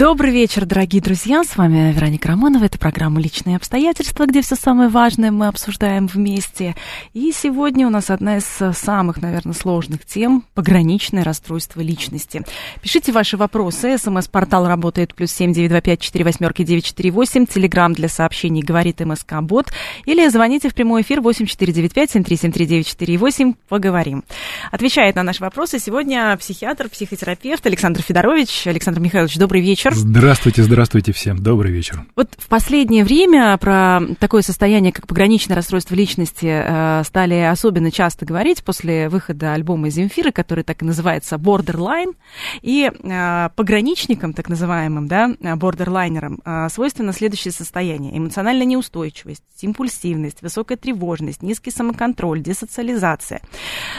Добрый 0.00 0.32
вечер, 0.32 0.64
дорогие 0.64 1.02
друзья. 1.02 1.44
С 1.44 1.58
вами 1.58 1.92
Вероника 1.92 2.28
Романова. 2.28 2.64
Это 2.64 2.78
программа 2.78 3.20
«Личные 3.20 3.56
обстоятельства», 3.56 4.24
где 4.24 4.40
все 4.40 4.56
самое 4.56 4.88
важное 4.88 5.30
мы 5.30 5.46
обсуждаем 5.46 6.06
вместе. 6.06 6.74
И 7.12 7.32
сегодня 7.32 7.86
у 7.86 7.90
нас 7.90 8.08
одна 8.08 8.38
из 8.38 8.46
самых, 8.46 9.20
наверное, 9.20 9.52
сложных 9.52 10.06
тем– 10.06 10.42
пограничное 10.54 11.22
расстройство 11.22 11.82
личности. 11.82 12.46
Пишите 12.80 13.12
ваши 13.12 13.36
вопросы. 13.36 13.98
СМС-портал 13.98 14.66
работает 14.66 15.14
плюс 15.14 15.32
семь 15.32 15.52
девять 15.52 15.68
два 15.68 15.82
пять 15.82 16.00
четыре 16.00 16.24
восьмерки 16.24 16.64
девять 16.64 16.86
четыре 16.86 17.10
восемь. 17.10 17.44
Телеграмм 17.44 17.92
для 17.92 18.08
сообщений 18.08 18.62
говорит 18.62 19.00
МСК 19.00 19.42
Бот. 19.42 19.66
Или 20.06 20.26
звоните 20.28 20.70
в 20.70 20.74
прямой 20.74 21.02
эфир 21.02 21.20
восемь 21.20 21.44
четыре 21.44 21.74
девять 21.74 21.92
пять 21.92 22.10
семь 22.10 22.24
три 22.24 22.38
семь 22.38 22.52
три 22.52 22.64
девять 22.64 22.86
четыре 22.86 23.18
восемь. 23.18 23.52
Поговорим. 23.68 24.24
Отвечает 24.70 25.16
на 25.16 25.24
наши 25.24 25.42
вопросы 25.42 25.78
сегодня 25.78 26.34
психиатр, 26.38 26.88
психотерапевт 26.88 27.66
Александр 27.66 28.00
Федорович. 28.00 28.66
Александр 28.66 29.00
Михайлович, 29.00 29.36
добрый 29.36 29.60
вечер 29.60 29.89
вечер. 29.90 30.08
Здравствуйте, 30.08 30.62
здравствуйте 30.62 31.12
всем. 31.12 31.38
Добрый 31.38 31.72
вечер. 31.72 32.04
Вот 32.16 32.28
в 32.38 32.48
последнее 32.48 33.04
время 33.04 33.56
про 33.58 34.00
такое 34.18 34.42
состояние, 34.42 34.92
как 34.92 35.06
пограничное 35.06 35.56
расстройство 35.56 35.94
личности, 35.94 36.46
э, 36.46 37.02
стали 37.04 37.34
особенно 37.34 37.90
часто 37.90 38.24
говорить 38.24 38.62
после 38.64 39.08
выхода 39.08 39.54
альбома 39.54 39.90
Земфиры, 39.90 40.32
который 40.32 40.64
так 40.64 40.82
и 40.82 40.84
называется 40.84 41.36
Borderline. 41.36 42.14
И 42.62 42.90
э, 42.90 43.48
пограничникам, 43.56 44.32
так 44.32 44.48
называемым, 44.48 45.08
да, 45.08 45.34
бордерлайнерам, 45.56 46.40
э, 46.44 46.68
свойственно 46.70 47.12
следующее 47.12 47.52
состояние. 47.52 48.16
Эмоциональная 48.16 48.66
неустойчивость, 48.66 49.42
импульсивность, 49.62 50.42
высокая 50.42 50.76
тревожность, 50.76 51.42
низкий 51.42 51.70
самоконтроль, 51.70 52.42
десоциализация. 52.42 53.40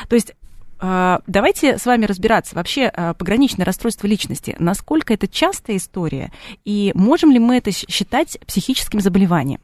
То 0.08 0.16
есть 0.16 0.34
давайте 0.82 1.78
с 1.78 1.86
вами 1.86 2.06
разбираться. 2.06 2.56
Вообще 2.56 2.86
а, 2.88 3.14
пограничное 3.14 3.66
расстройство 3.66 4.08
личности, 4.08 4.56
насколько 4.58 5.14
это 5.14 5.28
частая 5.28 5.78
история, 5.78 6.32
и 6.66 6.92
можем 6.96 7.32
ли 7.32 7.38
мы 7.38 7.58
это 7.58 7.72
считать 7.72 8.40
психическим 8.48 9.00
заболеванием? 9.00 9.60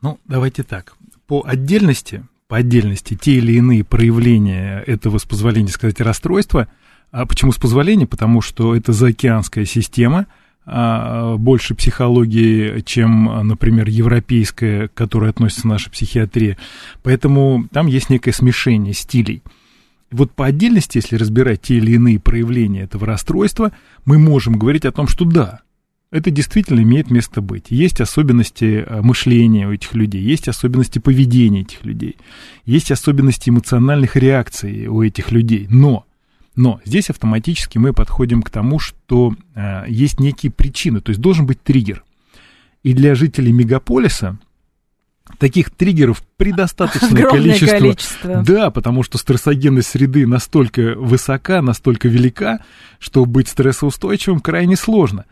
Ну, 0.00 0.18
давайте 0.24 0.62
так. 0.62 0.94
По 1.26 1.44
отдельности, 1.46 2.24
по 2.48 2.56
отдельности 2.56 3.14
те 3.20 3.32
или 3.32 3.52
иные 3.52 3.84
проявления 3.84 4.82
этого, 4.86 5.18
с 5.18 5.24
позволения 5.24 5.68
сказать, 5.68 6.00
расстройства. 6.00 6.68
А 7.10 7.26
почему 7.26 7.52
с 7.52 7.58
позволения? 7.58 8.06
Потому 8.06 8.40
что 8.40 8.74
это 8.74 8.92
заокеанская 8.92 9.66
система, 9.66 10.26
больше 10.64 11.74
психологии, 11.74 12.80
чем, 12.80 13.46
например, 13.46 13.88
европейская, 13.88 14.88
к 14.88 14.94
которой 14.94 15.30
относится 15.30 15.68
наша 15.68 15.90
психиатрия. 15.90 16.56
Поэтому 17.02 17.68
там 17.72 17.88
есть 17.88 18.08
некое 18.08 18.32
смешение 18.32 18.94
стилей– 18.94 19.42
вот 20.10 20.32
по 20.32 20.46
отдельности, 20.46 20.98
если 20.98 21.16
разбирать 21.16 21.62
те 21.62 21.76
или 21.76 21.92
иные 21.92 22.18
проявления 22.18 22.82
этого 22.82 23.06
расстройства, 23.06 23.72
мы 24.04 24.18
можем 24.18 24.58
говорить 24.58 24.84
о 24.84 24.92
том, 24.92 25.06
что 25.06 25.24
да, 25.24 25.60
это 26.10 26.30
действительно 26.30 26.80
имеет 26.80 27.10
место 27.10 27.40
быть. 27.40 27.66
Есть 27.70 28.00
особенности 28.00 28.84
э, 28.86 29.00
мышления 29.02 29.68
у 29.68 29.72
этих 29.72 29.94
людей, 29.94 30.20
есть 30.20 30.48
особенности 30.48 30.98
поведения 30.98 31.60
этих 31.60 31.84
людей, 31.84 32.16
есть 32.64 32.90
особенности 32.90 33.50
эмоциональных 33.50 34.16
реакций 34.16 34.88
у 34.88 35.02
этих 35.02 35.30
людей. 35.30 35.66
Но, 35.70 36.04
но 36.56 36.80
здесь 36.84 37.10
автоматически 37.10 37.78
мы 37.78 37.92
подходим 37.92 38.42
к 38.42 38.50
тому, 38.50 38.80
что 38.80 39.34
э, 39.54 39.84
есть 39.88 40.18
некие 40.18 40.50
причины, 40.50 41.00
то 41.00 41.10
есть 41.10 41.20
должен 41.20 41.46
быть 41.46 41.62
триггер. 41.62 42.02
И 42.82 42.94
для 42.94 43.14
жителей 43.14 43.52
мегаполиса 43.52 44.38
таких 45.38 45.70
триггеров 45.70 46.22
предостаточное 46.36 47.24
количество. 47.24 47.78
количество. 47.78 48.42
Да, 48.42 48.70
потому 48.70 49.02
что 49.02 49.18
стрессогенность 49.18 49.88
среды 49.88 50.26
настолько 50.26 50.94
высока, 50.96 51.62
настолько 51.62 52.08
велика, 52.08 52.60
что 52.98 53.24
быть 53.24 53.48
стрессоустойчивым 53.48 54.40
крайне 54.40 54.76
сложно. 54.76 55.24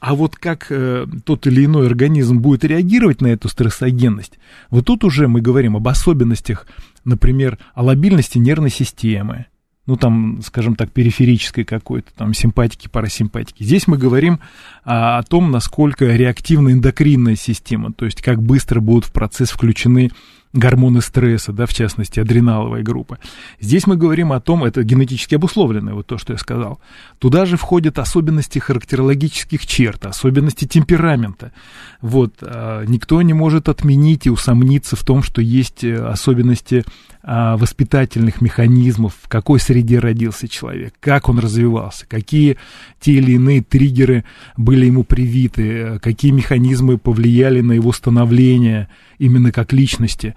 А 0.00 0.14
вот 0.14 0.36
как 0.36 0.66
э, 0.70 1.06
тот 1.24 1.46
или 1.46 1.64
иной 1.64 1.86
организм 1.86 2.38
будет 2.38 2.64
реагировать 2.64 3.20
на 3.20 3.28
эту 3.28 3.48
стрессогенность, 3.48 4.38
вот 4.70 4.86
тут 4.86 5.04
уже 5.04 5.28
мы 5.28 5.40
говорим 5.40 5.76
об 5.76 5.86
особенностях, 5.88 6.66
например, 7.04 7.58
о 7.74 7.82
лобильности 7.82 8.38
нервной 8.38 8.70
системы, 8.70 9.46
ну, 9.86 9.96
там, 9.96 10.40
скажем 10.42 10.76
так, 10.76 10.92
периферической 10.92 11.64
какой-то, 11.64 12.12
там, 12.16 12.34
симпатики, 12.34 12.88
парасимпатики. 12.88 13.64
Здесь 13.64 13.88
мы 13.88 13.98
говорим 13.98 14.40
а, 14.84 15.18
о 15.18 15.22
том, 15.24 15.50
насколько 15.50 16.06
реактивна 16.06 16.70
эндокринная 16.70 17.36
система, 17.36 17.92
то 17.92 18.04
есть 18.04 18.22
как 18.22 18.40
быстро 18.40 18.80
будут 18.80 19.06
в 19.06 19.12
процесс 19.12 19.50
включены 19.50 20.10
гормоны 20.52 21.00
стресса, 21.00 21.52
да, 21.52 21.66
в 21.66 21.72
частности, 21.72 22.20
адреналовая 22.20 22.82
группа. 22.82 23.18
Здесь 23.60 23.86
мы 23.86 23.96
говорим 23.96 24.32
о 24.32 24.40
том, 24.40 24.64
это 24.64 24.82
генетически 24.82 25.34
обусловленное, 25.36 25.94
вот 25.94 26.06
то, 26.06 26.18
что 26.18 26.34
я 26.34 26.38
сказал. 26.38 26.80
Туда 27.18 27.46
же 27.46 27.56
входят 27.56 27.98
особенности 27.98 28.58
характерологических 28.58 29.66
черт, 29.66 30.04
особенности 30.04 30.66
темперамента. 30.66 31.52
Вот, 32.00 32.34
а, 32.42 32.84
никто 32.84 33.22
не 33.22 33.32
может 33.32 33.68
отменить 33.68 34.26
и 34.26 34.30
усомниться 34.30 34.96
в 34.96 35.04
том, 35.04 35.22
что 35.22 35.40
есть 35.40 35.84
э, 35.84 35.96
особенности 35.96 36.84
а, 37.24 37.56
воспитательных 37.56 38.40
механизмов, 38.40 39.14
в 39.22 39.28
какой 39.28 39.60
среде 39.60 40.00
родился 40.00 40.48
человек, 40.48 40.94
как 40.98 41.28
он 41.28 41.38
развивался, 41.38 42.04
какие 42.06 42.58
те 43.00 43.12
или 43.12 43.32
иные 43.32 43.62
триггеры 43.62 44.24
были 44.56 44.86
ему 44.86 45.04
привиты, 45.04 46.00
какие 46.02 46.32
механизмы 46.32 46.98
повлияли 46.98 47.60
на 47.60 47.72
его 47.72 47.92
становление 47.92 48.88
именно 49.18 49.52
как 49.52 49.72
личности. 49.72 50.34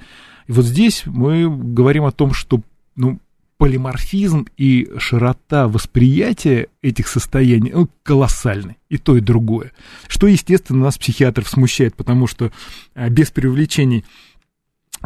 И 0.47 0.51
вот 0.51 0.66
здесь 0.66 1.03
мы 1.05 1.49
говорим 1.49 2.05
о 2.05 2.11
том, 2.11 2.33
что 2.33 2.61
ну, 2.95 3.19
полиморфизм 3.57 4.47
и 4.57 4.89
широта 4.97 5.67
восприятия 5.67 6.67
этих 6.81 7.07
состояний 7.07 7.71
ну, 7.71 7.89
колоссальны, 8.03 8.77
и 8.89 8.97
то, 8.97 9.17
и 9.17 9.21
другое. 9.21 9.71
Что, 10.07 10.27
естественно, 10.27 10.83
нас, 10.83 10.97
психиатров, 10.97 11.47
смущает, 11.47 11.95
потому 11.95 12.27
что 12.27 12.51
а, 12.93 13.09
без 13.09 13.31
привлечений 13.31 14.03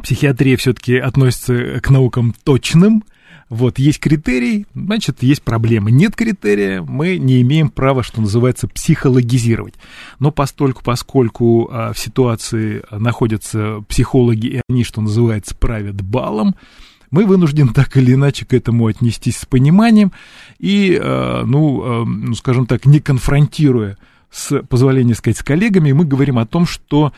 психиатрия 0.02 0.58
все-таки 0.58 0.98
относится 0.98 1.80
к 1.80 1.90
наукам 1.90 2.34
точным, 2.44 3.04
вот, 3.50 3.80
есть 3.80 4.00
критерий, 4.00 4.68
значит, 4.76 5.24
есть 5.24 5.42
проблемы. 5.42 5.90
Нет 5.92 6.16
критерия, 6.16 6.84
мы 6.84 7.18
не 7.18 7.42
имеем 7.42 7.70
права, 7.70 8.04
что 8.04 8.22
называется, 8.22 8.68
психологизировать. 8.68 9.74
Но 10.20 10.32
постольку, 10.32 10.84
поскольку 10.84 11.68
а, 11.72 11.92
в 11.92 11.98
ситуации 11.98 12.84
находятся 12.92 13.84
психологи, 13.88 14.48
и 14.48 14.62
они, 14.70 14.84
что 14.84 15.02
называется, 15.02 15.56
правят 15.56 16.02
балом, 16.02 16.56
мы 17.10 17.26
вынуждены 17.26 17.74
так 17.74 17.98
или 17.98 18.14
иначе 18.14 18.46
к 18.46 18.54
этому 18.54 18.86
отнестись 18.86 19.38
с 19.38 19.46
пониманием 19.48 20.12
и, 20.60 21.00
а, 21.02 21.44
ну, 21.44 21.82
а, 21.84 22.06
ну 22.06 22.36
скажем 22.36 22.68
так, 22.68 22.86
не 22.86 23.00
конфронтируя 23.00 23.98
с 24.30 24.62
позволения 24.62 25.16
сказать, 25.16 25.38
с 25.38 25.44
коллегами, 25.44 25.92
мы 25.92 26.06
говорим 26.06 26.38
о 26.38 26.46
том, 26.46 26.68
что 26.68 27.14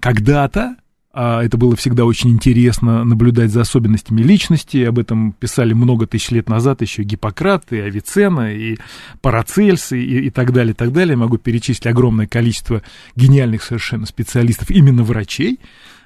когда-то 0.00 0.76
это 1.14 1.56
было 1.56 1.76
всегда 1.76 2.04
очень 2.04 2.30
интересно 2.30 3.04
наблюдать 3.04 3.50
за 3.50 3.60
особенностями 3.60 4.22
личности. 4.22 4.78
Об 4.78 4.98
этом 4.98 5.32
писали 5.32 5.72
много 5.72 6.06
тысяч 6.06 6.30
лет 6.30 6.48
назад 6.48 6.82
еще 6.82 7.02
Гиппократ, 7.02 7.72
и 7.72 7.78
Авиценна, 7.78 8.52
и 8.52 8.76
Парацельс, 9.20 9.92
и, 9.92 10.26
и 10.26 10.30
так 10.30 10.52
далее, 10.52 10.74
так 10.74 10.92
далее. 10.92 11.16
Могу 11.16 11.38
перечислить 11.38 11.86
огромное 11.86 12.26
количество 12.26 12.82
гениальных 13.14 13.62
совершенно 13.62 14.06
специалистов, 14.06 14.70
именно 14.70 15.04
врачей, 15.04 15.60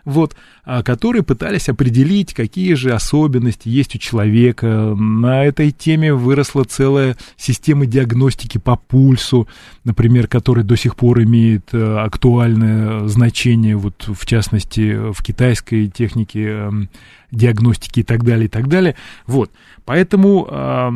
вот, 0.08 0.34
а, 0.64 0.82
которые 0.82 1.22
пытались 1.22 1.68
определить, 1.68 2.32
какие 2.32 2.72
же 2.72 2.94
особенности 2.94 3.68
есть 3.68 3.94
у 3.94 3.98
человека. 3.98 4.94
На 4.96 5.44
этой 5.44 5.70
теме 5.70 6.14
выросла 6.14 6.64
целая 6.64 7.14
система 7.36 7.84
диагностики 7.84 8.56
по 8.56 8.76
пульсу, 8.76 9.46
например, 9.84 10.26
которая 10.26 10.64
до 10.64 10.76
сих 10.76 10.96
пор 10.96 11.22
имеет 11.24 11.74
э, 11.74 11.98
актуальное 11.98 13.06
значение, 13.06 13.76
вот, 13.76 14.08
в 14.08 14.24
частности, 14.24 15.12
в 15.12 15.22
китайской 15.22 15.88
технике 15.88 16.44
эм, 16.44 16.88
диагностики 17.30 18.00
и 18.00 18.02
так 18.02 18.24
далее, 18.24 18.46
и 18.46 18.48
так 18.48 18.66
далее. 18.66 18.96
Вот, 19.26 19.50
поэтому 19.84 20.48
а, 20.50 20.94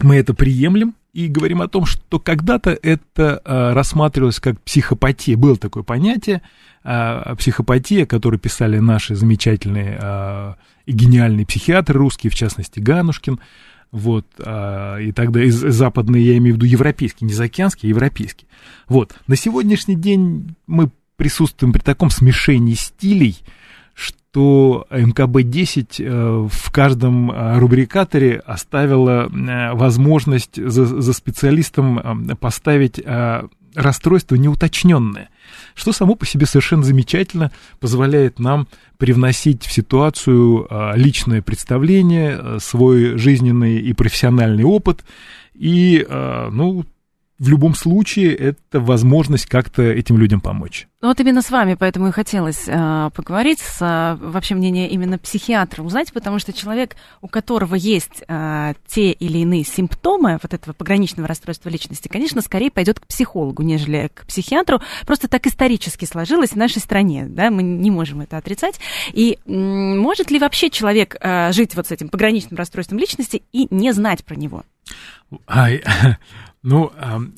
мы 0.00 0.16
это 0.16 0.32
приемлем, 0.32 0.94
и 1.14 1.28
говорим 1.28 1.62
о 1.62 1.68
том, 1.68 1.86
что 1.86 2.18
когда-то 2.18 2.76
это 2.82 3.40
а, 3.44 3.72
рассматривалось 3.72 4.40
как 4.40 4.60
психопатия. 4.60 5.36
Было 5.36 5.56
такое 5.56 5.84
понятие, 5.84 6.42
а, 6.82 7.36
психопатия, 7.36 8.04
которую 8.04 8.40
писали 8.40 8.78
наши 8.78 9.14
замечательные 9.14 9.96
а, 10.02 10.56
и 10.86 10.92
гениальные 10.92 11.46
психиатры 11.46 11.98
русские, 11.98 12.30
в 12.30 12.34
частности 12.34 12.80
Ганушкин, 12.80 13.38
вот, 13.92 14.26
и 14.40 15.12
тогда 15.14 15.44
из 15.44 15.54
западные, 15.54 16.26
я 16.26 16.36
имею 16.38 16.54
в 16.54 16.58
виду 16.58 16.66
европейские, 16.66 17.28
не 17.28 17.32
заокеанские, 17.32 17.90
а 17.90 17.90
европейские. 17.90 18.48
Вот, 18.88 19.14
на 19.28 19.36
сегодняшний 19.36 19.94
день 19.94 20.56
мы 20.66 20.90
присутствуем 21.14 21.72
при 21.72 21.80
таком 21.80 22.10
смешении 22.10 22.74
стилей, 22.74 23.38
то 24.34 24.84
МКБ-10 24.90 25.94
э, 26.00 26.48
в 26.50 26.72
каждом 26.72 27.30
э, 27.30 27.56
рубрикаторе 27.60 28.42
оставила 28.44 29.28
э, 29.28 29.74
возможность 29.74 30.56
за, 30.56 30.86
за 30.86 31.12
специалистом 31.12 32.34
поставить 32.40 33.00
расстройство 33.76 34.34
неуточненное, 34.34 35.28
что 35.76 35.92
само 35.92 36.16
по 36.16 36.26
себе 36.26 36.46
совершенно 36.46 36.82
замечательно 36.82 37.52
позволяет 37.78 38.40
нам 38.40 38.66
привносить 38.98 39.64
в 39.64 39.72
ситуацию 39.72 40.68
личное 40.96 41.40
представление, 41.40 42.58
свой 42.58 43.16
жизненный 43.16 43.78
и 43.78 43.92
профессиональный 43.92 44.64
опыт, 44.64 45.04
и, 45.54 46.04
ну, 46.08 46.84
в 47.44 47.48
любом 47.48 47.74
случае 47.74 48.34
это 48.34 48.80
возможность 48.80 49.46
как-то 49.46 49.82
этим 49.82 50.16
людям 50.16 50.40
помочь. 50.40 50.88
Ну 51.02 51.08
вот 51.08 51.20
именно 51.20 51.42
с 51.42 51.50
вами, 51.50 51.74
поэтому 51.74 52.08
и 52.08 52.10
хотелось 52.10 52.64
э, 52.66 53.10
поговорить, 53.14 53.58
с, 53.58 53.82
э, 53.82 54.16
вообще 54.18 54.54
мнение 54.54 54.88
именно 54.88 55.18
психиатра 55.18 55.82
узнать, 55.82 56.10
потому 56.14 56.38
что 56.38 56.54
человек, 56.54 56.96
у 57.20 57.28
которого 57.28 57.74
есть 57.74 58.24
э, 58.26 58.72
те 58.86 59.12
или 59.12 59.38
иные 59.38 59.64
симптомы 59.64 60.38
вот 60.42 60.54
этого 60.54 60.72
пограничного 60.72 61.28
расстройства 61.28 61.68
личности, 61.68 62.08
конечно, 62.08 62.40
скорее 62.40 62.70
пойдет 62.70 62.98
к 62.98 63.06
психологу, 63.06 63.62
нежели 63.62 64.10
к 64.14 64.26
психиатру. 64.26 64.80
Просто 65.06 65.28
так 65.28 65.46
исторически 65.46 66.06
сложилось 66.06 66.52
в 66.52 66.56
нашей 66.56 66.78
стране, 66.78 67.26
да, 67.28 67.50
мы 67.50 67.62
не 67.62 67.90
можем 67.90 68.22
это 68.22 68.38
отрицать. 68.38 68.80
И 69.12 69.38
может 69.44 70.30
ли 70.30 70.38
вообще 70.38 70.70
человек 70.70 71.16
э, 71.20 71.52
жить 71.52 71.74
вот 71.74 71.88
с 71.88 71.90
этим 71.90 72.08
пограничным 72.08 72.56
расстройством 72.56 72.98
личности 72.98 73.42
и 73.52 73.66
не 73.70 73.92
знать 73.92 74.24
про 74.24 74.34
него? 74.36 74.64
Ай, 75.46 75.82
ну, 76.64 76.90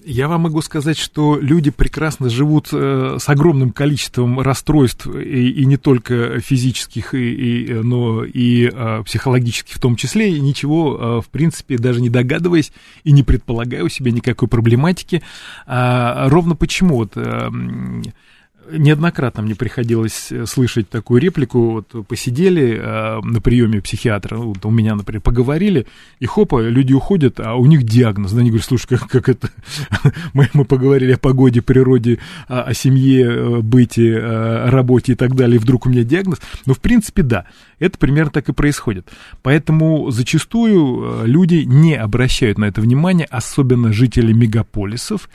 я 0.04 0.28
вам 0.28 0.42
могу 0.42 0.62
сказать, 0.62 0.96
что 0.96 1.36
люди 1.40 1.70
прекрасно 1.70 2.30
живут 2.30 2.68
э, 2.72 3.16
с 3.18 3.28
огромным 3.28 3.72
количеством 3.72 4.38
расстройств, 4.38 5.08
и, 5.08 5.50
и 5.50 5.66
не 5.66 5.76
только 5.76 6.38
физических, 6.38 7.12
и, 7.12 7.64
и, 7.64 7.72
но 7.74 8.22
и 8.22 8.70
а, 8.72 9.02
психологических 9.02 9.74
в 9.74 9.80
том 9.80 9.96
числе, 9.96 10.30
и 10.30 10.40
ничего, 10.40 10.98
а, 11.00 11.20
в 11.20 11.26
принципе, 11.26 11.76
даже 11.76 12.00
не 12.00 12.08
догадываясь 12.08 12.72
и 13.02 13.10
не 13.10 13.24
предполагая 13.24 13.82
у 13.82 13.88
себя 13.88 14.12
никакой 14.12 14.46
проблематики. 14.46 15.24
А, 15.66 16.28
ровно 16.28 16.54
почему 16.54 16.98
вот 16.98 17.16
неоднократно 18.70 19.42
мне 19.42 19.54
приходилось 19.54 20.30
э, 20.30 20.46
слышать 20.46 20.88
такую 20.88 21.20
реплику, 21.20 21.70
вот 21.70 22.06
посидели 22.06 22.78
э, 22.78 23.20
на 23.22 23.40
приеме 23.40 23.80
психиатра, 23.80 24.36
вот 24.36 24.64
у 24.64 24.70
меня, 24.70 24.94
например, 24.94 25.20
поговорили, 25.20 25.86
и 26.18 26.26
хопа, 26.26 26.60
люди 26.62 26.92
уходят, 26.92 27.40
а 27.40 27.54
у 27.54 27.66
них 27.66 27.84
диагноз, 27.84 28.32
да, 28.32 28.40
они 28.40 28.50
говорят, 28.50 28.66
слушай, 28.66 28.86
как, 28.88 29.08
как 29.08 29.28
это, 29.28 29.50
мы, 30.34 30.48
мы 30.52 30.64
поговорили 30.64 31.12
о 31.12 31.18
погоде, 31.18 31.62
природе, 31.62 32.18
о, 32.48 32.62
о 32.62 32.74
семье, 32.74 33.24
э, 33.24 33.60
быте, 33.60 34.18
о 34.18 34.70
работе 34.70 35.12
и 35.12 35.14
так 35.14 35.34
далее, 35.34 35.56
и 35.56 35.60
вдруг 35.60 35.86
у 35.86 35.90
меня 35.90 36.02
диагноз, 36.02 36.40
ну, 36.66 36.74
в 36.74 36.80
принципе, 36.80 37.22
да, 37.22 37.46
это 37.78 37.98
примерно 37.98 38.30
так 38.30 38.48
и 38.48 38.52
происходит, 38.52 39.08
поэтому 39.42 40.10
зачастую 40.10 41.22
э, 41.22 41.26
люди 41.26 41.64
не 41.66 41.94
обращают 41.94 42.58
на 42.58 42.66
это 42.66 42.80
внимание, 42.80 43.26
особенно 43.30 43.92
жители 43.92 44.32
мегаполисов, 44.32 45.28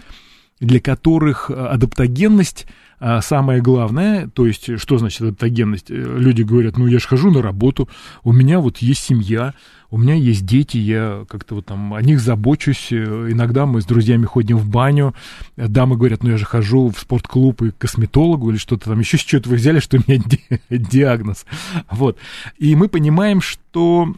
для 0.60 0.80
которых 0.80 1.50
адаптогенность 1.50 2.68
а 3.04 3.20
самое 3.24 3.64
главное, 3.64 4.28
то 4.28 4.46
есть, 4.46 4.80
что 4.80 5.00
значит 5.00 5.22
адаптогенность? 5.22 5.90
Э, 5.90 5.96
люди 5.96 6.44
говорят, 6.44 6.78
ну, 6.78 6.86
я 6.86 7.00
же 7.00 7.08
хожу 7.08 7.32
на 7.32 7.42
работу, 7.42 7.90
у 8.24 8.32
меня 8.32 8.60
вот 8.60 8.78
есть 8.78 9.02
семья, 9.02 9.56
у 9.90 9.98
меня 9.98 10.14
есть 10.14 10.46
дети, 10.46 10.78
я 10.78 11.26
как-то 11.28 11.56
вот 11.56 11.66
там 11.66 11.96
о 11.96 12.02
них 12.04 12.20
забочусь, 12.20 12.90
э, 12.92 13.30
иногда 13.32 13.66
мы 13.66 13.82
с 13.82 13.86
друзьями 13.86 14.26
ходим 14.26 14.58
в 14.58 14.70
баню, 14.70 15.16
дамы 15.58 15.98
говорят, 15.98 16.22
ну, 16.22 16.30
я 16.30 16.38
же 16.38 16.46
хожу 16.46 16.90
в 16.90 17.00
спортклуб 17.00 17.64
и 17.64 17.72
к 17.72 17.80
косметологу 17.80 18.52
или 18.52 18.58
что-то 18.58 18.92
там, 18.92 19.00
еще 19.00 19.18
с 19.18 19.22
чего-то 19.22 19.50
вы 19.50 19.56
взяли, 19.56 19.80
что 19.80 19.98
у 19.98 20.02
меня 20.06 20.22
диагноз, 20.70 21.48
вот. 21.90 22.20
И 22.60 22.76
мы 22.76 22.88
понимаем, 22.88 23.42
что, 23.42 24.14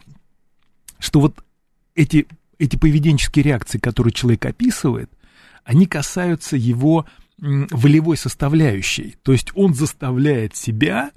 что 0.98 1.20
вот 1.20 1.42
эти, 1.94 2.26
эти 2.58 2.76
поведенческие 2.76 3.44
реакции, 3.44 3.78
которые 3.78 4.12
человек 4.12 4.44
описывает, 4.44 5.08
они 5.64 5.86
касаются 5.86 6.58
его 6.58 7.06
волевой 7.38 8.16
составляющей. 8.16 9.16
То 9.22 9.32
есть 9.32 9.50
он 9.54 9.74
заставляет 9.74 10.56
себя 10.56 11.10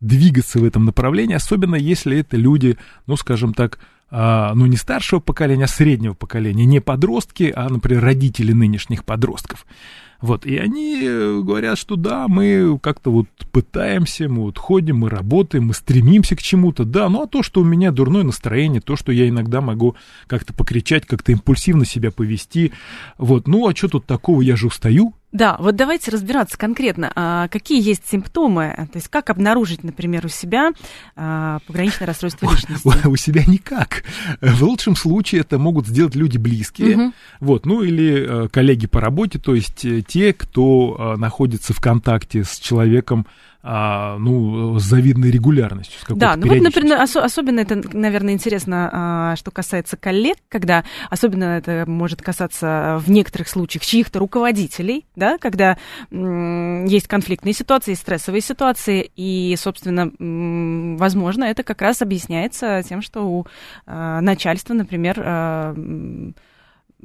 двигаться 0.00 0.58
в 0.58 0.64
этом 0.64 0.84
направлении, 0.84 1.34
особенно 1.34 1.76
если 1.76 2.18
это 2.18 2.36
люди, 2.36 2.76
ну, 3.06 3.16
скажем 3.16 3.54
так, 3.54 3.78
а, 4.10 4.54
ну, 4.54 4.66
не 4.66 4.76
старшего 4.76 5.20
поколения, 5.20 5.64
а 5.64 5.68
среднего 5.68 6.14
поколения, 6.14 6.64
не 6.66 6.80
подростки, 6.80 7.52
а, 7.54 7.68
например, 7.68 8.04
родители 8.04 8.52
нынешних 8.52 9.04
подростков. 9.04 9.66
Вот, 10.24 10.46
и 10.46 10.56
они 10.56 11.00
э, 11.02 11.42
говорят, 11.44 11.76
что 11.76 11.96
да, 11.96 12.28
мы 12.28 12.78
как-то 12.82 13.10
вот 13.10 13.26
пытаемся, 13.52 14.26
мы 14.26 14.44
вот 14.44 14.56
ходим, 14.56 15.00
мы 15.00 15.10
работаем, 15.10 15.66
мы 15.66 15.74
стремимся 15.74 16.34
к 16.34 16.40
чему-то, 16.40 16.86
да, 16.86 17.10
ну 17.10 17.24
а 17.24 17.26
то, 17.26 17.42
что 17.42 17.60
у 17.60 17.64
меня 17.64 17.90
дурное 17.90 18.22
настроение, 18.22 18.80
то, 18.80 18.96
что 18.96 19.12
я 19.12 19.28
иногда 19.28 19.60
могу 19.60 19.96
как-то 20.26 20.54
покричать, 20.54 21.04
как-то 21.04 21.32
импульсивно 21.32 21.84
себя 21.84 22.10
повести, 22.10 22.72
вот, 23.18 23.46
ну 23.46 23.68
а 23.68 23.76
что 23.76 23.88
тут 23.88 24.06
такого, 24.06 24.40
я 24.40 24.56
же 24.56 24.68
устаю, 24.68 25.12
да, 25.34 25.56
вот 25.58 25.74
давайте 25.74 26.12
разбираться 26.12 26.56
конкретно, 26.56 27.10
а 27.16 27.48
какие 27.48 27.82
есть 27.82 28.08
симптомы, 28.08 28.72
то 28.92 28.98
есть 28.98 29.08
как 29.08 29.30
обнаружить, 29.30 29.82
например, 29.82 30.24
у 30.26 30.28
себя 30.28 30.70
а, 31.16 31.58
пограничное 31.66 32.06
расстройство 32.06 32.48
личности? 32.48 32.88
У, 33.04 33.10
у 33.10 33.16
себя 33.16 33.42
никак. 33.44 34.04
В 34.40 34.62
лучшем 34.62 34.94
случае 34.94 35.40
это 35.40 35.58
могут 35.58 35.88
сделать 35.88 36.14
люди 36.14 36.38
близкие, 36.38 36.96
угу. 36.96 37.12
вот, 37.40 37.66
ну 37.66 37.82
или 37.82 38.44
э, 38.44 38.48
коллеги 38.48 38.86
по 38.86 39.00
работе, 39.00 39.40
то 39.40 39.56
есть 39.56 39.84
э, 39.84 40.02
те, 40.14 40.32
кто 40.32 40.94
а, 40.96 41.16
находится 41.16 41.74
в 41.74 41.80
контакте 41.80 42.44
с 42.44 42.60
человеком, 42.60 43.26
а, 43.64 44.16
ну, 44.18 44.78
с 44.78 44.84
завидной 44.84 45.32
регулярностью. 45.32 45.98
С 45.98 46.04
да, 46.14 46.36
ну 46.36 46.46
вот, 46.46 46.60
например, 46.60 47.00
ос- 47.02 47.16
особенно 47.16 47.58
это, 47.58 47.82
наверное, 47.92 48.32
интересно, 48.32 48.90
а, 48.92 49.36
что 49.36 49.50
касается 49.50 49.96
коллег, 49.96 50.36
когда 50.48 50.84
особенно 51.10 51.44
это 51.44 51.82
может 51.88 52.22
касаться 52.22 53.00
в 53.04 53.10
некоторых 53.10 53.48
случаях 53.48 53.84
чьих-то 53.84 54.20
руководителей, 54.20 55.04
да, 55.16 55.36
когда 55.38 55.78
м- 56.12 56.84
есть 56.84 57.08
конфликтные 57.08 57.52
ситуации, 57.52 57.94
стрессовые 57.94 58.40
ситуации, 58.40 59.10
и, 59.16 59.56
собственно, 59.58 60.12
м- 60.20 60.96
возможно, 60.96 61.42
это 61.42 61.64
как 61.64 61.82
раз 61.82 62.02
объясняется 62.02 62.84
тем, 62.88 63.02
что 63.02 63.22
у 63.26 63.46
а, 63.86 64.20
начальства, 64.20 64.74
например, 64.74 65.20
а, 65.24 65.74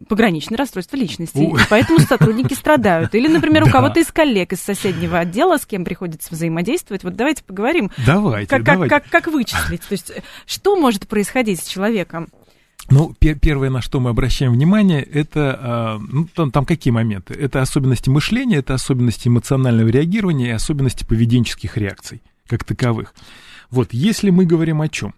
пограничное 0.08 0.58
расстройство 0.58 0.96
личности, 0.96 1.38
и 1.38 1.56
поэтому 1.70 2.00
сотрудники 2.00 2.54
страдают. 2.54 3.14
Или, 3.16 3.28
например, 3.28 3.64
у 3.64 3.70
кого-то 3.70 4.00
из 4.00 4.12
коллег 4.12 4.54
из 4.54 4.60
соседнего 4.60 5.20
отдела, 5.20 5.58
с 5.58 5.66
кем 5.66 5.86
приходится 5.86 6.34
взаимодействовать. 6.34 7.04
Вот 7.04 7.16
давайте 7.16 7.44
поговорим. 7.44 7.92
Давайте, 8.06 8.50
как, 8.50 8.64
давайте. 8.64 8.90
Как, 8.90 9.04
как, 9.04 9.24
как 9.24 9.34
вычислить? 9.34 9.82
То 9.82 9.94
есть 9.94 10.12
что 10.46 10.76
может 10.76 11.08
происходить 11.08 11.62
с 11.62 11.68
человеком? 11.68 12.30
Ну, 12.90 13.14
пер 13.20 13.38
первое, 13.38 13.70
на 13.70 13.82
что 13.82 14.00
мы 14.00 14.10
обращаем 14.10 14.54
внимание, 14.54 15.04
это, 15.04 16.00
э, 16.00 16.06
ну, 16.12 16.28
там, 16.34 16.52
там 16.52 16.66
какие 16.66 16.92
моменты? 16.92 17.36
Это 17.36 17.62
особенности 17.62 18.10
мышления, 18.10 18.58
это 18.58 18.74
особенности 18.74 19.28
эмоционального 19.28 19.90
реагирования 19.90 20.48
и 20.48 20.52
особенности 20.52 21.04
поведенческих 21.04 21.78
реакций, 21.78 22.22
как 22.48 22.64
таковых. 22.64 23.14
Вот, 23.70 23.90
если 23.92 24.32
мы 24.32 24.46
говорим 24.46 24.82
о 24.82 24.90
чем? 24.90 25.14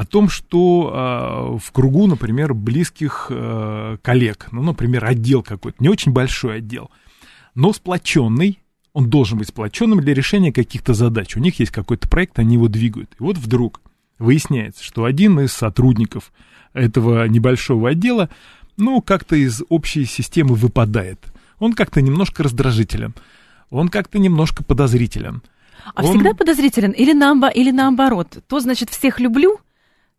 О 0.00 0.06
том, 0.06 0.30
что 0.30 0.90
э, 0.90 1.58
в 1.58 1.72
кругу, 1.72 2.06
например, 2.06 2.54
близких 2.54 3.26
э, 3.28 3.98
коллег, 4.00 4.48
ну, 4.50 4.62
например, 4.62 5.04
отдел 5.04 5.42
какой-то, 5.42 5.76
не 5.78 5.90
очень 5.90 6.10
большой 6.10 6.56
отдел, 6.56 6.90
но 7.54 7.70
сплоченный, 7.74 8.60
он 8.94 9.10
должен 9.10 9.36
быть 9.36 9.48
сплоченным 9.48 10.00
для 10.00 10.14
решения 10.14 10.54
каких-то 10.54 10.94
задач. 10.94 11.36
У 11.36 11.40
них 11.40 11.60
есть 11.60 11.70
какой-то 11.70 12.08
проект, 12.08 12.38
они 12.38 12.54
его 12.54 12.68
двигают. 12.68 13.10
И 13.20 13.22
вот 13.22 13.36
вдруг 13.36 13.82
выясняется, 14.18 14.82
что 14.82 15.04
один 15.04 15.38
из 15.40 15.52
сотрудников 15.52 16.32
этого 16.72 17.28
небольшого 17.28 17.90
отдела, 17.90 18.30
ну, 18.78 19.02
как-то 19.02 19.36
из 19.36 19.60
общей 19.68 20.06
системы 20.06 20.54
выпадает. 20.54 21.20
Он 21.58 21.74
как-то 21.74 22.00
немножко 22.00 22.42
раздражителен, 22.42 23.14
он 23.68 23.90
как-то 23.90 24.18
немножко 24.18 24.64
подозрителен. 24.64 25.42
А 25.94 26.02
он... 26.02 26.14
всегда 26.14 26.32
подозрителен 26.32 26.92
или, 26.92 27.12
наобо... 27.12 27.48
или 27.48 27.70
наоборот? 27.70 28.42
То, 28.48 28.60
значит, 28.60 28.88
всех 28.88 29.20
люблю, 29.20 29.60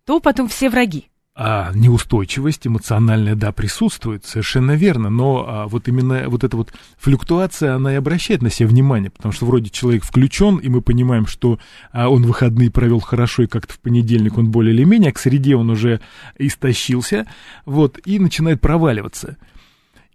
то 0.06 0.20
потом 0.20 0.48
все 0.48 0.70
враги. 0.70 1.08
А 1.34 1.72
неустойчивость 1.74 2.68
эмоциональная, 2.68 3.36
да, 3.36 3.54
присутствует, 3.54 4.26
совершенно 4.26 4.74
верно, 4.74 5.10
но 5.10 5.46
а, 5.48 5.68
вот 5.68 5.88
именно 5.88 6.26
вот 6.28 6.44
эта 6.44 6.58
вот 6.58 6.74
флюктуация, 6.98 7.74
она 7.76 7.94
и 7.94 7.96
обращает 7.96 8.42
на 8.42 8.50
себя 8.50 8.68
внимание, 8.68 9.10
потому 9.10 9.32
что 9.32 9.46
вроде 9.46 9.70
человек 9.70 10.04
включен, 10.04 10.58
и 10.58 10.68
мы 10.68 10.82
понимаем, 10.82 11.26
что 11.28 11.58
а, 11.94 12.10
он 12.10 12.24
выходные 12.24 12.70
провел 12.70 13.00
хорошо, 13.00 13.44
и 13.44 13.48
как-то 13.48 13.74
в 13.74 13.80
понедельник 13.80 14.38
он 14.38 14.52
более 14.52 14.76
или 14.76 14.84
менее, 14.84 15.12
а 15.12 15.14
к 15.14 15.20
среде 15.20 15.56
он 15.56 15.70
уже 15.70 16.02
истощился, 16.38 17.26
вот, 17.66 17.98
и 18.06 18.20
начинает 18.20 18.60
проваливаться. 18.60 19.38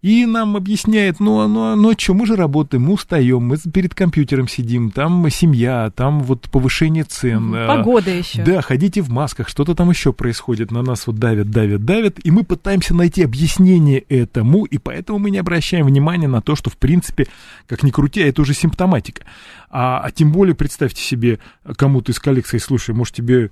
И 0.07 0.25
нам 0.25 0.57
объясняет, 0.57 1.19
ну, 1.19 1.49
ну, 1.49 1.75
ну, 1.75 1.93
что, 1.99 2.15
мы 2.15 2.27
же 2.27 2.37
работаем, 2.37 2.85
мы 2.85 2.93
устаем, 2.93 3.43
мы 3.43 3.57
перед 3.57 3.93
компьютером 3.93 4.47
сидим, 4.47 4.93
там 4.93 5.29
семья, 5.31 5.91
там 5.97 6.21
вот 6.21 6.49
повышение 6.49 7.03
цен. 7.03 7.53
Погода 7.67 8.13
еще. 8.13 8.45
Да, 8.45 8.63
ходите 8.63 9.03
в 9.03 9.11
масках, 9.11 9.49
что-то 9.49 9.75
там 9.75 9.91
еще 9.91 10.13
происходит, 10.13 10.71
на 10.71 10.83
нас 10.83 11.09
вот 11.09 11.17
давят, 11.17 11.51
давят, 11.51 11.85
давят, 11.85 12.25
и 12.25 12.31
мы 12.31 12.45
пытаемся 12.45 12.95
найти 12.95 13.25
объяснение 13.25 13.99
этому, 13.99 14.65
и 14.65 14.79
поэтому 14.79 15.19
мы 15.19 15.33
не 15.33 15.39
обращаем 15.39 15.87
внимания 15.87 16.29
на 16.29 16.41
то, 16.41 16.55
что, 16.55 16.71
в 16.71 16.77
принципе, 16.77 17.27
как 17.67 17.83
ни 17.83 17.91
крути, 17.91 18.21
это 18.21 18.43
уже 18.43 18.55
симптоматика. 18.55 19.25
А, 19.71 19.99
а 20.05 20.13
тем 20.13 20.31
более, 20.31 20.55
представьте 20.55 21.03
себе, 21.03 21.41
кому-то 21.77 22.13
из 22.13 22.17
сказать, 22.17 22.45
слушай, 22.63 22.95
может, 22.95 23.13
тебе 23.13 23.51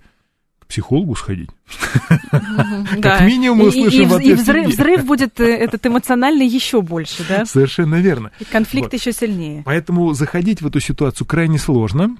психологу 0.68 1.14
сходить. 1.14 1.50
Как 3.02 3.22
минимум 3.22 3.58
мы 3.58 3.68
услышим. 3.68 4.18
И 4.18 4.34
взрыв 4.34 5.04
будет 5.04 5.40
э, 5.40 5.44
этот 5.44 5.86
эмоциональный 5.86 6.46
еще 6.46 6.82
больше, 6.82 7.24
да? 7.28 7.44
Совершенно 7.44 7.96
верно. 7.96 8.30
И 8.38 8.44
конфликт 8.44 8.92
еще 8.92 9.12
сильнее. 9.12 9.62
Поэтому 9.64 10.12
заходить 10.14 10.62
в 10.62 10.66
эту 10.66 10.80
ситуацию 10.80 11.26
крайне 11.26 11.58
сложно. 11.58 12.16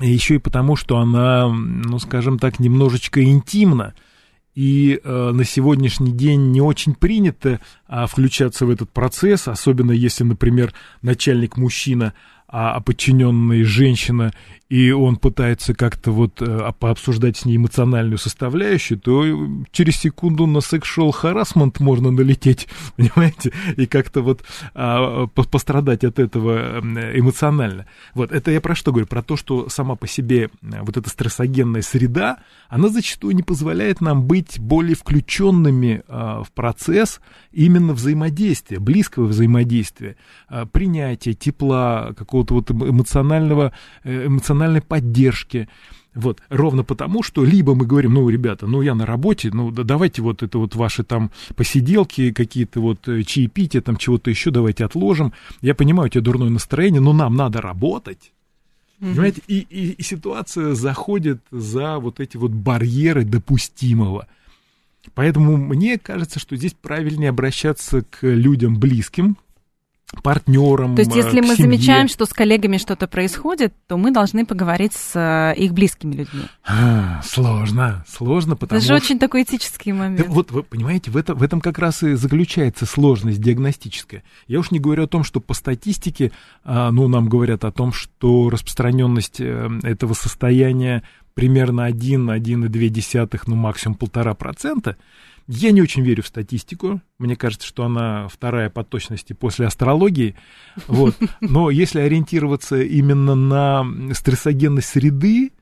Еще 0.00 0.36
и 0.36 0.38
потому, 0.38 0.76
что 0.76 0.98
она, 0.98 1.48
ну, 1.48 1.98
скажем 1.98 2.38
так, 2.38 2.58
немножечко 2.58 3.22
интимна. 3.22 3.94
И 4.54 5.00
э, 5.02 5.30
на 5.32 5.44
сегодняшний 5.44 6.12
день 6.12 6.50
не 6.50 6.60
очень 6.60 6.94
принято 6.94 7.60
а, 7.86 8.06
включаться 8.06 8.66
в 8.66 8.70
этот 8.70 8.90
процесс, 8.90 9.48
особенно 9.48 9.92
если, 9.92 10.24
например, 10.24 10.74
начальник 11.00 11.56
мужчина, 11.56 12.12
а, 12.52 12.74
а 12.74 12.80
подчиненная 12.80 13.64
женщина, 13.64 14.32
и 14.68 14.90
он 14.90 15.16
пытается 15.16 15.74
как-то 15.74 16.12
вот 16.12 16.40
э, 16.40 16.72
пообсуждать 16.78 17.38
с 17.38 17.44
ней 17.44 17.56
эмоциональную 17.56 18.18
составляющую, 18.18 18.98
то 18.98 19.24
через 19.70 19.96
секунду 19.96 20.46
на 20.46 20.58
sexual 20.58 21.12
harassment 21.12 21.76
можно 21.80 22.10
налететь, 22.10 22.68
понимаете, 22.96 23.52
и 23.76 23.86
как-то 23.86 24.20
вот 24.20 24.44
а, 24.74 25.26
пострадать 25.26 26.04
от 26.04 26.18
этого 26.18 26.80
эмоционально. 27.14 27.86
Вот, 28.14 28.32
это 28.32 28.50
я 28.50 28.60
про 28.60 28.74
что 28.74 28.92
говорю? 28.92 29.06
Про 29.06 29.22
то, 29.22 29.36
что 29.36 29.68
сама 29.68 29.96
по 29.96 30.06
себе 30.06 30.50
э, 30.62 30.80
вот 30.82 30.96
эта 30.96 31.08
стрессогенная 31.08 31.82
среда, 31.82 32.38
она 32.68 32.88
зачастую 32.88 33.34
не 33.34 33.42
позволяет 33.42 34.00
нам 34.00 34.22
быть 34.22 34.58
более 34.58 34.96
включенными 34.96 36.02
а, 36.08 36.42
в 36.42 36.50
процесс 36.52 37.20
именно 37.50 37.92
взаимодействия, 37.92 38.78
близкого 38.78 39.26
взаимодействия, 39.26 40.16
а, 40.48 40.66
принятия, 40.66 41.34
тепла, 41.34 42.14
какого-то 42.44 42.74
вот 42.74 42.88
эмоционального, 42.88 43.72
э, 44.04 44.26
эмоциональной 44.26 44.80
поддержки. 44.80 45.68
Вот, 46.14 46.42
ровно 46.50 46.84
потому, 46.84 47.22
что 47.22 47.42
либо 47.42 47.74
мы 47.74 47.86
говорим, 47.86 48.14
ну, 48.14 48.28
ребята, 48.28 48.66
ну, 48.66 48.82
я 48.82 48.94
на 48.94 49.06
работе, 49.06 49.50
ну, 49.50 49.70
да, 49.70 49.82
давайте 49.82 50.20
вот 50.20 50.42
это 50.42 50.58
вот 50.58 50.74
ваши 50.74 51.04
там 51.04 51.30
посиделки, 51.56 52.32
какие-то 52.32 52.80
вот 52.80 53.08
э, 53.08 53.22
чаепития, 53.22 53.80
там 53.80 53.96
чего-то 53.96 54.28
еще, 54.28 54.50
давайте 54.50 54.84
отложим. 54.84 55.32
Я 55.62 55.74
понимаю, 55.74 56.06
у 56.06 56.10
тебя 56.10 56.20
дурное 56.22 56.50
настроение, 56.50 57.00
но 57.00 57.14
нам 57.14 57.34
надо 57.34 57.62
работать. 57.62 58.32
Mm-hmm. 59.00 59.10
Понимаете, 59.10 59.42
и, 59.48 59.66
и, 59.70 59.90
и 59.92 60.02
ситуация 60.02 60.74
заходит 60.74 61.40
за 61.50 61.98
вот 61.98 62.20
эти 62.20 62.36
вот 62.36 62.50
барьеры 62.50 63.24
допустимого. 63.24 64.26
Поэтому 65.14 65.56
мне 65.56 65.98
кажется, 65.98 66.38
что 66.38 66.56
здесь 66.56 66.74
правильнее 66.74 67.30
обращаться 67.30 68.02
к 68.02 68.18
людям 68.22 68.78
близким, 68.78 69.36
партнерам. 70.22 70.94
То 70.94 71.02
есть, 71.02 71.14
если 71.14 71.40
мы 71.40 71.56
семье. 71.56 71.64
замечаем, 71.64 72.08
что 72.08 72.26
с 72.26 72.32
коллегами 72.32 72.76
что-то 72.76 73.06
происходит, 73.06 73.72
то 73.86 73.96
мы 73.96 74.10
должны 74.10 74.44
поговорить 74.44 74.92
с 74.92 75.12
э, 75.14 75.54
их 75.56 75.72
близкими 75.72 76.14
людьми. 76.14 76.42
А, 76.64 77.20
сложно, 77.24 78.04
сложно, 78.08 78.56
потому 78.56 78.78
Это 78.78 78.86
же 78.86 78.94
очень 78.94 79.18
такой 79.18 79.42
этический 79.42 79.92
момент. 79.92 80.26
Да, 80.26 80.32
вот 80.32 80.50
вы 80.50 80.62
понимаете, 80.62 81.10
в, 81.10 81.16
это, 81.16 81.34
в 81.34 81.42
этом 81.42 81.60
как 81.60 81.78
раз 81.78 82.02
и 82.02 82.14
заключается 82.14 82.86
сложность 82.86 83.40
диагностическая. 83.40 84.22
Я 84.46 84.60
уж 84.60 84.70
не 84.70 84.78
говорю 84.78 85.04
о 85.04 85.08
том, 85.08 85.24
что 85.24 85.40
по 85.40 85.54
статистике, 85.54 86.32
а, 86.64 86.90
ну, 86.90 87.08
нам 87.08 87.28
говорят 87.28 87.64
о 87.64 87.72
том, 87.72 87.92
что 87.92 88.50
распространенность 88.50 89.40
э, 89.40 89.68
этого 89.82 90.14
состояния 90.14 91.02
примерно 91.34 91.88
1-1,2, 91.88 93.40
ну, 93.46 93.56
максимум 93.56 93.96
1,5%. 94.00 94.96
Я 95.48 95.72
не 95.72 95.82
очень 95.82 96.02
верю 96.02 96.22
в 96.22 96.26
статистику. 96.26 97.00
Мне 97.18 97.36
кажется, 97.36 97.66
что 97.66 97.84
она 97.84 98.28
вторая 98.28 98.70
по 98.70 98.84
точности 98.84 99.32
после 99.32 99.66
астрологии. 99.66 100.34
Вот. 100.86 101.16
Но 101.40 101.70
если 101.70 102.00
ориентироваться 102.00 102.80
именно 102.80 103.34
на 103.34 103.84
стрессогенность 104.14 104.88
среды, 104.88 105.52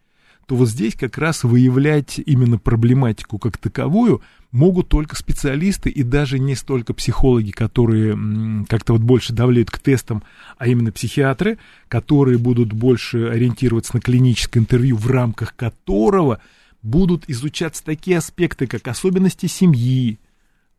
то 0.47 0.57
вот 0.57 0.69
здесь 0.69 0.97
как 0.97 1.17
раз 1.17 1.45
выявлять 1.45 2.21
именно 2.27 2.59
проблематику 2.59 3.39
как 3.39 3.57
таковую 3.57 4.21
могут 4.51 4.89
только 4.89 5.15
специалисты 5.15 5.91
и 5.91 6.03
даже 6.03 6.41
не 6.41 6.57
столько 6.57 6.93
психологи, 6.93 7.53
которые 7.53 8.19
как-то 8.69 8.95
вот 8.95 9.03
больше 9.03 9.33
давляют 9.33 9.71
к 9.71 9.79
тестам, 9.79 10.25
а 10.59 10.67
именно 10.67 10.91
психиатры, 10.91 11.59
которые 11.87 12.37
будут 12.37 12.73
больше 12.73 13.27
ориентироваться 13.29 13.95
на 13.95 14.01
клиническое 14.01 14.61
интервью, 14.61 14.97
в 14.97 15.09
рамках 15.09 15.55
которого 15.55 16.41
будут 16.83 17.29
изучаться 17.29 17.85
такие 17.85 18.19
аспекты, 18.19 18.67
как 18.67 18.89
особенности 18.89 19.47
семьи, 19.47 20.19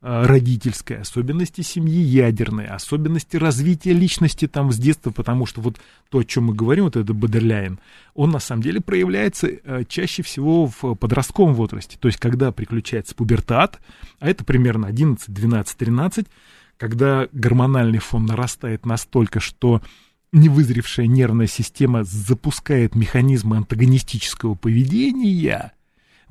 э, 0.01 0.25
родительской, 0.25 0.97
особенности 0.97 1.61
семьи 1.61 2.01
ядерной, 2.01 2.65
особенности 2.65 3.37
развития 3.37 3.93
личности 3.93 4.47
там 4.47 4.71
с 4.71 4.77
детства, 4.77 5.11
потому 5.11 5.45
что 5.45 5.61
вот 5.61 5.77
то, 6.09 6.19
о 6.19 6.23
чем 6.23 6.45
мы 6.45 6.53
говорим, 6.53 6.85
вот 6.85 6.95
это 6.95 7.13
Бодерляйн, 7.13 7.79
он 8.13 8.31
на 8.31 8.39
самом 8.39 8.63
деле 8.63 8.81
проявляется 8.81 9.47
э, 9.47 9.83
чаще 9.87 10.23
всего 10.23 10.65
в 10.65 10.95
подростковом 10.95 11.53
возрасте, 11.53 11.97
то 11.99 12.07
есть 12.07 12.19
когда 12.19 12.51
приключается 12.51 13.15
пубертат, 13.15 13.79
а 14.19 14.29
это 14.29 14.43
примерно 14.43 14.87
11, 14.87 15.31
12, 15.31 15.77
13, 15.77 16.27
когда 16.77 17.27
гормональный 17.31 17.99
фон 17.99 18.25
нарастает 18.25 18.87
настолько, 18.87 19.39
что 19.39 19.81
невызревшая 20.31 21.07
нервная 21.07 21.47
система 21.47 22.03
запускает 22.03 22.95
механизмы 22.95 23.57
антагонистического 23.57 24.55
поведения, 24.55 25.73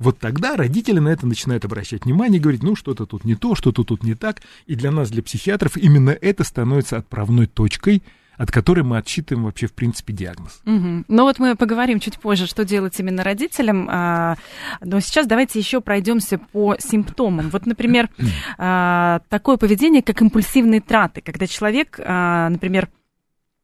вот 0.01 0.19
тогда 0.19 0.57
родители 0.57 0.99
на 0.99 1.09
это 1.09 1.27
начинают 1.27 1.63
обращать 1.63 2.05
внимание 2.05 2.39
и 2.39 2.41
говорить, 2.41 2.63
ну, 2.63 2.75
что-то 2.75 3.05
тут 3.05 3.23
не 3.23 3.35
то, 3.35 3.55
что-то 3.55 3.83
тут 3.83 4.03
не 4.03 4.15
так. 4.15 4.41
И 4.65 4.75
для 4.75 4.91
нас, 4.91 5.11
для 5.11 5.21
психиатров, 5.21 5.77
именно 5.77 6.09
это 6.09 6.43
становится 6.43 6.97
отправной 6.97 7.45
точкой, 7.45 8.01
от 8.35 8.51
которой 8.51 8.81
мы 8.81 8.97
отсчитываем 8.97 9.45
вообще, 9.45 9.67
в 9.67 9.73
принципе, 9.73 10.13
диагноз. 10.13 10.61
Угу. 10.65 11.03
Ну 11.07 11.23
вот 11.23 11.37
мы 11.37 11.55
поговорим 11.55 11.99
чуть 11.99 12.17
позже, 12.17 12.47
что 12.47 12.65
делать 12.65 12.99
именно 12.99 13.23
родителям. 13.23 13.87
А, 13.91 14.35
но 14.83 14.99
сейчас 14.99 15.27
давайте 15.27 15.59
еще 15.59 15.79
пройдемся 15.81 16.39
по 16.39 16.75
симптомам. 16.79 17.49
Вот, 17.51 17.67
например, 17.67 18.09
а, 18.57 19.21
такое 19.29 19.57
поведение, 19.57 20.01
как 20.01 20.21
импульсивные 20.23 20.81
траты, 20.81 21.21
когда 21.21 21.45
человек, 21.45 21.99
а, 22.03 22.49
например, 22.49 22.89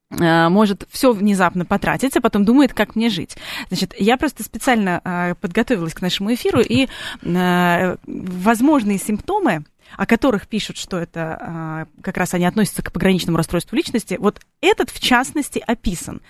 может 0.09 0.87
все 0.89 1.11
внезапно 1.11 1.65
потратить, 1.65 2.15
а 2.15 2.21
потом 2.21 2.45
думает, 2.45 2.73
как 2.73 2.95
мне 2.95 3.09
жить. 3.09 3.35
Значит, 3.69 3.93
я 3.97 4.17
просто 4.17 4.43
специально 4.43 5.01
э, 5.03 5.35
подготовилась 5.39 5.93
к 5.93 6.01
нашему 6.01 6.33
эфиру, 6.33 6.61
и 6.61 6.87
э, 7.21 7.97
возможные 8.05 8.99
симптомы, 8.99 9.65
о 9.97 10.05
которых 10.05 10.47
пишут, 10.47 10.77
что 10.77 10.97
это 10.97 11.87
как 12.01 12.17
раз 12.17 12.33
они 12.33 12.45
относятся 12.45 12.83
к 12.83 12.91
пограничному 12.91 13.37
расстройству 13.37 13.75
личности, 13.75 14.17
вот 14.19 14.41
этот, 14.61 14.89
в 14.89 14.99
частности, 14.99 15.63
описан. 15.65 16.21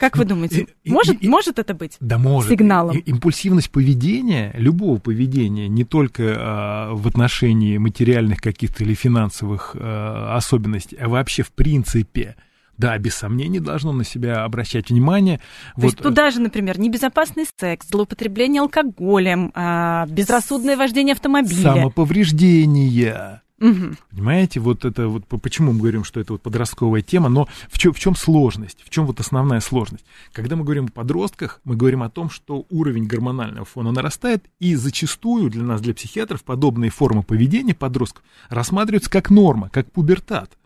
Как 0.00 0.16
вы 0.16 0.24
ну, 0.24 0.30
думаете, 0.30 0.66
и, 0.82 0.90
может, 0.90 1.22
и, 1.22 1.28
может 1.28 1.58
это 1.58 1.74
быть 1.74 1.98
да, 2.00 2.16
может. 2.16 2.50
сигналом? 2.50 2.96
И, 2.96 3.00
импульсивность 3.00 3.70
поведения, 3.70 4.50
любого 4.54 4.98
поведения, 4.98 5.68
не 5.68 5.84
только 5.84 6.36
а, 6.38 6.94
в 6.94 7.06
отношении 7.06 7.76
материальных 7.76 8.40
каких-то 8.40 8.82
или 8.82 8.94
финансовых 8.94 9.76
а, 9.78 10.36
особенностей, 10.36 10.96
а 10.96 11.08
вообще 11.08 11.42
в 11.42 11.52
принципе– 11.52 12.34
да, 12.80 12.96
без 12.96 13.14
сомнений 13.14 13.60
должно 13.60 13.92
на 13.92 14.04
себя 14.04 14.42
обращать 14.42 14.88
внимание. 14.88 15.38
То 15.38 15.82
вот. 15.82 15.84
есть 15.84 15.98
туда 15.98 16.30
же, 16.30 16.40
например, 16.40 16.80
небезопасный 16.80 17.44
секс, 17.58 17.86
злоупотребление 17.88 18.62
алкоголем, 18.62 19.52
а, 19.54 20.06
безрассудное 20.06 20.76
вождение 20.78 21.12
автомобиля. 21.12 21.74
Самоповреждение. 21.74 23.42
Угу. 23.60 23.96
Понимаете, 24.10 24.58
вот 24.58 24.86
это 24.86 25.08
вот 25.08 25.26
почему 25.26 25.72
мы 25.72 25.80
говорим, 25.80 26.02
что 26.04 26.18
это 26.18 26.32
вот 26.32 26.40
подростковая 26.40 27.02
тема, 27.02 27.28
но 27.28 27.46
в 27.68 27.78
чем, 27.78 27.92
в 27.92 27.98
чем 27.98 28.16
сложность, 28.16 28.82
в 28.82 28.88
чем 28.88 29.04
вот 29.04 29.20
основная 29.20 29.60
сложность? 29.60 30.06
Когда 30.32 30.56
мы 30.56 30.64
говорим 30.64 30.86
о 30.86 30.90
подростках, 30.90 31.60
мы 31.64 31.76
говорим 31.76 32.02
о 32.02 32.08
том, 32.08 32.30
что 32.30 32.64
уровень 32.70 33.06
гормонального 33.06 33.66
фона 33.66 33.92
нарастает, 33.92 34.46
и 34.58 34.74
зачастую 34.74 35.50
для 35.50 35.62
нас, 35.62 35.82
для 35.82 35.92
психиатров, 35.92 36.42
подобные 36.42 36.90
формы 36.90 37.22
поведения 37.22 37.74
подростков 37.74 38.24
рассматриваются 38.48 39.10
как 39.10 39.28
норма, 39.28 39.68
как 39.68 39.92
пубертат. 39.92 40.56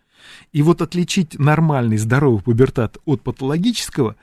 И 0.53 0.63
вот 0.63 0.83
отличить 0.83 1.39
нормальный, 1.39 1.97
здоровый 1.97 2.43
пубертат 2.43 2.99
от 3.05 3.23
патологического 3.23 4.17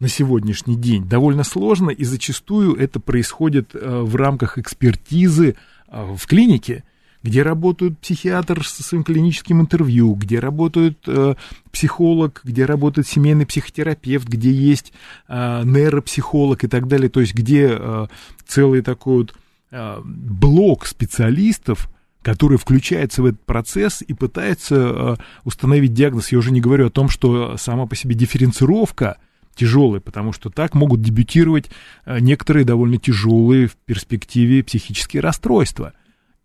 на 0.00 0.08
сегодняшний 0.08 0.76
день 0.76 1.08
довольно 1.08 1.44
сложно, 1.44 1.90
и 1.90 2.04
зачастую 2.04 2.76
это 2.76 3.00
происходит 3.00 3.74
э, 3.74 4.00
в 4.00 4.14
рамках 4.16 4.58
экспертизы 4.58 5.56
э, 5.88 6.14
в 6.16 6.26
клинике, 6.26 6.84
где 7.22 7.42
работают 7.42 7.98
психиатр 7.98 8.64
со 8.64 8.82
своим 8.82 9.02
клиническим 9.02 9.60
интервью, 9.60 10.14
где 10.14 10.38
работает 10.38 10.98
э, 11.06 11.34
психолог, 11.72 12.42
где 12.44 12.64
работает 12.64 13.08
семейный 13.08 13.46
психотерапевт, 13.46 14.28
где 14.28 14.52
есть 14.52 14.92
э, 15.28 15.62
нейропсихолог 15.64 16.62
и 16.62 16.68
так 16.68 16.86
далее, 16.86 17.08
то 17.08 17.20
есть 17.20 17.34
где 17.34 17.76
э, 17.78 18.06
целый 18.46 18.82
такой 18.82 19.16
вот 19.18 19.34
э, 19.72 20.00
блок 20.04 20.86
специалистов, 20.86 21.88
который 22.22 22.58
включается 22.58 23.22
в 23.22 23.26
этот 23.26 23.40
процесс 23.44 24.02
и 24.06 24.12
пытается 24.12 24.74
э, 24.76 25.16
установить 25.44 25.94
диагноз. 25.94 26.32
Я 26.32 26.38
уже 26.38 26.50
не 26.50 26.60
говорю 26.60 26.86
о 26.86 26.90
том, 26.90 27.08
что 27.08 27.56
сама 27.56 27.86
по 27.86 27.96
себе 27.96 28.14
дифференцировка 28.14 29.18
тяжелая, 29.54 30.00
потому 30.00 30.32
что 30.32 30.50
так 30.50 30.74
могут 30.74 31.00
дебютировать 31.02 31.70
э, 32.04 32.18
некоторые 32.20 32.64
довольно 32.64 32.98
тяжелые 32.98 33.68
в 33.68 33.76
перспективе 33.76 34.64
психические 34.64 35.22
расстройства 35.22 35.92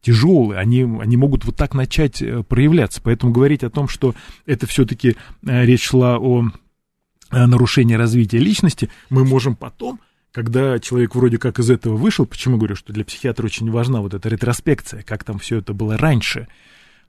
тяжелые, 0.02 0.60
они, 0.60 0.82
они 0.82 1.16
могут 1.16 1.46
вот 1.46 1.56
так 1.56 1.74
начать 1.74 2.22
э, 2.22 2.44
проявляться. 2.44 3.02
Поэтому 3.02 3.32
говорить 3.32 3.64
о 3.64 3.70
том, 3.70 3.88
что 3.88 4.16
это 4.46 4.68
все-таки 4.68 5.16
речь 5.42 5.84
шла 5.84 6.20
о 6.20 6.50
нарушении 7.32 7.96
развития 7.96 8.38
личности, 8.38 8.90
мы 9.10 9.26
можем 9.26 9.56
потом, 9.56 10.00
когда 10.34 10.80
человек 10.80 11.16
вроде 11.16 11.38
как 11.38 11.60
из 11.60 11.70
этого 11.70 11.96
вышел, 11.96 12.26
почему 12.26 12.58
говорю, 12.58 12.76
что 12.76 12.92
для 12.92 13.06
психиатра 13.06 13.46
очень 13.46 13.70
важна 13.70 14.02
вот 14.02 14.16
эта 14.16 14.28
ретроспекция, 14.30 15.04
как 15.04 15.24
там 15.24 15.38
все 15.38 15.60
это 15.60 15.74
было 15.74 15.96
раньше, 15.98 16.48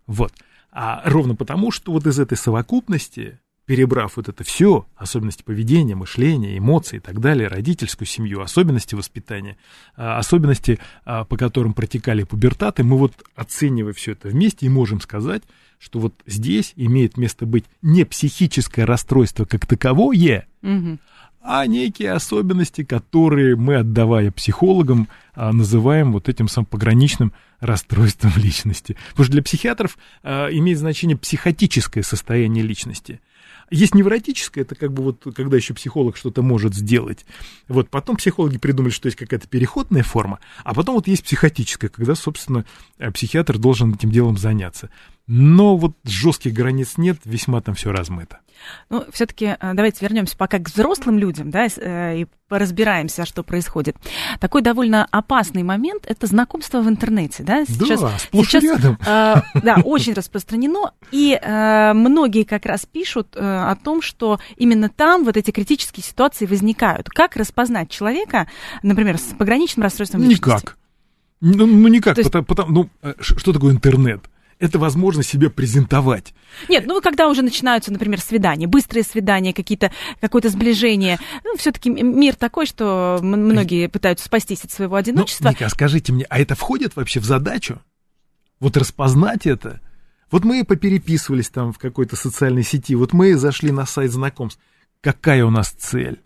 вот. 0.07 0.33
А 0.71 1.03
ровно 1.07 1.35
потому, 1.35 1.71
что 1.71 1.93
вот 1.93 2.07
из 2.07 2.19
этой 2.19 2.37
совокупности, 2.37 3.39
перебрав 3.65 4.19
вот 4.19 4.29
это 4.29 4.45
все, 4.45 4.87
особенности 4.95 5.43
поведения, 5.43 5.95
мышления, 5.95 6.59
эмоций 6.59 6.99
и 6.99 7.01
так 7.01 7.21
далее, 7.21 7.49
родительскую 7.49 8.07
семью, 8.07 8.43
особенности 8.43 8.95
воспитания, 8.95 9.57
а, 9.97 10.19
особенности, 10.19 10.79
а, 11.07 11.25
по 11.25 11.39
которым 11.39 11.73
протекали 11.73 12.25
пубертаты, 12.25 12.85
мы 12.85 12.99
вот 12.99 13.13
оценивая 13.35 13.95
все 13.95 14.13
это 14.13 14.29
вместе 14.29 14.67
и 14.67 14.69
можем 14.69 15.01
сказать, 15.01 15.45
что 15.79 15.99
вот 15.99 16.15
здесь 16.27 16.75
имеет 16.77 17.17
место 17.17 17.47
быть 17.47 17.65
не 17.81 18.05
психическое 18.05 18.85
расстройство 18.85 19.47
как 19.47 19.65
таковое, 19.65 20.47
угу 20.61 20.99
а 21.45 21.67
некие 21.67 22.13
особенности, 22.13 22.85
которые 22.85 23.55
мы, 23.55 23.77
отдавая 23.77 24.31
психологам, 24.31 25.09
а, 25.35 25.53
называем 25.53 26.13
вот 26.13 26.31
этим 26.31 26.49
самым 26.49 26.67
пограничным 26.67 27.35
расстройством 27.61 28.33
личности. 28.37 28.97
Потому 29.11 29.25
что 29.25 29.33
для 29.33 29.43
психиатров 29.43 29.99
а, 30.23 30.49
имеет 30.49 30.79
значение 30.79 31.19
психотическое 31.19 32.03
состояние 32.03 32.65
личности. 32.65 33.21
Есть 33.71 33.95
невротическое, 33.95 34.65
это 34.65 34.75
как 34.75 34.93
бы 34.93 35.03
вот 35.03 35.27
когда 35.35 35.57
еще 35.57 35.75
психолог 35.75 36.17
что-то 36.17 36.43
может 36.43 36.75
сделать. 36.75 37.27
Вот 37.69 37.91
потом 37.91 38.17
психологи 38.17 38.57
придумали, 38.57 38.91
что 38.91 39.07
есть 39.07 39.19
какая-то 39.19 39.47
переходная 39.47 40.03
форма, 40.03 40.39
а 40.65 40.75
потом 40.75 40.95
вот 40.95 41.09
есть 41.09 41.25
психотическая, 41.25 41.91
когда, 41.91 42.15
собственно, 42.15 42.65
психиатр 43.13 43.59
должен 43.59 43.95
этим 43.95 44.11
делом 44.11 44.37
заняться. 44.37 44.91
Но 45.27 45.77
вот 45.77 45.93
жестких 46.05 46.53
границ 46.53 46.95
нет, 46.99 47.19
весьма 47.25 47.63
там 47.63 47.75
все 47.75 47.93
размыто. 47.93 48.41
Ну, 48.91 49.05
все-таки 49.13 49.57
э, 49.59 49.75
давайте 49.75 50.05
вернемся 50.05 50.37
пока 50.37 50.59
к 50.59 50.69
взрослым 50.69 51.19
людям, 51.19 51.51
да, 51.51 51.67
э, 51.67 52.21
и 52.21 52.27
разбираемся, 52.49 53.25
что 53.25 53.43
происходит. 53.43 53.97
Такой 54.39 54.63
довольно 54.63 55.07
опасный 55.11 55.63
момент– 55.63 56.05
это 56.09 56.27
знакомство 56.27 56.81
в 56.81 56.89
интернете, 56.89 57.43
да? 57.43 57.65
Сейчас, 57.65 58.01
да, 58.01 58.19
сплошь 58.19 58.49
сейчас, 58.49 58.65
рядом. 58.65 58.99
Э, 59.07 59.37
да, 59.63 59.77
очень 59.85 60.13
распространено, 60.13 60.93
и 61.11 61.39
э, 61.41 61.93
многие 61.95 62.45
как 62.45 62.67
раз 62.67 62.87
пишут 62.87 63.35
э, 63.35 63.41
о 63.41 63.75
том, 63.77 64.03
что 64.03 64.41
именно 64.57 64.89
там 64.89 65.25
вот 65.25 65.37
эти 65.37 65.51
критические 65.51 66.05
ситуации 66.05 66.47
возникают. 66.47 67.09
Как 67.09 67.37
распознать 67.37 67.91
человека, 67.91 68.49
например, 68.83 69.19
с 69.19 69.35
пограничным 69.37 69.83
расстройством 69.85 70.23
личности? 70.23 70.45
Никак. 70.45 70.77
Ну, 71.41 71.67
ну 71.67 71.89
никак, 71.89 72.17
есть... 72.17 72.31
потому, 72.31 72.45
потому, 72.45 72.73
ну, 72.73 72.91
э, 73.03 73.15
что 73.21 73.53
такое 73.53 73.73
интернет? 73.73 74.25
Это 74.65 74.79
возможность 74.79 75.29
себе 75.29 75.51
презентовать. 75.51 76.35
Нет, 76.69 76.87
ну 76.87 77.01
когда 77.01 77.29
уже 77.29 77.43
начинаются, 77.43 77.93
например, 77.93 78.21
свидания, 78.21 78.67
быстрые 78.67 79.05
свидания, 79.05 79.53
какие-то, 79.53 79.93
какое-то 80.21 80.49
сближение, 80.49 81.19
ну, 81.45 81.57
все-таки 81.57 81.91
мир 81.91 82.35
такой, 82.35 82.67
что 82.67 83.19
многие 83.23 83.89
пытаются 83.89 84.27
спастись 84.27 84.65
от 84.65 84.73
своего 84.73 84.97
одиночества. 84.97 85.45
Ну, 85.45 85.51
Ника, 85.51 85.69
скажите 85.69 86.13
мне, 86.13 86.25
а 86.29 86.41
это 86.41 86.55
входит 86.55 86.97
вообще 86.97 87.21
в 87.21 87.25
задачу? 87.25 87.81
Вот 88.61 88.77
распознать 88.77 89.47
это? 89.47 89.81
Вот 90.31 90.45
мы 90.45 90.65
попереписывались 90.65 91.51
там 91.51 91.73
в 91.73 91.79
какой-то 91.79 92.17
социальной 92.17 92.65
сети, 92.65 92.95
вот 92.95 93.13
мы 93.13 93.37
зашли 93.37 93.71
на 93.71 93.87
сайт 93.87 94.11
знакомств. 94.11 94.61
Какая 95.01 95.45
у 95.45 95.51
нас 95.51 95.71
цель? 95.71 96.21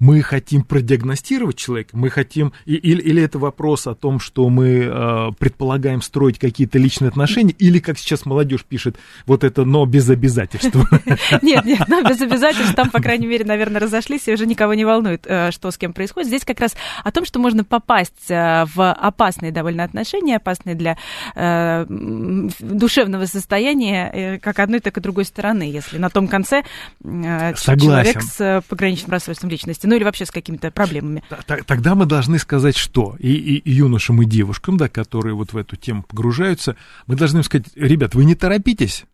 Мы 0.00 0.22
хотим 0.22 0.62
продиагностировать 0.62 1.56
человека, 1.56 1.96
мы 1.96 2.08
хотим, 2.08 2.52
или, 2.64 3.00
или 3.00 3.22
это 3.22 3.38
вопрос 3.38 3.86
о 3.86 3.94
том, 3.94 4.18
что 4.18 4.48
мы 4.48 4.88
э, 4.90 5.28
предполагаем 5.38 6.00
строить 6.00 6.38
какие-то 6.38 6.78
личные 6.78 7.10
отношения, 7.10 7.54
или, 7.58 7.78
как 7.78 7.98
сейчас 7.98 8.24
молодежь 8.24 8.64
пишет, 8.64 8.96
вот 9.26 9.44
это 9.44 9.64
«но 9.64 9.84
без 9.84 10.08
обязательства». 10.08 10.88
Нет, 11.42 11.64
нет, 11.64 11.82
но 11.88 12.02
без 12.02 12.20
обязательств, 12.20 12.74
там, 12.74 12.90
по 12.90 13.00
крайней 13.00 13.26
мере, 13.26 13.44
наверное, 13.44 13.80
разошлись, 13.80 14.26
и 14.26 14.32
уже 14.32 14.46
никого 14.46 14.74
не 14.74 14.84
волнует, 14.84 15.26
э, 15.26 15.50
что 15.50 15.70
с 15.70 15.76
кем 15.76 15.92
происходит. 15.92 16.28
Здесь 16.28 16.44
как 16.44 16.60
раз 16.60 16.74
о 17.04 17.12
том, 17.12 17.26
что 17.26 17.38
можно 17.38 17.62
попасть 17.62 18.30
э, 18.30 18.64
в 18.74 18.92
опасные 18.92 19.52
довольно 19.52 19.84
отношения, 19.84 20.36
опасные 20.36 20.74
для 20.74 20.96
э, 21.34 21.84
душевного 21.88 23.26
состояния 23.26 24.38
как 24.42 24.58
одной, 24.58 24.80
так 24.80 24.96
и 24.96 25.00
другой 25.00 25.26
стороны, 25.26 25.64
если 25.64 25.98
на 25.98 26.08
том 26.08 26.26
конце 26.26 26.62
человек 27.02 28.22
с 28.22 28.62
пограничным 28.68 29.10
расстройством 29.10 29.50
личности 29.50 29.86
ну 29.90 29.96
или 29.96 30.04
вообще 30.04 30.24
с 30.24 30.30
какими-то 30.30 30.70
проблемами. 30.70 31.24
Тогда 31.66 31.96
мы 31.96 32.06
должны 32.06 32.38
сказать, 32.38 32.76
что 32.76 33.16
и, 33.18 33.32
и, 33.32 33.56
и 33.56 33.72
юношам, 33.72 34.22
и 34.22 34.24
девушкам, 34.24 34.76
да, 34.76 34.88
которые 34.88 35.34
вот 35.34 35.52
в 35.52 35.56
эту 35.56 35.74
тему 35.74 36.04
погружаются, 36.04 36.76
мы 37.08 37.16
должны 37.16 37.42
сказать, 37.42 37.66
ребят, 37.74 38.14
вы 38.14 38.24
не 38.24 38.36
торопитесь, 38.36 39.04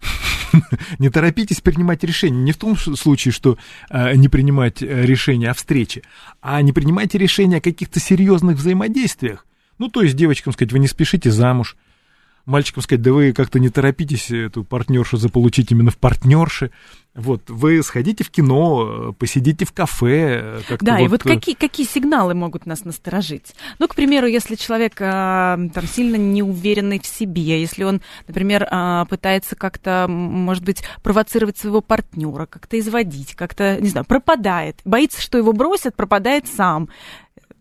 не 0.99 1.09
торопитесь 1.09 1.63
принимать 1.63 2.05
решения. 2.05 2.43
Не 2.43 2.53
в 2.53 2.59
том 2.59 2.77
случае, 2.77 3.33
что 3.33 3.57
э, 3.89 4.17
не 4.17 4.29
принимать 4.29 4.83
э, 4.83 5.07
решения 5.07 5.49
о 5.49 5.55
встрече, 5.55 6.03
а 6.43 6.61
не 6.61 6.75
принимайте 6.75 7.17
решения 7.17 7.57
о 7.57 7.63
каких-то 7.63 7.99
серьезных 7.99 8.59
взаимодействиях. 8.59 9.47
Ну, 9.79 9.89
то 9.89 10.03
есть 10.03 10.15
девочкам 10.15 10.53
сказать, 10.53 10.73
вы 10.73 10.79
не 10.79 10.89
спешите 10.89 11.31
замуж, 11.31 11.75
мальчикам 12.47 12.83
сказать, 12.83 13.03
да 13.03 13.13
вы 13.13 13.33
как-то 13.33 13.59
не 13.59 13.69
торопитесь 13.69 14.31
эту 14.31 14.65
партнершу 14.65 15.17
заполучить 15.17 15.71
именно 15.73 15.91
в 15.91 15.99
партнерши. 15.99 16.71
Вот, 17.15 17.49
вы 17.49 17.83
сходите 17.83 18.25
в 18.25 18.31
кино, 18.31 19.15
посидите 19.19 19.65
в 19.65 19.73
кафе. 19.73 20.61
Да, 20.81 20.99
вот... 20.99 21.05
и 21.05 21.09
вот 21.09 21.23
какие, 21.23 21.55
какие 21.55 21.87
сигналы 21.87 22.35
могут 22.35 22.67
нас 22.67 22.85
насторожить? 22.85 23.55
Ну, 23.79 23.89
к 23.89 23.95
примеру, 23.95 24.27
если 24.27 24.55
человек 24.55 24.97
а, 25.01 25.59
там 25.73 25.87
сильно 25.87 26.17
неуверенный 26.17 27.01
в 27.01 27.07
себе, 27.07 27.59
если 27.59 27.85
он, 27.85 28.03
например, 28.29 28.69
а, 28.71 29.07
пытается 29.07 29.57
как-то, 29.57 30.07
может 30.09 30.63
быть, 30.63 30.83
провоцировать 31.03 31.57
своего 31.57 31.81
партнера, 31.81 32.45
как-то 32.45 32.79
изводить, 32.79 33.35
как-то, 33.35 33.81
не 33.81 33.89
знаю, 33.89 34.05
пропадает, 34.05 34.81
боится, 34.85 35.23
что 35.23 35.39
его 35.39 35.55
бросят, 35.55 35.97
пропадает 35.97 36.47
сам. 36.47 36.91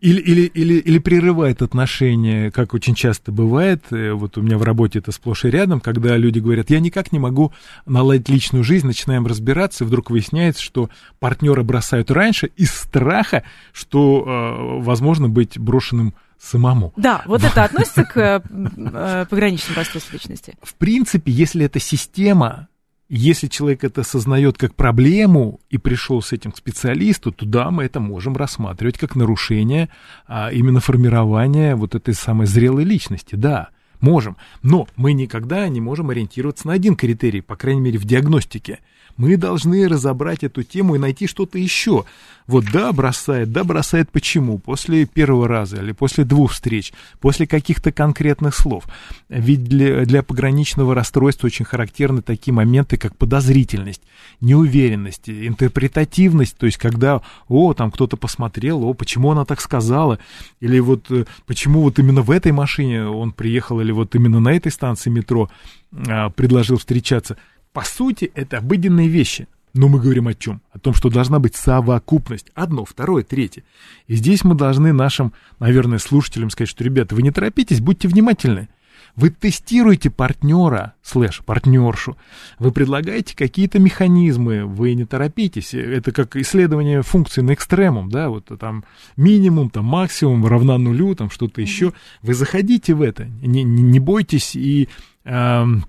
Или, 0.00 0.20
или, 0.20 0.40
или, 0.42 0.74
или 0.74 0.98
прерывает 0.98 1.62
отношения, 1.62 2.50
как 2.50 2.74
очень 2.74 2.94
часто 2.94 3.32
бывает, 3.32 3.84
э, 3.90 4.12
вот 4.12 4.36
у 4.36 4.42
меня 4.42 4.58
в 4.58 4.62
работе 4.62 4.98
это 4.98 5.10
сплошь 5.10 5.46
и 5.46 5.50
рядом, 5.50 5.80
когда 5.80 6.16
люди 6.18 6.38
говорят, 6.38 6.68
я 6.68 6.80
никак 6.80 7.12
не 7.12 7.18
могу 7.18 7.52
наладить 7.86 8.28
личную 8.28 8.62
жизнь, 8.62 8.86
начинаем 8.86 9.26
разбираться, 9.26 9.84
и 9.84 9.86
вдруг 9.86 10.10
выясняется, 10.10 10.62
что 10.62 10.90
партнера 11.18 11.62
бросают 11.62 12.10
раньше 12.10 12.50
из 12.56 12.72
страха, 12.72 13.44
что 13.72 14.24
э, 14.26 14.82
возможно 14.82 15.30
быть 15.30 15.58
брошенным 15.58 16.14
самому. 16.38 16.92
Да, 16.96 17.22
вот 17.26 17.42
это 17.42 17.64
относится 17.64 18.04
к 18.04 18.42
э, 18.48 19.26
пограничным 19.30 19.76
расстройствам 19.76 20.14
личности. 20.14 20.58
В 20.62 20.74
принципе, 20.74 21.32
если 21.32 21.64
эта 21.64 21.80
система 21.80 22.68
если 23.08 23.46
человек 23.46 23.84
это 23.84 24.00
осознает 24.00 24.58
как 24.58 24.74
проблему 24.74 25.60
и 25.70 25.78
пришел 25.78 26.22
с 26.22 26.32
этим 26.32 26.52
к 26.52 26.56
специалисту, 26.56 27.32
то 27.32 27.46
да, 27.46 27.70
мы 27.70 27.84
это 27.84 28.00
можем 28.00 28.36
рассматривать 28.36 28.98
как 28.98 29.14
нарушение 29.14 29.88
а, 30.26 30.50
именно 30.50 30.80
формирования 30.80 31.76
вот 31.76 31.94
этой 31.94 32.14
самой 32.14 32.46
зрелой 32.46 32.84
личности, 32.84 33.36
да, 33.36 33.68
можем. 34.00 34.36
Но 34.62 34.88
мы 34.96 35.12
никогда 35.12 35.68
не 35.68 35.80
можем 35.80 36.10
ориентироваться 36.10 36.66
на 36.66 36.72
один 36.72 36.96
критерий, 36.96 37.40
по 37.40 37.56
крайней 37.56 37.80
мере 37.80 37.98
в 37.98 38.04
диагностике– 38.04 38.80
мы 39.16 39.36
должны 39.36 39.88
разобрать 39.88 40.44
эту 40.44 40.62
тему 40.62 40.94
и 40.94 40.98
найти 40.98 41.26
что-то 41.26 41.58
еще. 41.58 42.04
Вот 42.46 42.64
да, 42.72 42.92
бросает, 42.92 43.50
да, 43.50 43.64
бросает 43.64 44.10
почему? 44.10 44.58
После 44.58 45.04
первого 45.04 45.48
раза 45.48 45.78
или 45.78 45.92
после 45.92 46.24
двух 46.24 46.52
встреч, 46.52 46.92
после 47.20 47.46
каких-то 47.46 47.90
конкретных 47.90 48.54
слов. 48.54 48.84
Ведь 49.28 49.64
для, 49.64 50.04
для 50.04 50.22
пограничного 50.22 50.94
расстройства 50.94 51.48
очень 51.48 51.64
характерны 51.64 52.22
такие 52.22 52.54
моменты, 52.54 52.98
как 52.98 53.16
подозрительность, 53.16 54.02
неуверенность, 54.40 55.28
интерпретативность, 55.28 56.56
то 56.56 56.66
есть 56.66 56.78
когда, 56.78 57.22
о, 57.48 57.74
там 57.74 57.90
кто-то 57.90 58.16
посмотрел, 58.16 58.84
о, 58.84 58.94
почему 58.94 59.32
она 59.32 59.44
так 59.44 59.60
сказала, 59.60 60.20
или 60.60 60.78
вот 60.78 61.10
э, 61.10 61.24
почему 61.46 61.82
вот 61.82 61.98
именно 61.98 62.22
в 62.22 62.30
этой 62.30 62.52
машине 62.52 63.06
он 63.06 63.32
приехал, 63.32 63.80
или 63.80 63.90
вот 63.90 64.14
именно 64.14 64.38
на 64.38 64.52
этой 64.52 64.70
станции 64.70 65.10
метро 65.10 65.50
а, 65.92 66.30
предложил 66.30 66.78
встречаться– 66.78 67.36
по 67.76 67.84
сути, 67.84 68.32
это 68.34 68.56
обыденные 68.56 69.06
вещи. 69.06 69.48
Но 69.74 69.88
мы 69.88 70.00
говорим 70.00 70.28
о 70.28 70.32
чем? 70.32 70.62
О 70.72 70.78
том, 70.78 70.94
что 70.94 71.10
должна 71.10 71.40
быть 71.40 71.56
совокупность. 71.56 72.46
Одно, 72.54 72.86
второе, 72.86 73.22
третье. 73.22 73.64
И 74.06 74.14
здесь 74.14 74.44
мы 74.44 74.54
должны 74.54 74.94
нашим, 74.94 75.34
наверное, 75.58 75.98
слушателям 75.98 76.48
сказать, 76.48 76.70
что, 76.70 76.82
ребята, 76.82 77.14
вы 77.14 77.20
не 77.20 77.30
торопитесь, 77.30 77.82
будьте 77.82 78.08
внимательны. 78.08 78.70
Вы 79.14 79.28
тестируете 79.28 80.08
партнера, 80.08 80.94
слэш, 81.02 81.42
партнершу, 81.44 82.16
вы 82.58 82.72
предлагаете 82.72 83.36
какие-то 83.36 83.78
механизмы, 83.78 84.64
вы 84.64 84.94
не 84.94 85.04
торопитесь. 85.04 85.74
Это 85.74 86.12
как 86.12 86.34
исследование 86.36 87.02
функций 87.02 87.42
на 87.42 87.52
экстремум, 87.52 88.08
да, 88.08 88.30
вот 88.30 88.50
там 88.58 88.84
минимум, 89.18 89.68
там 89.68 89.84
максимум 89.84 90.46
равна 90.46 90.78
нулю, 90.78 91.14
там 91.14 91.28
что-то 91.28 91.60
еще. 91.60 91.92
Вы 92.22 92.32
заходите 92.32 92.94
в 92.94 93.02
это, 93.02 93.26
не, 93.26 93.64
не, 93.64 93.82
не 93.82 94.00
бойтесь 94.00 94.56
и... 94.56 94.88
Эм, 95.24 95.84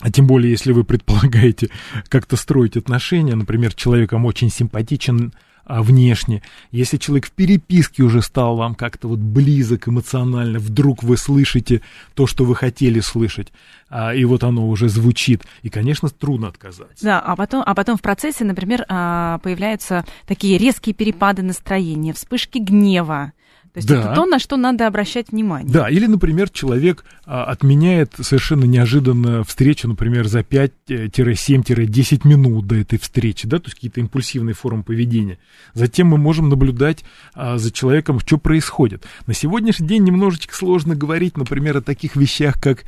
а 0.00 0.10
тем 0.10 0.26
более, 0.26 0.50
если 0.50 0.72
вы 0.72 0.84
предполагаете 0.84 1.70
как-то 2.08 2.36
строить 2.36 2.76
отношения, 2.76 3.34
например, 3.34 3.74
человеком 3.74 4.24
очень 4.26 4.50
симпатичен 4.50 5.32
а, 5.68 5.82
внешне, 5.82 6.42
если 6.70 6.96
человек 6.96 7.26
в 7.26 7.32
переписке 7.32 8.04
уже 8.04 8.22
стал 8.22 8.56
вам 8.56 8.76
как-то 8.76 9.08
вот 9.08 9.18
близок 9.18 9.88
эмоционально, 9.88 10.60
вдруг 10.60 11.02
вы 11.02 11.16
слышите 11.16 11.82
то, 12.14 12.28
что 12.28 12.44
вы 12.44 12.54
хотели 12.54 13.00
слышать, 13.00 13.52
а, 13.88 14.14
и 14.14 14.24
вот 14.24 14.44
оно 14.44 14.68
уже 14.68 14.88
звучит, 14.88 15.42
и, 15.62 15.68
конечно, 15.68 16.08
трудно 16.08 16.48
отказаться. 16.48 17.04
Да, 17.04 17.18
а 17.18 17.34
потом, 17.34 17.64
а 17.66 17.74
потом 17.74 17.96
в 17.96 18.00
процессе, 18.02 18.44
например, 18.44 18.84
а, 18.88 19.38
появляются 19.38 20.04
такие 20.26 20.56
резкие 20.56 20.94
перепады 20.94 21.42
настроения, 21.42 22.12
вспышки 22.12 22.58
гнева, 22.58 23.32
то 23.76 23.80
есть 23.80 23.88
да. 23.88 24.00
это 24.00 24.14
то, 24.14 24.24
на 24.24 24.38
что 24.38 24.56
надо 24.56 24.86
обращать 24.86 25.32
внимание. 25.32 25.70
Да, 25.70 25.90
или, 25.90 26.06
например, 26.06 26.48
человек 26.48 27.04
а, 27.26 27.44
отменяет 27.44 28.14
совершенно 28.18 28.64
неожиданно 28.64 29.44
встречу, 29.44 29.86
например, 29.86 30.26
за 30.26 30.40
5-7-10 30.40 32.20
э, 32.24 32.26
минут 32.26 32.66
до 32.66 32.76
этой 32.76 32.98
встречи, 32.98 33.46
да, 33.46 33.58
то 33.58 33.66
есть 33.66 33.74
какие-то 33.74 34.00
импульсивные 34.00 34.54
формы 34.54 34.82
поведения. 34.82 35.38
Затем 35.74 36.06
мы 36.06 36.16
можем 36.16 36.48
наблюдать 36.48 37.04
а, 37.34 37.58
за 37.58 37.70
человеком, 37.70 38.18
что 38.18 38.38
происходит. 38.38 39.04
На 39.26 39.34
сегодняшний 39.34 39.86
день 39.86 40.04
немножечко 40.04 40.54
сложно 40.54 40.96
говорить, 40.96 41.36
например, 41.36 41.76
о 41.76 41.82
таких 41.82 42.16
вещах, 42.16 42.58
как, 42.58 42.84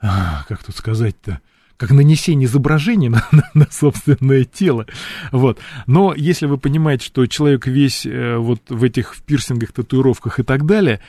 а, 0.00 0.46
как 0.48 0.64
тут 0.64 0.74
сказать-то, 0.74 1.42
как 1.76 1.90
нанесение 1.90 2.46
изображения 2.46 3.10
на, 3.10 3.26
на, 3.32 3.50
на 3.54 3.68
собственное 3.70 4.44
тело. 4.44 4.86
Вот. 5.32 5.58
Но 5.86 6.14
если 6.14 6.46
вы 6.46 6.58
понимаете, 6.58 7.06
что 7.06 7.26
человек 7.26 7.66
весь 7.66 8.06
э, 8.06 8.36
вот 8.36 8.60
в 8.68 8.82
этих 8.84 9.14
в 9.14 9.22
пирсингах, 9.22 9.72
татуировках 9.72 10.40
и 10.40 10.42
так 10.42 10.66
далее, 10.66 11.00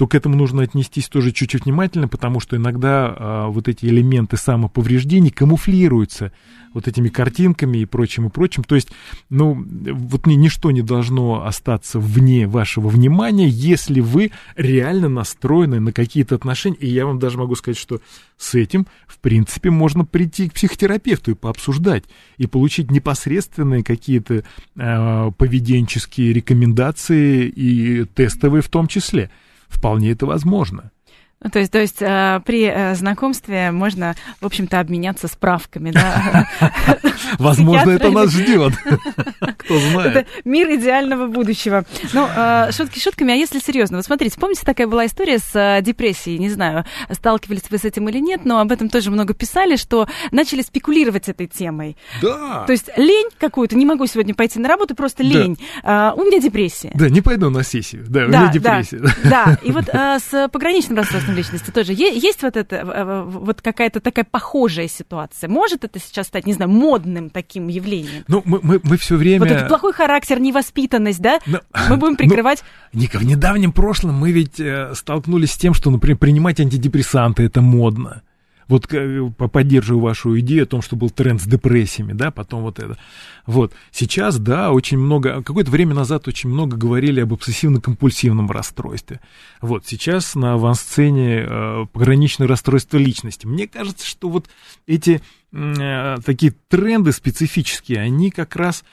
то 0.00 0.06
к 0.06 0.14
этому 0.14 0.34
нужно 0.34 0.62
отнестись 0.62 1.10
тоже 1.10 1.30
чуть-чуть 1.30 1.66
внимательно, 1.66 2.08
потому 2.08 2.40
что 2.40 2.56
иногда 2.56 3.14
э, 3.14 3.44
вот 3.50 3.68
эти 3.68 3.84
элементы 3.84 4.38
самоповреждений 4.38 5.30
камуфлируются 5.30 6.32
вот 6.72 6.88
этими 6.88 7.10
картинками 7.10 7.76
и 7.76 7.84
прочим, 7.84 8.26
и 8.26 8.30
прочим. 8.30 8.64
То 8.64 8.76
есть, 8.76 8.88
ну, 9.28 9.62
вот 9.62 10.26
ничто 10.26 10.70
не 10.70 10.80
должно 10.80 11.44
остаться 11.44 11.98
вне 12.00 12.46
вашего 12.46 12.88
внимания, 12.88 13.46
если 13.46 14.00
вы 14.00 14.30
реально 14.56 15.10
настроены 15.10 15.80
на 15.80 15.92
какие-то 15.92 16.34
отношения. 16.34 16.76
И 16.76 16.88
я 16.88 17.04
вам 17.04 17.18
даже 17.18 17.36
могу 17.36 17.54
сказать, 17.54 17.76
что 17.76 18.00
с 18.38 18.54
этим, 18.54 18.86
в 19.06 19.18
принципе, 19.18 19.68
можно 19.68 20.06
прийти 20.06 20.48
к 20.48 20.54
психотерапевту 20.54 21.32
и 21.32 21.34
пообсуждать, 21.34 22.04
и 22.38 22.46
получить 22.46 22.90
непосредственные 22.90 23.84
какие-то 23.84 24.44
э, 24.76 25.30
поведенческие 25.36 26.32
рекомендации 26.32 27.48
и 27.48 28.06
тестовые 28.06 28.62
в 28.62 28.70
том 28.70 28.86
числе. 28.86 29.28
Вполне 29.70 30.10
это 30.10 30.26
возможно. 30.26 30.90
То 31.52 31.58
есть, 31.58 31.72
то 31.72 31.78
есть 31.78 32.02
э, 32.02 32.42
при 32.44 32.70
э, 32.70 32.94
знакомстве 32.94 33.70
можно, 33.70 34.14
в 34.42 34.46
общем-то, 34.46 34.78
обменяться 34.78 35.26
справками, 35.26 35.90
да? 35.90 36.46
Возможно, 37.38 37.92
это 37.92 38.10
нас 38.10 38.30
ждет. 38.30 38.74
Кто 39.56 39.78
знает. 39.78 40.16
Это 40.16 40.26
мир 40.44 40.68
идеального 40.74 41.28
будущего. 41.28 41.86
Ну, 42.12 42.28
э, 42.28 42.72
шутки 42.72 42.98
шутками, 42.98 43.32
а 43.32 43.36
если 43.36 43.58
серьезно, 43.58 43.96
вот 43.96 44.04
смотрите, 44.04 44.38
помните, 44.38 44.66
такая 44.66 44.86
была 44.86 45.06
история 45.06 45.38
с 45.38 45.80
депрессией, 45.80 46.36
не 46.36 46.50
знаю, 46.50 46.84
сталкивались 47.10 47.62
вы 47.70 47.78
с 47.78 47.86
этим 47.86 48.06
или 48.10 48.18
нет, 48.18 48.44
но 48.44 48.60
об 48.60 48.70
этом 48.70 48.90
тоже 48.90 49.10
много 49.10 49.32
писали, 49.32 49.76
что 49.76 50.06
начали 50.32 50.60
спекулировать 50.60 51.30
этой 51.30 51.46
темой. 51.46 51.96
Да. 52.20 52.64
То 52.66 52.72
есть 52.72 52.90
лень 52.98 53.30
какую-то, 53.38 53.76
не 53.76 53.86
могу 53.86 54.04
сегодня 54.04 54.34
пойти 54.34 54.58
на 54.58 54.68
работу, 54.68 54.94
просто 54.94 55.22
лень. 55.22 55.56
Да. 55.82 56.12
у 56.14 56.22
меня 56.22 56.38
депрессия. 56.38 56.90
Да, 56.94 57.08
не 57.08 57.22
пойду 57.22 57.48
на 57.48 57.62
сессию, 57.62 58.04
да, 58.06 58.24
у 58.24 58.28
меня 58.28 58.52
депрессия. 58.52 59.00
Да, 59.24 59.58
и 59.62 59.72
вот 59.72 59.86
с 59.88 60.48
пограничным 60.52 60.98
расстройством 60.98 61.29
расстройством 61.30 61.36
личности 61.36 61.70
тоже 61.70 61.92
есть 61.92 62.42
вот 62.42 62.56
это, 62.56 63.24
вот 63.26 63.60
какая-то 63.62 64.00
такая 64.00 64.24
похожая 64.24 64.88
ситуация? 64.88 65.48
Может 65.48 65.84
это 65.84 65.98
сейчас 65.98 66.26
стать, 66.26 66.46
не 66.46 66.52
знаю, 66.52 66.70
модным 66.70 67.30
таким 67.30 67.68
явлением? 67.68 68.24
Ну, 68.28 68.42
мы, 68.44 68.60
мы, 68.62 68.80
мы 68.82 68.96
все 68.96 69.16
время... 69.16 69.40
Вот 69.40 69.50
этот 69.50 69.68
плохой 69.68 69.92
характер, 69.92 70.40
невоспитанность, 70.40 71.20
да? 71.20 71.40
Но, 71.46 71.60
мы 71.88 71.96
будем 71.96 72.16
прикрывать... 72.16 72.62
Ну, 72.92 73.00
Ника, 73.00 73.18
в 73.18 73.24
недавнем 73.24 73.72
прошлом 73.72 74.14
мы 74.14 74.32
ведь 74.32 74.60
э, 74.60 74.92
столкнулись 74.94 75.52
с 75.52 75.56
тем, 75.56 75.74
что, 75.74 75.90
например, 75.90 76.18
принимать 76.18 76.60
антидепрессанты 76.60 77.44
это 77.44 77.60
модно 77.60 78.22
вот 78.70 78.86
поддерживаю 79.52 80.00
вашу 80.00 80.38
идею 80.38 80.62
о 80.62 80.66
том, 80.66 80.80
что 80.80 80.94
был 80.94 81.10
тренд 81.10 81.42
с 81.42 81.44
депрессиями, 81.44 82.12
да, 82.12 82.30
потом 82.30 82.62
вот 82.62 82.78
это. 82.78 82.96
Вот, 83.44 83.72
сейчас, 83.90 84.38
да, 84.38 84.70
очень 84.70 84.96
много, 84.96 85.42
какое-то 85.42 85.72
время 85.72 85.94
назад 85.94 86.28
очень 86.28 86.48
много 86.48 86.76
говорили 86.76 87.20
об 87.20 87.32
обсессивно-компульсивном 87.32 88.50
расстройстве. 88.50 89.20
Вот, 89.60 89.86
сейчас 89.86 90.36
на 90.36 90.54
авансцене 90.54 91.46
э, 91.46 91.86
пограничное 91.92 92.46
расстройство 92.46 92.96
личности. 92.96 93.46
Мне 93.46 93.66
кажется, 93.66 94.06
что 94.06 94.28
вот 94.28 94.48
эти 94.86 95.20
э, 95.52 96.16
такие 96.24 96.54
тренды 96.68 97.10
специфические, 97.10 98.00
они 98.00 98.30
как 98.30 98.54
раз 98.54 98.84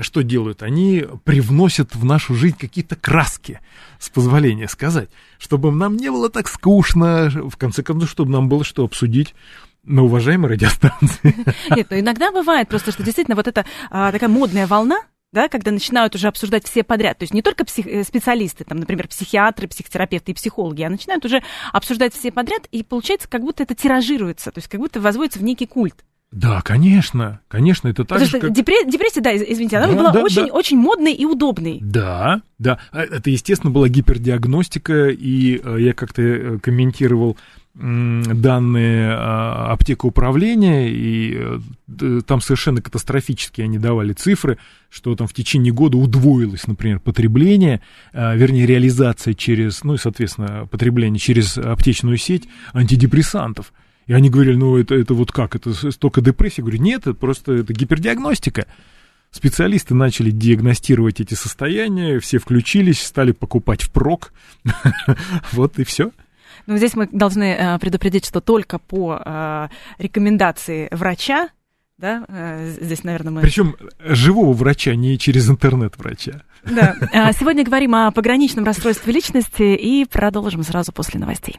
что 0.00 0.22
делают? 0.22 0.62
Они 0.62 1.04
привносят 1.24 1.94
в 1.94 2.04
нашу 2.04 2.34
жизнь 2.34 2.56
какие-то 2.58 2.96
краски, 2.96 3.60
с 3.98 4.08
позволения 4.08 4.68
сказать, 4.68 5.10
чтобы 5.38 5.70
нам 5.72 5.96
не 5.96 6.10
было 6.10 6.30
так 6.30 6.48
скучно, 6.48 7.30
в 7.30 7.56
конце 7.56 7.82
концов, 7.82 8.08
чтобы 8.08 8.32
нам 8.32 8.48
было 8.48 8.64
что 8.64 8.84
обсудить 8.84 9.34
на 9.82 10.02
уважаемой 10.02 10.50
радиостанции. 10.50 11.34
Нет, 11.76 11.88
ну 11.90 11.98
иногда 11.98 12.32
бывает 12.32 12.68
просто, 12.68 12.92
что 12.92 13.02
действительно 13.02 13.36
вот 13.36 13.48
эта 13.48 13.66
а, 13.90 14.10
такая 14.12 14.30
модная 14.30 14.66
волна, 14.66 14.98
да, 15.32 15.48
когда 15.48 15.72
начинают 15.72 16.14
уже 16.14 16.28
обсуждать 16.28 16.64
все 16.64 16.84
подряд, 16.84 17.18
то 17.18 17.24
есть 17.24 17.34
не 17.34 17.42
только 17.42 17.64
псих, 17.64 17.86
э, 17.86 18.04
специалисты, 18.04 18.64
там, 18.64 18.78
например, 18.78 19.08
психиатры, 19.08 19.66
психотерапевты 19.66 20.30
и 20.30 20.34
психологи, 20.34 20.82
а 20.82 20.88
начинают 20.88 21.24
уже 21.24 21.42
обсуждать 21.72 22.14
все 22.14 22.30
подряд, 22.30 22.66
и 22.70 22.84
получается, 22.84 23.28
как 23.28 23.42
будто 23.42 23.64
это 23.64 23.74
тиражируется, 23.74 24.52
то 24.52 24.58
есть 24.58 24.68
как 24.68 24.80
будто 24.80 25.00
возводится 25.00 25.40
в 25.40 25.42
некий 25.42 25.66
культ. 25.66 26.04
Да, 26.34 26.62
конечно, 26.62 27.40
конечно, 27.46 27.86
это 27.86 28.04
так 28.04 28.18
Потому 28.18 28.28
же, 28.28 28.40
как... 28.40 28.52
депрессия, 28.52 28.90
депрессия, 28.90 29.20
да, 29.20 29.36
извините, 29.36 29.76
она 29.76 29.86
да, 29.86 29.94
была 29.94 30.10
да, 30.10 30.22
очень, 30.24 30.46
да. 30.48 30.52
очень 30.52 30.76
модной 30.78 31.12
и 31.12 31.24
удобной. 31.24 31.78
Да, 31.80 32.42
да, 32.58 32.80
а, 32.90 33.02
это, 33.02 33.30
естественно, 33.30 33.70
была 33.70 33.88
гипердиагностика, 33.88 35.10
и 35.10 35.60
э, 35.62 35.76
я 35.78 35.92
как-то 35.92 36.22
э, 36.22 36.58
комментировал 36.58 37.36
данные 37.76 39.10
а, 39.12 39.72
аптека 39.72 40.06
управления, 40.06 40.90
и 40.90 41.36
э, 42.00 42.20
там 42.24 42.40
совершенно 42.40 42.80
катастрофически 42.80 43.62
они 43.62 43.78
давали 43.78 44.12
цифры, 44.12 44.58
что 44.90 45.14
там 45.16 45.26
в 45.26 45.34
течение 45.34 45.72
года 45.72 45.96
удвоилось, 45.96 46.68
например, 46.68 47.00
потребление, 47.00 47.80
а, 48.12 48.34
вернее, 48.36 48.66
реализация 48.66 49.34
через, 49.34 49.82
ну 49.82 49.94
и, 49.94 49.98
соответственно, 49.98 50.68
потребление 50.70 51.18
через 51.18 51.58
аптечную 51.58 52.16
сеть 52.16 52.44
антидепрессантов. 52.72 53.72
И 54.06 54.12
они 54.12 54.30
говорили, 54.30 54.56
ну 54.56 54.76
это, 54.76 54.94
это 54.94 55.14
вот 55.14 55.32
как, 55.32 55.56
это 55.56 55.72
столько 55.90 56.20
депрессии? 56.20 56.60
Я 56.60 56.64
говорю, 56.64 56.82
нет, 56.82 57.00
это 57.02 57.14
просто 57.14 57.52
это 57.52 57.72
гипердиагностика. 57.72 58.66
Специалисты 59.30 59.94
начали 59.94 60.30
диагностировать 60.30 61.20
эти 61.20 61.34
состояния, 61.34 62.20
все 62.20 62.38
включились, 62.38 63.02
стали 63.02 63.32
покупать 63.32 63.82
впрок. 63.82 64.32
Вот 65.52 65.78
и 65.78 65.84
все. 65.84 66.12
Ну, 66.66 66.76
здесь 66.76 66.94
мы 66.94 67.08
должны 67.10 67.52
э, 67.52 67.78
предупредить, 67.78 68.24
что 68.24 68.40
только 68.40 68.78
по 68.78 69.20
э, 69.24 69.68
рекомендации 69.98 70.88
врача, 70.92 71.48
да, 71.98 72.24
э, 72.28 72.74
здесь, 72.80 73.04
наверное, 73.04 73.32
мы... 73.32 73.40
Причем 73.42 73.76
живого 73.98 74.52
врача, 74.52 74.94
не 74.94 75.18
через 75.18 75.50
интернет 75.50 75.98
врача. 75.98 76.42
Да. 76.64 76.94
Сегодня 77.38 77.64
говорим 77.64 77.94
о 77.94 78.10
пограничном 78.12 78.64
расстройстве 78.64 79.12
личности 79.12 79.74
и 79.74 80.06
продолжим 80.06 80.62
сразу 80.62 80.92
после 80.92 81.20
новостей. 81.20 81.58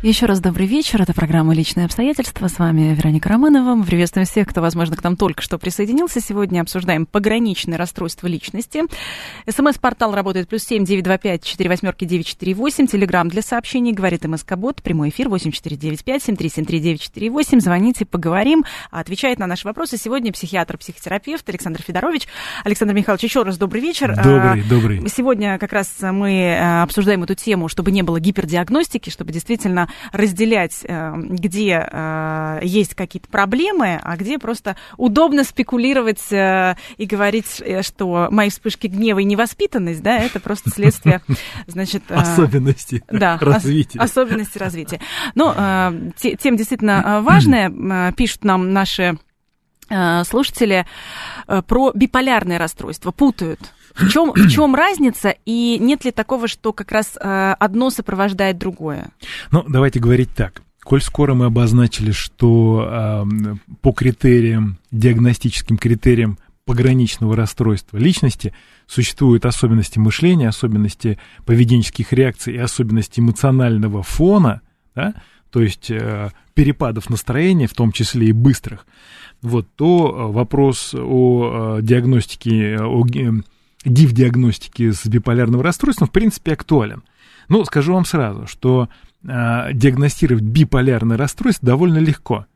Еще 0.00 0.26
раз 0.26 0.38
добрый 0.38 0.68
вечер. 0.68 1.02
Это 1.02 1.12
программа 1.12 1.52
«Личные 1.52 1.86
обстоятельства». 1.86 2.46
С 2.46 2.60
вами 2.60 2.94
Вероника 2.94 3.30
Романова. 3.30 3.74
Мы 3.74 3.84
приветствуем 3.84 4.28
всех, 4.28 4.46
кто, 4.46 4.60
возможно, 4.60 4.94
к 4.94 5.02
нам 5.02 5.16
только 5.16 5.42
что 5.42 5.58
присоединился. 5.58 6.20
Сегодня 6.20 6.60
обсуждаем 6.60 7.04
пограничное 7.04 7.76
расстройство 7.76 8.28
личности. 8.28 8.84
СМС-портал 9.50 10.14
работает 10.14 10.48
плюс 10.48 10.62
семь 10.62 10.84
девять 10.84 11.02
два 11.02 11.18
пять 11.18 11.42
четыре 11.42 11.68
восьмерки 11.68 12.04
девять 12.04 12.28
четыре 12.28 12.54
восемь. 12.54 12.86
Телеграмм 12.86 13.28
для 13.28 13.42
сообщений. 13.42 13.90
Говорит 13.90 14.24
МСК-бот. 14.24 14.84
Прямой 14.84 15.08
эфир 15.08 15.28
восемь 15.28 15.50
четыре 15.50 15.76
девять 15.76 16.04
пять 16.04 16.22
семь 16.22 16.36
три 16.36 16.48
семь 16.48 16.64
три 16.64 16.78
девять 16.78 17.00
четыре 17.00 17.28
восемь. 17.28 17.58
Звоните, 17.58 18.06
поговорим. 18.06 18.64
Отвечает 18.92 19.40
на 19.40 19.48
наши 19.48 19.66
вопросы 19.66 19.96
сегодня 19.96 20.32
психиатр-психотерапевт 20.32 21.48
Александр 21.48 21.82
Федорович. 21.82 22.28
Александр 22.62 22.94
Михайлович, 22.94 23.24
еще 23.24 23.42
раз 23.42 23.58
добрый 23.58 23.82
вечер. 23.82 24.14
Добрый, 24.14 24.62
добрый. 24.62 25.08
Сегодня 25.08 25.58
как 25.58 25.72
раз 25.72 25.92
мы 26.00 26.34
э, 26.34 26.82
обсуждаем 26.82 27.24
эту 27.24 27.34
тему, 27.34 27.66
чтобы 27.66 27.90
не 27.90 28.02
было 28.02 28.20
гипердиагностики, 28.20 29.10
чтобы 29.10 29.32
действительно 29.32 29.87
нужно 29.88 29.94
разделять, 30.12 30.84
э, 30.84 31.12
где 31.16 31.88
э, 31.90 32.60
есть 32.62 32.94
какие-то 32.94 33.28
проблемы, 33.28 34.00
а 34.02 34.16
где 34.16 34.38
просто 34.38 34.76
удобно 34.96 35.44
спекулировать 35.44 36.18
и 36.30 37.06
говорить, 37.06 37.62
что 37.82 38.28
мои 38.30 38.50
вспышки 38.50 38.86
гнева 38.86 39.20
и 39.20 39.24
невоспитанность, 39.24 40.02
да, 40.02 40.18
это 40.18 40.40
просто 40.40 40.70
следствие, 40.70 41.20
значит... 41.66 42.10
Особенности 42.10 43.02
да, 43.10 43.38
развития. 43.40 43.98
особенности 43.98 44.58
развития. 44.58 45.00
Но 45.34 45.92
тем 46.16 46.56
действительно 46.56 47.20
важное, 47.22 48.12
пишут 48.12 48.44
нам 48.44 48.72
наши 48.72 49.18
слушатели, 50.24 50.86
про 51.66 51.92
биполярное 51.94 52.58
расстройство, 52.58 53.10
путают 53.10 53.72
в 53.94 54.08
чем, 54.08 54.32
в 54.32 54.48
чем 54.48 54.74
разница 54.74 55.34
и 55.44 55.78
нет 55.80 56.04
ли 56.04 56.10
такого, 56.10 56.48
что 56.48 56.72
как 56.72 56.92
раз 56.92 57.16
э, 57.20 57.54
одно 57.58 57.90
сопровождает 57.90 58.58
другое? 58.58 59.10
Ну, 59.50 59.64
давайте 59.68 60.00
говорить 60.00 60.30
так. 60.34 60.62
Коль 60.82 61.02
скоро 61.02 61.34
мы 61.34 61.46
обозначили, 61.46 62.12
что 62.12 62.88
э, 62.90 63.54
по 63.82 63.92
критериям, 63.92 64.78
диагностическим 64.90 65.76
критериям 65.76 66.38
пограничного 66.64 67.34
расстройства 67.34 67.96
личности 67.96 68.54
существуют 68.86 69.46
особенности 69.46 69.98
мышления, 69.98 70.48
особенности 70.48 71.18
поведенческих 71.46 72.12
реакций 72.12 72.54
и 72.54 72.58
особенности 72.58 73.20
эмоционального 73.20 74.02
фона, 74.02 74.60
да, 74.94 75.14
то 75.50 75.62
есть 75.62 75.90
э, 75.90 76.30
перепадов 76.52 77.08
настроения, 77.08 77.66
в 77.66 77.74
том 77.74 77.90
числе 77.90 78.28
и 78.28 78.32
быстрых, 78.32 78.86
вот, 79.40 79.66
то 79.76 80.30
вопрос 80.30 80.94
о 80.94 81.78
э, 81.78 81.82
диагностике, 81.82 82.78
о 82.80 83.02
див-диагностики 83.84 84.90
с 84.90 85.06
биполярным 85.06 85.60
расстройством, 85.60 86.08
в 86.08 86.12
принципе, 86.12 86.52
актуален. 86.52 87.02
Но 87.48 87.64
скажу 87.64 87.94
вам 87.94 88.04
сразу, 88.04 88.46
что 88.46 88.88
э, 89.22 89.72
диагностировать 89.72 90.42
биполярное 90.44 91.16
расстройство 91.16 91.66
довольно 91.66 91.98
легко. 91.98 92.46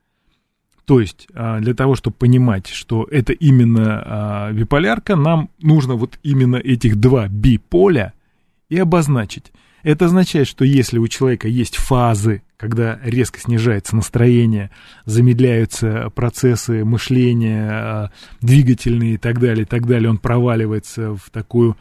То 0.85 1.01
есть 1.01 1.29
э, 1.33 1.61
для 1.61 1.75
того, 1.75 1.95
чтобы 1.95 2.17
понимать, 2.17 2.67
что 2.67 3.07
это 3.11 3.33
именно 3.33 4.51
э, 4.51 4.53
биполярка, 4.53 5.17
нам 5.17 5.49
нужно 5.61 5.95
вот 5.95 6.19
именно 6.23 6.57
этих 6.57 6.97
два 6.97 7.29
биполя 7.29 8.13
и 8.69 8.79
обозначить. 8.79 9.53
Это 9.83 10.07
означает, 10.07 10.47
что 10.47 10.65
если 10.65 10.99
у 10.99 11.09
человека 11.09 11.49
есть 11.49 11.77
фазы, 11.77 12.43
когда 12.57 12.99
резко 13.03 13.41
снижается 13.41 13.97
настроение, 13.97 14.71
замедляются 15.05 16.11
процессы 16.15 16.85
мышления, 16.85 17.69
а, 17.71 18.11
двигательные 18.41 19.15
и 19.15 19.19
так 19.19 19.41
далее, 19.41 19.63
и 19.63 19.67
так 19.67 19.87
далее, 19.87 20.09
он 20.09 20.19
проваливается 20.19 21.15
в 21.15 21.31
такую 21.31 21.77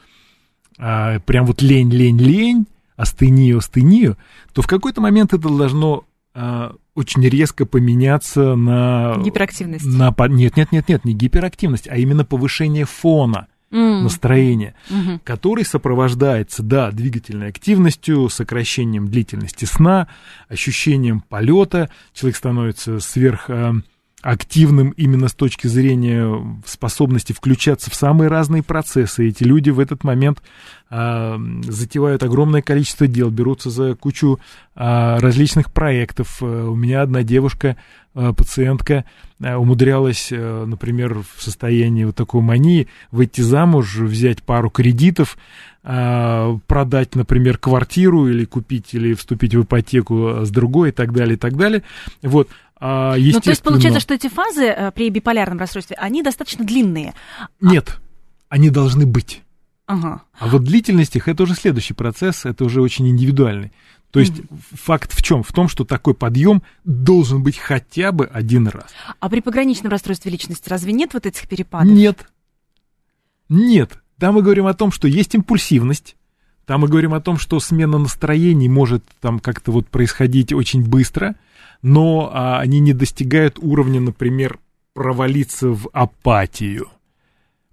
а, 0.79 1.19
прям 1.19 1.45
вот 1.45 1.61
лень, 1.61 1.91
лень, 1.91 2.17
лень, 2.17 2.65
астению, 2.95 3.59
астению, 3.59 4.17
то 4.53 4.61
в 4.63 4.67
какой-то 4.67 5.01
момент 5.01 5.33
это 5.33 5.49
должно 5.49 6.05
а, 6.33 6.73
очень 6.95 7.27
резко 7.27 7.65
поменяться 7.65 8.55
на... 8.55 9.17
Гиперактивность. 9.23 9.85
На, 9.85 10.13
нет, 10.27 10.57
нет, 10.57 10.71
нет, 10.71 10.89
нет, 10.89 11.05
не 11.05 11.13
гиперактивность, 11.13 11.87
а 11.87 11.97
именно 11.97 12.25
повышение 12.25 12.85
фона 12.85 13.47
mm. 13.71 14.01
настроения, 14.01 14.75
mm-hmm. 14.89 15.21
который 15.23 15.65
сопровождается, 15.65 16.63
да, 16.63 16.91
двигательной 16.91 17.49
активностью, 17.49 18.29
сокращением 18.29 19.07
длительности 19.07 19.65
сна, 19.65 20.07
ощущением 20.49 21.21
полета, 21.21 21.89
человек 22.13 22.37
становится 22.37 22.99
сверх 22.99 23.49
э, 23.49 23.73
активным 24.21 24.91
именно 24.91 25.27
с 25.27 25.33
точки 25.33 25.67
зрения 25.67 26.61
способности 26.65 27.33
включаться 27.33 27.89
в 27.89 27.95
самые 27.95 28.29
разные 28.29 28.63
процессы. 28.63 29.27
Эти 29.27 29.43
люди 29.43 29.69
в 29.69 29.79
этот 29.79 30.03
момент 30.03 30.41
а, 30.89 31.39
затевают 31.63 32.23
огромное 32.23 32.61
количество 32.61 33.07
дел, 33.07 33.29
берутся 33.29 33.69
за 33.69 33.95
кучу 33.95 34.39
а, 34.75 35.19
различных 35.19 35.71
проектов. 35.71 36.37
Э, 36.41 36.45
у 36.45 36.75
меня 36.75 37.01
одна 37.01 37.23
девушка, 37.23 37.77
а, 38.13 38.33
пациентка, 38.33 39.05
а, 39.41 39.57
умудрялась, 39.57 40.29
а, 40.33 40.65
например, 40.65 41.19
в 41.19 41.41
состоянии 41.41 42.03
вот 42.03 42.15
такой 42.15 42.41
мании 42.41 42.87
выйти 43.09 43.41
замуж, 43.41 43.95
взять 43.95 44.43
пару 44.43 44.69
кредитов, 44.69 45.37
а, 45.83 46.57
продать, 46.67 47.15
например, 47.15 47.57
квартиру 47.57 48.27
или 48.27 48.45
купить, 48.45 48.93
или 48.93 49.13
вступить 49.13 49.55
в 49.55 49.63
ипотеку 49.63 50.45
с 50.45 50.49
другой 50.51 50.89
и 50.89 50.91
так 50.91 51.13
далее, 51.13 51.35
и 51.35 51.39
так 51.39 51.55
далее. 51.55 51.83
Вот. 52.21 52.49
А, 52.83 53.15
ну, 53.15 53.39
то 53.39 53.51
есть 53.51 53.61
получается, 53.61 53.99
что 53.99 54.15
эти 54.15 54.27
фазы 54.27 54.65
э, 54.65 54.91
при 54.91 55.11
биполярном 55.11 55.59
расстройстве, 55.59 55.95
они 55.97 56.23
достаточно 56.23 56.65
длинные? 56.65 57.13
Нет, 57.61 57.99
они 58.49 58.71
должны 58.71 59.05
быть. 59.05 59.43
Ага. 59.85 60.23
А 60.39 60.47
вот 60.47 60.63
длительность 60.63 61.15
их 61.15 61.27
это 61.27 61.43
уже 61.43 61.53
следующий 61.53 61.93
процесс, 61.93 62.43
это 62.43 62.65
уже 62.65 62.81
очень 62.81 63.07
индивидуальный. 63.07 63.71
То 64.09 64.19
есть 64.19 64.33
mm 64.33 64.47
факт 64.73 65.13
в 65.13 65.21
чем? 65.21 65.43
В 65.43 65.53
том, 65.53 65.67
что 65.67 65.85
такой 65.85 66.15
подъем 66.15 66.63
должен 66.83 67.43
быть 67.43 67.57
хотя 67.57 68.11
бы 68.11 68.25
один 68.25 68.67
раз. 68.67 68.87
А 69.19 69.29
при 69.29 69.41
пограничном 69.41 69.91
расстройстве 69.91 70.31
личности 70.31 70.67
разве 70.67 70.91
нет 70.91 71.13
вот 71.13 71.27
этих 71.27 71.47
перепадов? 71.47 71.87
Нет. 71.87 72.25
Нет. 73.47 73.99
Там 74.17 74.35
мы 74.35 74.41
говорим 74.41 74.65
о 74.65 74.73
том, 74.73 74.91
что 74.91 75.07
есть 75.07 75.35
импульсивность. 75.35 76.15
Там 76.65 76.81
мы 76.81 76.87
говорим 76.87 77.13
о 77.13 77.21
том, 77.21 77.37
что 77.37 77.59
смена 77.59 77.99
настроений 77.99 78.69
может 78.69 79.03
там 79.19 79.39
как-то 79.39 79.71
вот 79.71 79.87
происходить 79.87 80.51
очень 80.51 80.83
быстро 80.83 81.35
но 81.81 82.29
а, 82.33 82.59
они 82.59 82.79
не 82.79 82.93
достигают 82.93 83.57
уровня, 83.59 83.99
например, 83.99 84.59
провалиться 84.93 85.69
в 85.69 85.89
апатию. 85.93 86.89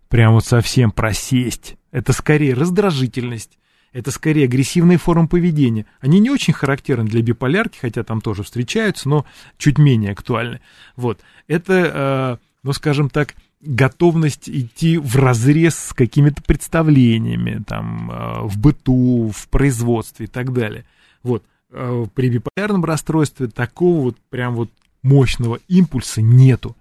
Прям 0.08 0.34
вот 0.34 0.44
совсем 0.44 0.90
просесть. 0.90 1.76
Это 1.90 2.12
скорее 2.12 2.54
раздражительность, 2.54 3.58
это 3.92 4.10
скорее 4.10 4.44
агрессивные 4.44 4.98
формы 4.98 5.28
поведения. 5.28 5.86
Они 6.00 6.20
не 6.20 6.30
очень 6.30 6.52
характерны 6.52 7.08
для 7.08 7.22
биполярки, 7.22 7.78
хотя 7.78 8.04
там 8.04 8.20
тоже 8.20 8.42
встречаются, 8.42 9.08
но 9.08 9.26
чуть 9.56 9.78
менее 9.78 10.12
актуальны. 10.12 10.60
Вот. 10.96 11.20
Это, 11.46 11.72
э, 11.72 12.46
ну, 12.62 12.72
скажем 12.72 13.08
так, 13.08 13.34
готовность 13.60 14.48
идти 14.48 14.98
в 14.98 15.16
разрез 15.16 15.76
с 15.76 15.92
какими-то 15.92 16.42
представлениями, 16.42 17.62
там, 17.66 18.10
э, 18.10 18.40
в 18.42 18.58
быту, 18.58 19.32
в 19.34 19.48
производстве 19.48 20.26
и 20.26 20.28
так 20.28 20.52
далее. 20.52 20.84
Вот. 21.22 21.44
Э, 21.70 22.06
при 22.14 22.30
биполярном 22.30 22.84
расстройстве 22.84 23.48
такого 23.48 24.00
вот 24.00 24.16
прям 24.30 24.54
вот 24.54 24.70
мощного 25.02 25.58
импульса 25.68 26.22
нету. 26.22 26.74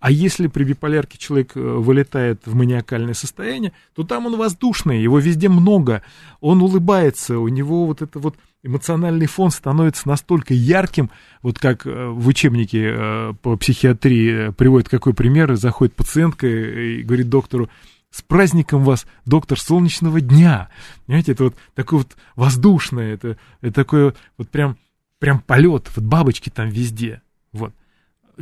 А 0.00 0.10
если 0.10 0.48
при 0.48 0.64
биполярке 0.64 1.16
человек 1.16 1.52
э, 1.56 1.60
вылетает 1.60 2.42
в 2.44 2.54
маниакальное 2.54 3.14
состояние, 3.14 3.72
то 3.94 4.02
там 4.02 4.26
он 4.26 4.36
воздушный, 4.36 5.02
его 5.02 5.18
везде 5.18 5.48
много, 5.48 6.02
он 6.40 6.60
улыбается, 6.60 7.38
у 7.38 7.48
него 7.48 7.86
вот 7.86 8.02
это 8.02 8.18
вот 8.18 8.36
эмоциональный 8.62 9.26
фон 9.26 9.50
становится 9.50 10.08
настолько 10.08 10.52
ярким, 10.52 11.10
вот 11.40 11.58
как 11.58 11.86
э, 11.86 12.08
в 12.08 12.28
учебнике 12.28 13.34
по 13.40 13.56
психиатрии 13.56 14.50
приводит 14.52 14.90
какой 14.90 15.14
пример, 15.14 15.54
заходит 15.54 15.94
пациентка 15.94 16.46
и 16.46 17.02
говорит 17.02 17.30
доктору, 17.30 17.70
с 18.14 18.22
праздником 18.22 18.84
вас, 18.84 19.06
доктор 19.26 19.58
солнечного 19.58 20.20
дня. 20.20 20.68
Понимаете, 21.04 21.32
это 21.32 21.44
вот 21.44 21.56
такое 21.74 21.98
вот 21.98 22.16
воздушное, 22.36 23.14
это, 23.14 23.38
это 23.60 23.72
такое 23.72 24.14
вот 24.38 24.48
прям, 24.50 24.76
прям 25.18 25.40
полет, 25.40 25.90
вот 25.96 26.04
бабочки 26.04 26.48
там 26.48 26.68
везде. 26.68 27.22
Вот. 27.52 27.74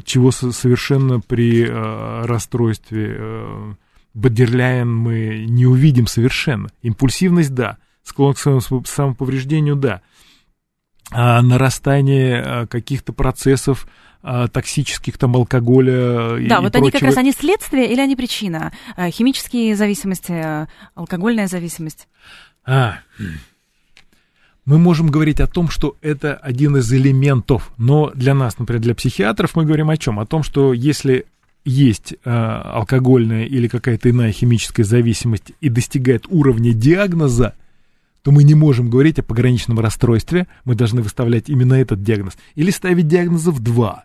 Чего 0.04 0.30
совершенно 0.30 1.20
при 1.20 1.64
э, 1.64 2.26
расстройстве 2.26 3.16
э, 3.18 3.74
Бодерляйн 4.12 4.94
мы 4.94 5.46
не 5.48 5.64
увидим 5.64 6.06
совершенно. 6.06 6.68
Импульсивность, 6.82 7.54
да. 7.54 7.78
Склон 8.02 8.34
к 8.34 8.86
самоповреждению, 8.86 9.76
да. 9.76 10.02
А 11.10 11.40
нарастание 11.40 12.42
э, 12.44 12.66
каких-то 12.66 13.14
процессов 13.14 13.86
а, 14.22 14.48
токсических 14.48 15.18
там 15.18 15.36
алкоголя 15.36 16.38
да, 16.48 16.58
и 16.58 16.60
вот 16.60 16.72
прочего. 16.72 16.78
они 16.78 16.90
как 16.90 17.02
раз, 17.02 17.16
они 17.16 17.32
следствие 17.32 17.92
или 17.92 18.00
они 18.00 18.16
причина? 18.16 18.72
А, 18.96 19.10
химические 19.10 19.74
зависимости, 19.76 20.68
алкогольная 20.94 21.48
зависимость? 21.48 22.08
А, 22.64 22.98
мы 24.64 24.78
можем 24.78 25.08
говорить 25.08 25.40
о 25.40 25.48
том, 25.48 25.68
что 25.68 25.96
это 26.02 26.34
один 26.34 26.76
из 26.76 26.92
элементов, 26.92 27.72
но 27.78 28.12
для 28.14 28.32
нас, 28.32 28.58
например, 28.58 28.80
для 28.80 28.94
психиатров 28.94 29.56
мы 29.56 29.64
говорим 29.64 29.90
о 29.90 29.96
чем? 29.96 30.20
О 30.20 30.26
том, 30.26 30.44
что 30.44 30.72
если 30.72 31.26
есть 31.64 32.14
э, 32.24 32.30
алкогольная 32.30 33.44
или 33.44 33.68
какая-то 33.68 34.10
иная 34.10 34.32
химическая 34.32 34.84
зависимость 34.84 35.52
и 35.60 35.68
достигает 35.68 36.26
уровня 36.28 36.72
диагноза, 36.72 37.54
то 38.22 38.30
мы 38.30 38.44
не 38.44 38.54
можем 38.54 38.88
говорить 38.88 39.18
о 39.18 39.24
пограничном 39.24 39.80
расстройстве, 39.80 40.46
мы 40.64 40.74
должны 40.74 41.02
выставлять 41.02 41.48
именно 41.48 41.74
этот 41.74 42.02
диагноз, 42.02 42.34
или 42.54 42.70
ставить 42.70 43.08
диагнозов 43.08 43.60
два. 43.60 44.04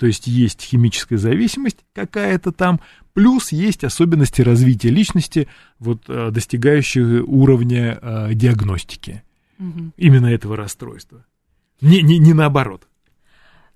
То 0.00 0.06
есть 0.06 0.26
есть 0.26 0.62
химическая 0.62 1.18
зависимость 1.18 1.84
какая-то 1.92 2.52
там, 2.52 2.80
плюс 3.12 3.52
есть 3.52 3.84
особенности 3.84 4.40
развития 4.40 4.88
личности, 4.88 5.46
вот 5.78 6.04
э, 6.08 6.30
достигающие 6.30 7.22
уровня 7.22 7.98
э, 8.00 8.32
диагностики 8.32 9.22
угу. 9.58 9.92
именно 9.98 10.28
этого 10.28 10.56
расстройства. 10.56 11.26
Не, 11.82 12.00
не, 12.00 12.16
не 12.16 12.32
наоборот. 12.32 12.88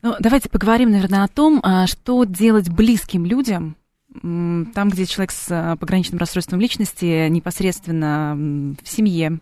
Ну, 0.01 0.15
давайте 0.19 0.49
поговорим, 0.49 0.93
наверное, 0.93 1.25
о 1.25 1.29
том, 1.29 1.61
а, 1.63 1.87
что 1.87 2.25
делать 2.25 2.71
близким 2.71 3.27
людям, 3.27 3.77
там, 4.23 4.89
где 4.91 5.05
человек 5.05 5.31
с 5.31 5.51
э, 5.51 5.77
пограничным 5.77 6.19
расстройством 6.19 6.59
личности 6.59 7.29
непосредственно 7.29 8.35
в 8.83 8.89
семье, 8.89 9.41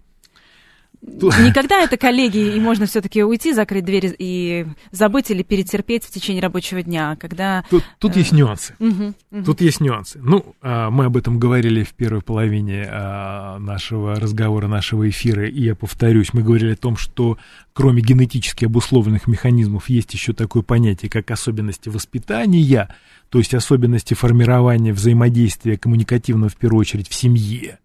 Никогда 1.04 1.80
это 1.82 1.96
коллеги, 1.96 2.54
и 2.54 2.60
можно 2.60 2.86
все-таки 2.86 3.24
уйти, 3.24 3.52
закрыть 3.52 3.84
дверь 3.84 4.14
и 4.18 4.66
забыть 4.92 5.30
или 5.32 5.42
перетерпеть 5.42 6.04
в 6.04 6.10
течение 6.10 6.40
рабочего 6.40 6.80
дня, 6.80 7.16
когда... 7.20 7.64
Тут, 7.70 7.82
тут 7.98 8.14
есть 8.14 8.30
нюансы. 8.30 8.76
Угу, 8.78 9.14
угу. 9.32 9.44
Тут 9.44 9.60
есть 9.60 9.80
нюансы. 9.80 10.20
Ну, 10.22 10.54
а, 10.62 10.90
мы 10.90 11.06
об 11.06 11.16
этом 11.16 11.40
говорили 11.40 11.82
в 11.82 11.92
первой 11.94 12.22
половине 12.22 12.86
а, 12.88 13.58
нашего 13.58 14.14
разговора, 14.14 14.68
нашего 14.68 15.08
эфира, 15.08 15.48
и 15.48 15.62
я 15.62 15.74
повторюсь, 15.74 16.32
мы 16.34 16.42
говорили 16.42 16.74
о 16.74 16.76
том, 16.76 16.96
что 16.96 17.36
кроме 17.72 18.00
генетически 18.00 18.66
обусловленных 18.66 19.26
механизмов 19.26 19.88
есть 19.88 20.14
еще 20.14 20.32
такое 20.32 20.62
понятие, 20.62 21.10
как 21.10 21.32
особенности 21.32 21.88
воспитания, 21.88 22.94
то 23.28 23.38
есть 23.38 23.54
особенности 23.54 24.14
формирования 24.14 24.92
взаимодействия 24.92 25.76
коммуникативного, 25.76 26.48
в 26.48 26.56
первую 26.56 26.80
очередь, 26.80 27.08
в 27.08 27.14
семье. 27.14 27.80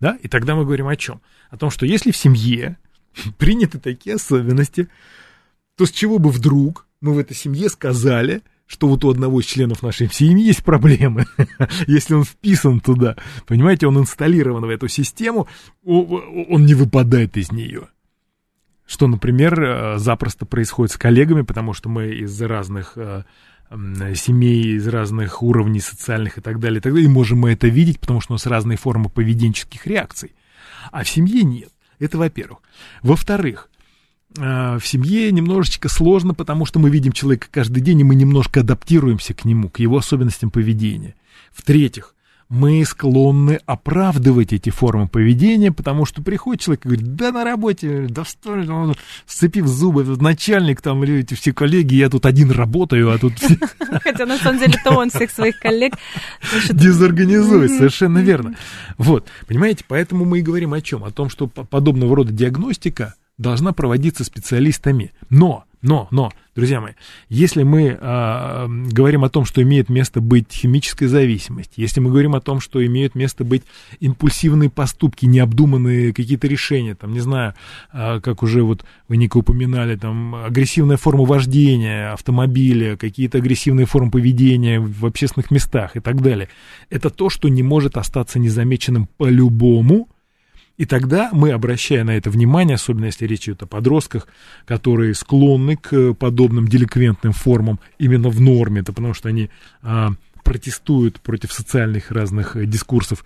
Да? 0.00 0.18
И 0.22 0.28
тогда 0.28 0.54
мы 0.54 0.64
говорим 0.64 0.88
о 0.88 0.96
чем? 0.96 1.20
О 1.50 1.56
том, 1.56 1.70
что 1.70 1.86
если 1.86 2.10
в 2.10 2.16
семье 2.16 2.76
приняты 3.38 3.78
такие 3.78 4.16
особенности, 4.16 4.88
то 5.76 5.86
с 5.86 5.90
чего 5.90 6.18
бы 6.18 6.30
вдруг 6.30 6.86
мы 7.00 7.14
в 7.14 7.18
этой 7.18 7.36
семье 7.36 7.68
сказали, 7.68 8.42
что 8.66 8.88
вот 8.88 9.04
у 9.04 9.10
одного 9.10 9.40
из 9.40 9.46
членов 9.46 9.82
нашей 9.82 10.08
семьи 10.10 10.46
есть 10.46 10.64
проблемы, 10.64 11.26
если 11.86 12.14
он 12.14 12.24
вписан 12.24 12.80
туда, 12.80 13.16
понимаете, 13.46 13.86
он 13.86 13.98
инсталлирован 13.98 14.64
в 14.64 14.70
эту 14.70 14.88
систему, 14.88 15.46
он 15.84 16.66
не 16.66 16.74
выпадает 16.74 17.36
из 17.36 17.52
нее. 17.52 17.88
Что, 18.86 19.08
например, 19.08 19.60
э, 19.60 19.98
запросто 19.98 20.46
происходит 20.46 20.92
с 20.92 20.96
коллегами, 20.96 21.42
потому 21.42 21.72
что 21.72 21.88
мы 21.88 22.06
из 22.06 22.40
разных 22.40 22.92
э, 22.96 23.24
семей 23.70 24.76
из 24.76 24.86
разных 24.88 25.42
уровней 25.42 25.80
социальных 25.80 26.38
и 26.38 26.40
так 26.40 26.60
далее, 26.60 26.78
и 26.78 26.82
так 26.82 26.92
далее, 26.92 27.08
и 27.08 27.12
можем 27.12 27.38
мы 27.38 27.50
это 27.50 27.68
видеть, 27.68 28.00
потому 28.00 28.20
что 28.20 28.32
у 28.32 28.34
нас 28.34 28.46
разные 28.46 28.78
формы 28.78 29.08
поведенческих 29.08 29.86
реакций. 29.86 30.32
А 30.92 31.04
в 31.04 31.08
семье 31.08 31.42
нет. 31.42 31.70
Это 31.98 32.18
во-первых. 32.18 32.60
Во-вторых, 33.02 33.70
э, 34.36 34.78
в 34.78 34.86
семье 34.86 35.32
немножечко 35.32 35.88
сложно, 35.88 36.34
потому 36.34 36.66
что 36.66 36.78
мы 36.78 36.90
видим 36.90 37.12
человека 37.12 37.48
каждый 37.50 37.80
день, 37.80 38.00
и 38.00 38.04
мы 38.04 38.14
немножко 38.14 38.60
адаптируемся 38.60 39.34
к 39.34 39.44
нему, 39.44 39.68
к 39.68 39.78
его 39.80 39.98
особенностям 39.98 40.50
поведения. 40.50 41.14
В-третьих, 41.52 42.14
мы 42.48 42.84
склонны 42.84 43.58
оправдывать 43.66 44.52
эти 44.52 44.70
формы 44.70 45.08
поведения, 45.08 45.72
потому 45.72 46.04
что 46.04 46.22
приходит 46.22 46.62
человек 46.62 46.84
и 46.84 46.88
говорит, 46.88 47.14
да 47.16 47.32
на 47.32 47.44
работе, 47.44 48.06
да 48.08 48.24
что, 48.24 48.52
он, 48.52 48.94
сцепив 49.26 49.66
зубы, 49.66 50.02
этот 50.02 50.22
начальник, 50.22 50.80
там, 50.80 51.02
или 51.02 51.20
эти 51.20 51.34
все 51.34 51.52
коллеги, 51.52 51.96
я 51.96 52.08
тут 52.08 52.26
один 52.26 52.50
работаю, 52.50 53.10
а 53.10 53.18
тут... 53.18 53.34
Хотя 54.02 54.26
на 54.26 54.38
самом 54.38 54.60
деле 54.60 54.74
то 54.84 54.92
он 54.92 55.10
всех 55.10 55.30
своих 55.30 55.58
коллег... 55.58 55.94
Дезорганизует, 56.70 57.70
совершенно 57.72 58.18
верно. 58.18 58.54
Вот, 58.96 59.28
понимаете, 59.46 59.84
поэтому 59.86 60.24
мы 60.24 60.38
и 60.38 60.42
говорим 60.42 60.72
о 60.72 60.80
чем? 60.80 61.04
О 61.04 61.10
том, 61.10 61.28
что 61.28 61.48
подобного 61.48 62.14
рода 62.14 62.32
диагностика 62.32 63.14
должна 63.38 63.72
проводиться 63.72 64.24
специалистами. 64.24 65.12
Но 65.30 65.64
но, 65.86 66.08
но, 66.10 66.32
друзья 66.56 66.80
мои, 66.80 66.94
если 67.28 67.62
мы 67.62 67.96
э, 67.98 68.66
говорим 68.90 69.22
о 69.22 69.28
том, 69.28 69.44
что 69.44 69.62
имеет 69.62 69.88
место 69.88 70.20
быть 70.20 70.52
химическая 70.52 71.08
зависимость, 71.08 71.74
если 71.76 72.00
мы 72.00 72.10
говорим 72.10 72.34
о 72.34 72.40
том, 72.40 72.58
что 72.58 72.84
имеют 72.84 73.14
место 73.14 73.44
быть 73.44 73.62
импульсивные 74.00 74.68
поступки, 74.68 75.26
необдуманные 75.26 76.12
какие-то 76.12 76.48
решения, 76.48 76.96
там, 76.96 77.12
не 77.12 77.20
знаю, 77.20 77.54
э, 77.92 78.20
как 78.20 78.42
уже 78.42 78.64
вот 78.64 78.84
вы, 79.06 79.16
Ника, 79.16 79.36
упоминали, 79.36 79.94
там, 79.94 80.34
агрессивная 80.34 80.96
форма 80.96 81.24
вождения 81.24 82.12
автомобиля, 82.12 82.96
какие-то 82.96 83.38
агрессивные 83.38 83.86
формы 83.86 84.10
поведения 84.10 84.80
в 84.80 85.06
общественных 85.06 85.52
местах 85.52 85.94
и 85.94 86.00
так 86.00 86.20
далее, 86.20 86.48
это 86.90 87.10
то, 87.10 87.30
что 87.30 87.48
не 87.48 87.62
может 87.62 87.96
остаться 87.96 88.40
незамеченным 88.40 89.08
по-любому, 89.16 90.08
и 90.76 90.84
тогда 90.84 91.30
мы, 91.32 91.52
обращая 91.52 92.04
на 92.04 92.16
это 92.16 92.30
внимание, 92.30 92.74
особенно 92.74 93.06
если 93.06 93.26
речь 93.26 93.44
идет 93.48 93.62
о 93.62 93.66
подростках, 93.66 94.28
которые 94.66 95.14
склонны 95.14 95.76
к 95.76 96.14
подобным 96.14 96.68
деликвентным 96.68 97.32
формам 97.32 97.80
именно 97.98 98.28
в 98.28 98.40
норме, 98.40 98.80
это 98.80 98.92
потому 98.92 99.14
что 99.14 99.28
они 99.28 99.50
а, 99.82 100.10
протестуют 100.46 101.20
против 101.20 101.52
социальных 101.52 102.12
разных 102.12 102.54
э, 102.54 102.66
дискурсов. 102.66 103.24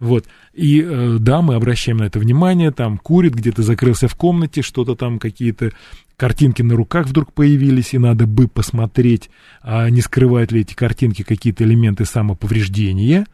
Вот. 0.00 0.26
И 0.54 0.80
э, 0.80 1.16
да, 1.20 1.42
мы 1.42 1.54
обращаем 1.54 1.98
на 1.98 2.04
это 2.04 2.18
внимание, 2.18 2.70
там 2.70 2.96
курит, 2.96 3.34
где-то 3.34 3.62
закрылся 3.62 4.08
в 4.08 4.14
комнате, 4.14 4.62
что-то 4.62 4.94
там, 4.94 5.18
какие-то 5.18 5.72
картинки 6.16 6.62
на 6.62 6.74
руках 6.74 7.08
вдруг 7.08 7.34
появились, 7.34 7.92
и 7.92 7.98
надо 7.98 8.26
бы 8.26 8.48
посмотреть, 8.48 9.28
а 9.60 9.90
не 9.90 10.00
скрывают 10.00 10.50
ли 10.50 10.62
эти 10.62 10.72
картинки 10.72 11.22
какие-то 11.24 11.64
элементы 11.64 12.06
самоповреждения. 12.06 13.26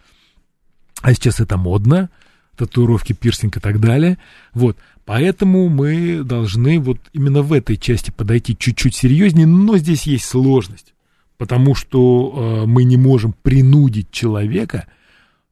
А 1.03 1.15
сейчас 1.15 1.39
это 1.39 1.57
модно, 1.57 2.11
татуировки, 2.59 3.13
пирсинг 3.13 3.57
и 3.57 3.61
так 3.61 3.81
далее. 3.81 4.19
Вот. 4.53 4.77
Поэтому 5.05 5.69
мы 5.71 6.23
должны 6.23 6.79
вот 6.79 6.99
именно 7.15 7.41
в 7.41 7.55
этой 7.55 7.79
части 7.79 8.11
подойти 8.11 8.57
чуть-чуть 8.57 8.95
серьезнее, 8.95 9.47
но 9.47 9.79
здесь 9.79 10.03
есть 10.03 10.27
сложность, 10.27 10.93
потому 11.39 11.75
что 11.75 12.63
э, 12.63 12.67
мы 12.67 12.85
не 12.85 12.99
можем 12.99 13.33
принудить 13.33 14.11
человека 14.11 14.87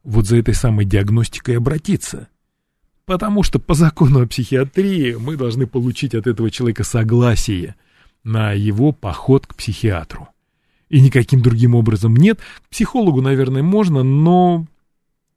вот 0.03 0.27
за 0.27 0.37
этой 0.37 0.53
самой 0.53 0.85
диагностикой 0.85 1.57
обратиться. 1.57 2.27
Потому 3.05 3.41
что 3.41 3.57
по 3.57 3.73
закону 3.73 4.21
о 4.21 4.27
психиатрии 4.27 5.15
мы 5.15 5.37
должны 5.37 5.65
получить 5.65 6.13
от 6.13 6.27
этого 6.27 6.51
человека 6.51 6.83
согласие 6.83 7.75
на 8.23 8.51
его 8.51 8.91
поход 8.91 9.47
к 9.47 9.55
психиатру. 9.55 10.27
И 10.89 11.01
никаким 11.01 11.41
другим 11.41 11.73
образом 11.73 12.15
нет. 12.15 12.39
К 12.65 12.69
психологу, 12.69 13.21
наверное, 13.21 13.63
можно, 13.63 14.03
но 14.03 14.67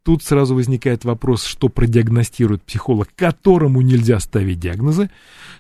Тут 0.03 0.23
сразу 0.23 0.55
возникает 0.55 1.05
вопрос, 1.05 1.45
что 1.45 1.69
продиагностирует 1.69 2.63
психолог, 2.63 3.11
которому 3.15 3.83
нельзя 3.83 4.19
ставить 4.19 4.59
диагнозы, 4.59 5.11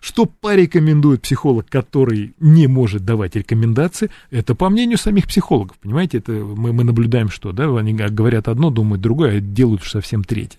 что 0.00 0.24
порекомендует 0.24 1.20
психолог, 1.20 1.68
который 1.68 2.35
не 2.40 2.66
может 2.66 3.05
давать 3.05 3.37
рекомендации. 3.37 4.11
Это 4.31 4.55
по 4.55 4.70
мнению 4.70 4.96
самих 4.96 5.26
психологов, 5.26 5.76
понимаете, 5.79 6.18
это 6.18 6.33
мы, 6.33 6.72
мы 6.72 6.85
наблюдаем, 6.85 7.29
что 7.29 7.53
да, 7.53 7.64
они 7.76 7.92
говорят 7.92 8.48
одно, 8.48 8.70
думают 8.70 9.03
другое, 9.03 9.37
а 9.37 9.40
делают 9.40 9.83
совсем 9.85 10.24
третье. 10.24 10.59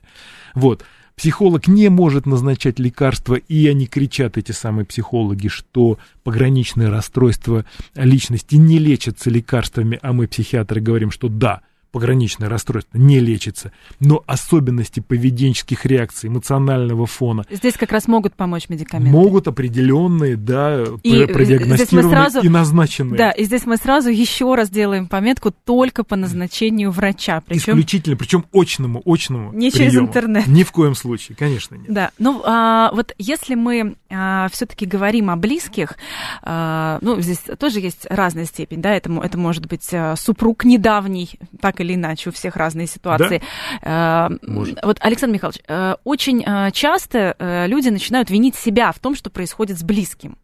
Вот. 0.54 0.86
Психолог 1.16 1.68
не 1.68 1.90
может 1.90 2.26
назначать 2.26 2.80
лекарства, 2.80 3.36
и 3.36 3.68
они 3.68 3.86
кричат, 3.86 4.38
эти 4.38 4.52
самые 4.54 4.86
психологи, 4.86 5.50
что 5.50 6.00
пограничные 6.24 6.90
расстройства 6.90 7.66
личности 7.96 8.56
не 8.56 8.80
лечатся 8.80 9.30
лекарствами, 9.30 10.00
а 10.02 10.14
мы, 10.14 10.28
психиатры, 10.28 10.82
говорим, 10.82 11.12
что 11.12 11.30
да, 11.30 11.62
пограничное 11.92 12.50
расстройство 12.50 12.98
не 12.98 13.20
лечится, 13.20 13.72
но 14.00 14.24
особенности 14.26 15.00
поведенческих 15.00 15.86
реакций, 15.86 16.30
эмоционального 16.30 17.06
фона. 17.06 17.46
Здесь 17.50 17.74
как 17.74 17.92
раз 17.92 18.08
могут 18.08 18.34
помочь 18.36 18.70
медикаменты. 18.70 19.12
Могут 19.12 19.48
определенные, 19.48 20.36
да, 20.38 20.84
и 21.04 21.26
продиагностированные 21.26 22.12
сразу, 22.12 22.40
и 22.42 22.50
назначенные. 22.50 23.18
Да, 23.18 23.32
и 23.32 23.44
здесь 23.44 23.66
мы 23.66 23.78
сразу 23.78 24.10
еще 24.10 24.56
раз 24.56 24.70
делаем 24.70 25.08
пометку 25.08 25.52
только 25.52 26.04
по 26.04 26.16
назначению 26.16 26.92
врача. 26.92 27.42
Причем, 27.46 27.74
Исключительно, 27.74 28.16
причем 28.16 28.46
очному, 28.54 29.02
очному 29.06 29.52
Не 29.52 29.70
приему. 29.70 29.72
через 29.72 30.00
интернет. 30.00 30.48
Ни 30.48 30.64
в 30.64 30.72
коем 30.72 30.96
случае, 30.96 31.36
конечно, 31.36 31.76
нет. 31.76 31.92
Да, 31.92 32.12
ну 32.18 32.42
а, 32.46 32.92
вот 32.94 33.14
если 33.18 33.56
мы 33.56 33.96
а, 34.10 34.48
все-таки 34.52 34.86
говорим 34.86 35.30
о 35.30 35.36
близких, 35.36 35.98
а, 36.42 37.00
ну 37.02 37.20
здесь 37.20 37.40
тоже 37.60 37.80
есть 37.80 38.08
разная 38.10 38.46
степень, 38.46 38.82
да, 38.82 38.94
это, 38.94 39.12
это 39.22 39.38
может 39.38 39.66
быть 39.66 39.88
а, 39.94 40.16
супруг 40.16 40.64
недавний, 40.64 41.32
так 41.60 41.81
или 41.82 41.96
иначе, 41.96 42.30
у 42.30 42.34
всех 42.34 42.56
разные 42.56 42.88
ситуации. 42.88 43.42
Да? 43.84 44.30
Э, 44.30 44.38
вот, 44.84 44.98
Александр 45.02 45.36
Михайлович, 45.36 45.62
э, 45.68 45.96
очень 46.04 46.44
э, 46.46 46.72
часто 46.72 47.36
люди 47.68 47.90
начинают 47.90 48.30
винить 48.30 48.56
себя 48.56 48.92
в 48.92 49.00
том, 49.00 49.16
что 49.16 49.30
происходит 49.30 49.80
с 49.80 49.84
близким. 49.84 50.38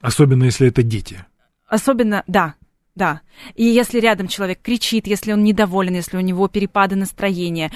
Особенно 0.00 0.44
если 0.44 0.68
это 0.68 0.82
дети. 0.82 1.24
Особенно, 1.68 2.22
да, 2.26 2.54
да. 2.94 3.22
И 3.54 3.64
если 3.64 4.00
рядом 4.00 4.28
человек 4.28 4.60
кричит, 4.62 5.06
если 5.06 5.32
он 5.32 5.42
недоволен, 5.42 5.94
если 5.94 6.16
у 6.16 6.20
него 6.20 6.48
перепады 6.48 6.96
настроения, 6.96 7.70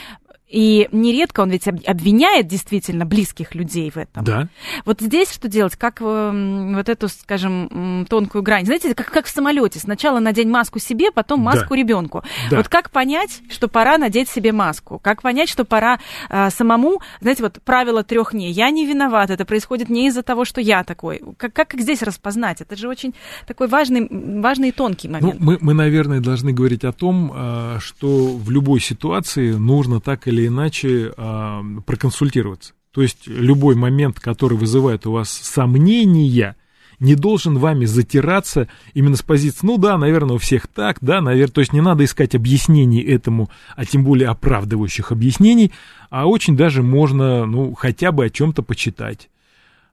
и 0.48 0.88
нередко 0.92 1.40
он 1.40 1.50
ведь 1.50 1.66
обвиняет 1.66 2.46
действительно 2.46 3.04
близких 3.04 3.54
людей 3.54 3.90
в 3.90 3.96
этом. 3.96 4.24
Да. 4.24 4.48
Вот 4.85 5.00
здесь 5.00 5.32
что 5.32 5.48
делать? 5.48 5.74
Как 5.74 6.00
э, 6.00 6.72
вот 6.74 6.88
эту, 6.88 7.09
скажем, 7.09 8.06
тонкую 8.09 8.42
грань? 8.42 8.64
Знаете, 8.64 8.94
как, 8.94 9.11
как 9.11 9.26
в 9.26 9.30
самолете. 9.30 9.80
Сначала 9.80 10.20
надень 10.20 10.48
маску 10.48 10.78
себе, 10.78 11.11
потом 11.11 11.40
маску 11.40 11.70
да. 11.70 11.76
ребенку. 11.76 12.22
Да. 12.48 12.59
Вот 12.59 12.68
как 12.68 12.90
понять, 12.90 13.42
что 13.50 13.66
пора 13.66 13.98
надеть 13.98 14.28
себе 14.28 14.52
маску? 14.52 15.00
Как 15.00 15.22
понять, 15.22 15.48
что 15.48 15.64
пора 15.64 15.98
э, 16.30 16.50
самому, 16.50 17.00
знаете, 17.20 17.42
вот 17.42 17.59
правило 17.64 18.04
трех 18.04 18.32
не. 18.32 18.50
Я 18.52 18.70
не 18.70 18.87
виноват, 18.87 19.30
это 19.30 19.44
происходит 19.44 19.88
не 19.88 20.06
из-за 20.06 20.22
того, 20.22 20.44
что 20.44 20.61
я 20.61 20.85
такой. 20.85 21.22
Как, 21.38 21.52
как 21.52 21.74
здесь 21.74 22.02
распознать? 22.02 22.61
Это 22.61 22.76
же 22.76 22.88
очень 22.88 23.14
такой 23.48 23.66
важный, 23.66 24.09
важный 24.40 24.68
и 24.68 24.72
тонкий 24.72 25.09
момент. 25.09 25.40
Ну, 25.40 25.44
мы, 25.44 25.59
мы, 25.61 25.74
наверное, 25.74 26.20
должны 26.20 26.52
говорить 26.52 26.85
о 26.85 26.92
том, 26.92 27.32
э, 27.35 27.78
что 27.80 28.28
в 28.28 28.48
любой 28.50 28.78
ситуации 28.78 29.52
нужно 29.52 30.00
так 30.00 30.28
или 30.28 30.36
или 30.37 30.46
иначе 30.46 31.12
э, 31.16 31.62
проконсультироваться. 31.87 32.75
То 32.92 33.03
есть 33.03 33.27
любой 33.27 33.75
момент, 33.75 34.20
который 34.20 34.57
вызывает 34.57 35.07
у 35.07 35.12
вас 35.12 35.31
сомнения, 35.31 36.57
не 36.99 37.14
должен 37.14 37.59
вами 37.59 37.85
затираться 37.85 38.68
именно 38.94 39.16
с 39.16 39.22
позиции, 39.22 39.66
ну 39.66 39.77
да, 39.77 39.99
наверное, 39.99 40.37
у 40.37 40.38
всех 40.38 40.66
так, 40.66 40.99
да, 41.03 41.20
наверное, 41.20 41.53
то 41.53 41.61
есть 41.61 41.75
не 41.75 41.83
надо 41.83 42.05
искать 42.05 42.35
объяснений 42.35 43.03
этому, 43.03 43.51
а 43.75 43.85
тем 43.85 44.03
более 44.03 44.29
оправдывающих 44.29 45.12
объяснений, 45.12 45.72
а 46.09 46.27
очень 46.27 46.57
даже 46.57 46.83
можно, 46.83 47.44
ну, 47.44 47.75
хотя 47.75 48.13
бы 48.13 48.25
о 48.25 48.31
чем-то 48.31 48.63
почитать. 48.63 49.29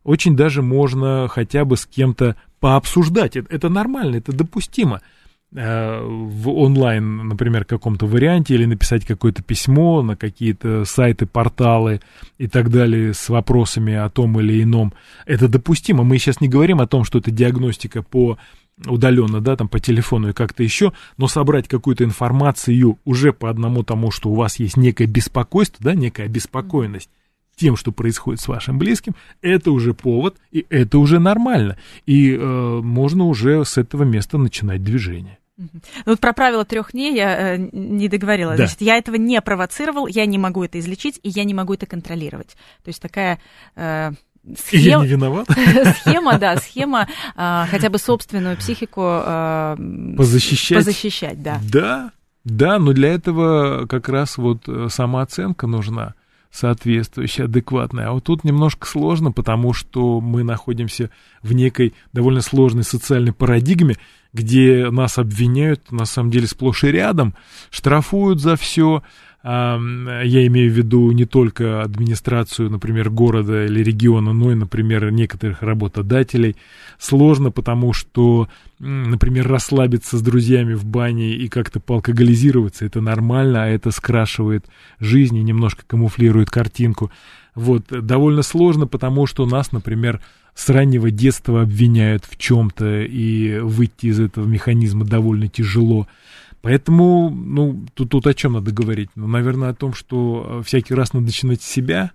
Очень 0.05 0.35
даже 0.35 0.61
можно 0.61 1.27
хотя 1.29 1.65
бы 1.65 1.77
с 1.77 1.85
кем-то 1.85 2.35
пообсуждать. 2.59 3.35
Это 3.35 3.69
нормально, 3.69 4.17
это 4.17 4.33
допустимо. 4.33 5.01
Э, 5.55 6.01
в 6.03 6.49
онлайн, 6.49 7.27
например, 7.27 7.65
каком-то 7.65 8.07
варианте, 8.07 8.55
или 8.55 8.65
написать 8.65 9.05
какое-то 9.05 9.43
письмо 9.43 10.01
на 10.01 10.15
какие-то 10.15 10.83
сайты, 10.83 11.27
порталы 11.27 12.01
и 12.39 12.47
так 12.47 12.71
далее 12.71 13.13
с 13.13 13.29
вопросами 13.29 13.93
о 13.93 14.09
том 14.09 14.39
или 14.39 14.63
ином. 14.63 14.93
Это 15.27 15.47
допустимо. 15.47 16.03
Мы 16.03 16.17
сейчас 16.17 16.41
не 16.41 16.47
говорим 16.47 16.79
о 16.81 16.87
том, 16.87 17.03
что 17.03 17.19
это 17.19 17.29
диагностика 17.29 18.01
по 18.01 18.39
удаленно, 18.87 19.41
да, 19.41 19.55
там 19.55 19.67
по 19.67 19.79
телефону 19.79 20.29
и 20.29 20.33
как-то 20.33 20.63
еще, 20.63 20.93
но 21.17 21.27
собрать 21.27 21.67
какую-то 21.67 22.03
информацию 22.03 22.97
уже 23.05 23.31
по 23.31 23.51
одному 23.51 23.83
тому, 23.83 24.09
что 24.09 24.31
у 24.31 24.35
вас 24.35 24.57
есть 24.57 24.77
некое 24.77 25.05
беспокойство, 25.05 25.83
да, 25.83 25.93
некая 25.93 26.23
обеспокоенность 26.23 27.11
тем, 27.55 27.75
что 27.75 27.91
происходит 27.91 28.41
с 28.41 28.47
вашим 28.47 28.79
близким, 28.79 29.13
это 29.43 29.69
уже 29.69 29.93
повод, 29.93 30.37
и 30.51 30.65
это 30.69 30.97
уже 30.97 31.19
нормально. 31.19 31.77
И 32.07 32.33
э, 32.33 32.79
можно 32.81 33.25
уже 33.25 33.63
с 33.63 33.77
этого 33.77 34.01
места 34.01 34.39
начинать 34.39 34.83
движение. 34.83 35.37
Ну, 35.57 35.69
вот 36.05 36.19
про 36.19 36.33
правило 36.33 36.65
трех 36.65 36.93
дней 36.93 37.15
я 37.15 37.55
э, 37.55 37.69
не 37.71 38.09
договорила. 38.09 38.51
Да. 38.51 38.57
Значит, 38.57 38.81
я 38.81 38.97
этого 38.97 39.15
не 39.15 39.39
провоцировал, 39.41 40.07
я 40.07 40.25
не 40.25 40.37
могу 40.37 40.63
это 40.63 40.79
излечить, 40.79 41.19
и 41.21 41.29
я 41.29 41.43
не 41.43 41.53
могу 41.53 41.75
это 41.75 41.85
контролировать. 41.85 42.55
То 42.83 42.89
есть 42.89 43.01
такая 43.01 43.39
э, 43.75 44.11
схема... 44.57 44.83
Я 44.83 44.97
не 44.99 45.07
виноват. 45.07 45.47
схема, 46.01 46.39
да, 46.39 46.57
схема 46.57 47.07
э, 47.35 47.65
хотя 47.69 47.89
бы 47.89 47.99
собственную 47.99 48.57
психику 48.57 49.01
э, 49.03 49.77
позащищать. 50.17 50.77
позащищать, 50.77 51.41
да. 51.41 51.59
Да, 51.71 52.11
да, 52.43 52.79
но 52.79 52.93
для 52.93 53.13
этого 53.13 53.85
как 53.85 54.09
раз 54.09 54.37
вот 54.37 54.67
э, 54.67 54.87
самооценка 54.89 55.67
нужна 55.67 56.15
соответствующая, 56.53 57.45
адекватная. 57.45 58.09
А 58.09 58.11
вот 58.11 58.25
тут 58.25 58.43
немножко 58.43 58.87
сложно, 58.87 59.31
потому 59.31 59.73
что 59.73 60.21
мы 60.21 60.43
находимся 60.43 61.09
в 61.41 61.53
некой 61.53 61.95
довольно 62.13 62.41
сложной 62.41 62.83
социальной 62.83 63.33
парадигме, 63.33 63.95
где 64.33 64.89
нас 64.91 65.17
обвиняют, 65.17 65.91
на 65.91 66.05
самом 66.05 66.29
деле, 66.29 66.45
сплошь 66.45 66.83
и 66.83 66.91
рядом, 66.91 67.33
штрафуют 67.71 68.39
за 68.39 68.55
все, 68.55 69.01
я 69.43 70.47
имею 70.47 70.71
в 70.71 70.73
виду 70.73 71.11
не 71.11 71.25
только 71.25 71.81
администрацию, 71.81 72.69
например, 72.69 73.09
города 73.09 73.65
или 73.65 73.83
региона, 73.83 74.31
но 74.31 74.53
и, 74.53 74.55
например, 74.55 75.11
некоторых 75.11 75.61
работодателей. 75.61 76.55
Сложно, 76.97 77.51
потому 77.51 77.91
что, 77.91 78.47
например, 78.79 79.47
расслабиться 79.49 80.17
с 80.17 80.21
друзьями 80.21 80.75
в 80.75 80.85
бане 80.85 81.33
и 81.33 81.49
как-то 81.49 81.81
поалкоголизироваться, 81.81 82.85
это 82.85 83.01
нормально, 83.01 83.63
а 83.63 83.67
это 83.67 83.91
скрашивает 83.91 84.65
жизнь 85.01 85.35
и 85.35 85.43
немножко 85.43 85.83
камуфлирует 85.85 86.49
картинку. 86.49 87.11
Вот, 87.53 87.87
довольно 87.89 88.43
сложно, 88.43 88.87
потому 88.87 89.27
что 89.27 89.45
нас, 89.45 89.73
например, 89.73 90.21
с 90.55 90.69
раннего 90.69 91.11
детства 91.11 91.63
обвиняют 91.63 92.23
в 92.25 92.37
чем-то, 92.37 93.01
и 93.01 93.59
выйти 93.59 94.07
из 94.07 94.19
этого 94.19 94.45
механизма 94.45 95.03
довольно 95.03 95.49
тяжело. 95.49 96.07
Поэтому, 96.63 97.29
ну, 97.29 97.85
тут, 97.93 98.09
тут 98.09 98.25
о 98.25 98.33
чем 98.33 98.53
надо 98.53 98.71
говорить? 98.71 99.09
Ну, 99.15 99.27
наверное, 99.27 99.71
о 99.71 99.73
том, 99.73 99.93
что 99.93 100.61
э, 100.61 100.63
всякий 100.63 100.93
раз 100.93 101.11
надо 101.11 101.25
начинать 101.25 101.61
с 101.61 101.67
себя. 101.67 102.11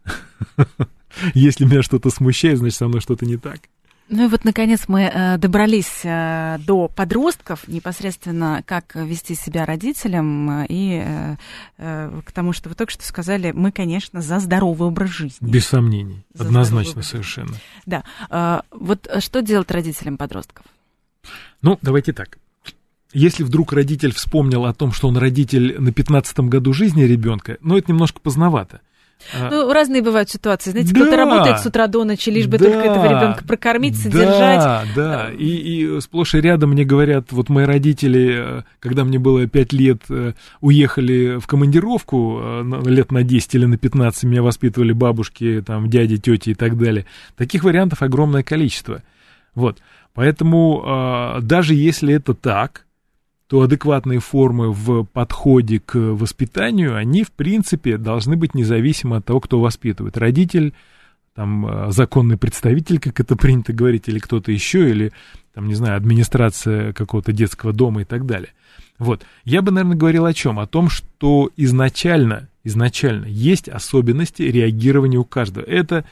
Если 1.34 1.66
меня 1.66 1.82
что-то 1.82 2.08
смущает, 2.08 2.56
значит, 2.56 2.78
со 2.78 2.88
мной 2.88 3.02
что-то 3.02 3.26
не 3.26 3.36
так. 3.36 3.60
Ну 4.08 4.24
и 4.24 4.28
вот, 4.28 4.46
наконец, 4.46 4.84
мы 4.88 5.02
э, 5.02 5.36
добрались 5.36 6.00
э, 6.02 6.56
до 6.60 6.88
подростков, 6.88 7.68
непосредственно, 7.68 8.62
как 8.64 8.94
вести 8.94 9.34
себя 9.34 9.66
родителям, 9.66 10.64
и 10.66 11.36
к 11.76 12.32
тому, 12.32 12.54
что 12.54 12.70
вы 12.70 12.74
только 12.74 12.90
что 12.90 13.04
сказали, 13.04 13.52
мы, 13.52 13.70
конечно, 13.70 14.22
за 14.22 14.38
здоровый 14.38 14.88
образ 14.88 15.10
жизни. 15.10 15.50
Без 15.50 15.66
сомнений, 15.66 16.24
за 16.32 16.44
однозначно 16.46 17.02
совершенно. 17.02 17.54
Да. 17.84 18.62
Вот 18.70 19.10
что 19.18 19.42
делать 19.42 19.70
родителям 19.70 20.16
подростков? 20.16 20.64
Ну, 21.60 21.78
давайте 21.82 22.14
так. 22.14 22.38
Если 23.12 23.42
вдруг 23.42 23.72
родитель 23.72 24.12
вспомнил 24.12 24.66
о 24.66 24.74
том, 24.74 24.92
что 24.92 25.08
он 25.08 25.16
родитель 25.16 25.80
на 25.80 25.92
15 25.92 26.40
году 26.40 26.72
жизни 26.72 27.02
ребенка, 27.02 27.56
ну, 27.62 27.78
это 27.78 27.90
немножко 27.90 28.20
поздновато. 28.20 28.80
А, 29.34 29.50
ну, 29.50 29.72
разные 29.72 30.00
бывают 30.00 30.30
ситуации. 30.30 30.70
Знаете, 30.70 30.94
да, 30.94 31.00
кто-то 31.00 31.16
работает 31.16 31.58
с 31.58 31.66
утра 31.66 31.86
до 31.86 32.04
ночи, 32.04 32.30
лишь 32.30 32.46
бы 32.46 32.56
да, 32.58 32.66
только 32.66 32.78
этого 32.78 33.04
ребенка 33.04 33.44
прокормить, 33.44 33.96
содержать. 33.96 34.60
Да, 34.60 34.84
да. 34.94 35.30
И, 35.32 35.46
и 35.46 36.00
сплошь 36.00 36.34
и 36.34 36.40
рядом 36.40 36.70
мне 36.70 36.84
говорят, 36.84 37.32
вот 37.32 37.48
мои 37.48 37.64
родители, 37.64 38.64
когда 38.78 39.04
мне 39.04 39.18
было 39.18 39.46
5 39.46 39.72
лет, 39.72 40.02
э, 40.08 40.34
уехали 40.60 41.38
в 41.40 41.46
командировку 41.46 42.38
э, 42.40 42.82
лет 42.86 43.10
на 43.10 43.24
10 43.24 43.54
или 43.56 43.64
на 43.66 43.76
15, 43.76 44.24
меня 44.24 44.42
воспитывали 44.42 44.92
бабушки, 44.92 45.62
там, 45.66 45.90
дяди, 45.90 46.18
тети 46.18 46.50
и 46.50 46.54
так 46.54 46.78
далее. 46.78 47.04
Таких 47.36 47.64
вариантов 47.64 48.02
огромное 48.02 48.44
количество. 48.44 49.02
Вот. 49.54 49.78
Поэтому 50.14 50.82
а, 50.86 51.40
даже 51.40 51.74
если 51.74 52.14
это 52.14 52.34
так, 52.34 52.86
то 53.48 53.62
адекватные 53.62 54.20
формы 54.20 54.72
в 54.72 55.04
подходе 55.04 55.80
к 55.80 55.96
воспитанию, 55.96 56.94
они, 56.94 57.24
в 57.24 57.32
принципе, 57.32 57.96
должны 57.96 58.36
быть 58.36 58.54
независимы 58.54 59.16
от 59.16 59.24
того, 59.24 59.40
кто 59.40 59.58
воспитывает. 59.58 60.18
Родитель, 60.18 60.74
там, 61.34 61.66
э, 61.66 61.90
законный 61.90 62.36
представитель, 62.36 63.00
как 63.00 63.18
это 63.20 63.36
принято 63.36 63.72
говорить, 63.72 64.06
или 64.06 64.18
кто-то 64.18 64.52
еще, 64.52 64.90
или, 64.90 65.12
там, 65.54 65.66
не 65.66 65.74
знаю, 65.74 65.96
администрация 65.96 66.92
какого-то 66.92 67.32
детского 67.32 67.72
дома 67.72 68.02
и 68.02 68.04
так 68.04 68.26
далее. 68.26 68.50
Вот. 68.98 69.24
Я 69.44 69.62
бы, 69.62 69.70
наверное, 69.70 69.96
говорил 69.96 70.26
о 70.26 70.34
чем? 70.34 70.58
О 70.58 70.66
том, 70.66 70.90
что 70.90 71.50
изначально, 71.56 72.48
изначально 72.64 73.24
есть 73.26 73.68
особенности 73.68 74.42
реагирования 74.42 75.18
у 75.18 75.24
каждого. 75.24 75.64
Это 75.64 76.04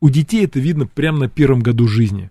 у 0.00 0.10
детей 0.10 0.44
это 0.44 0.58
видно 0.58 0.86
прямо 0.86 1.20
на 1.20 1.28
первом 1.28 1.60
году 1.60 1.86
жизни 1.86 2.30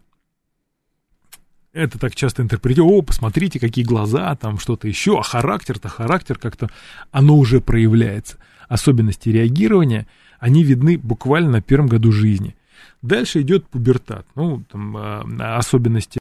это 1.74 2.00
так 2.00 2.16
часто 2.16 2.42
интерпретируют, 2.42 2.94
о, 2.94 3.02
посмотрите, 3.02 3.60
какие 3.60 3.86
глаза, 3.86 4.36
там 4.36 4.60
что-то 4.60 4.88
еще, 4.88 5.20
а 5.20 5.24
характер-то, 5.24 5.90
характер 5.90 6.38
как-то, 6.38 6.70
оно 7.12 7.38
уже 7.38 7.62
проявляется. 7.62 8.38
Особенности 8.68 9.30
реагирования, 9.30 10.08
они 10.40 10.64
видны 10.64 10.98
буквально 10.98 11.52
на 11.52 11.62
первом 11.62 11.88
году 11.88 12.12
жизни. 12.12 12.56
Дальше 13.02 13.42
идет 13.42 13.68
пубертат. 13.68 14.26
Ну, 14.36 14.64
там, 14.72 14.96
а, 14.98 15.58
особенности 15.58 16.20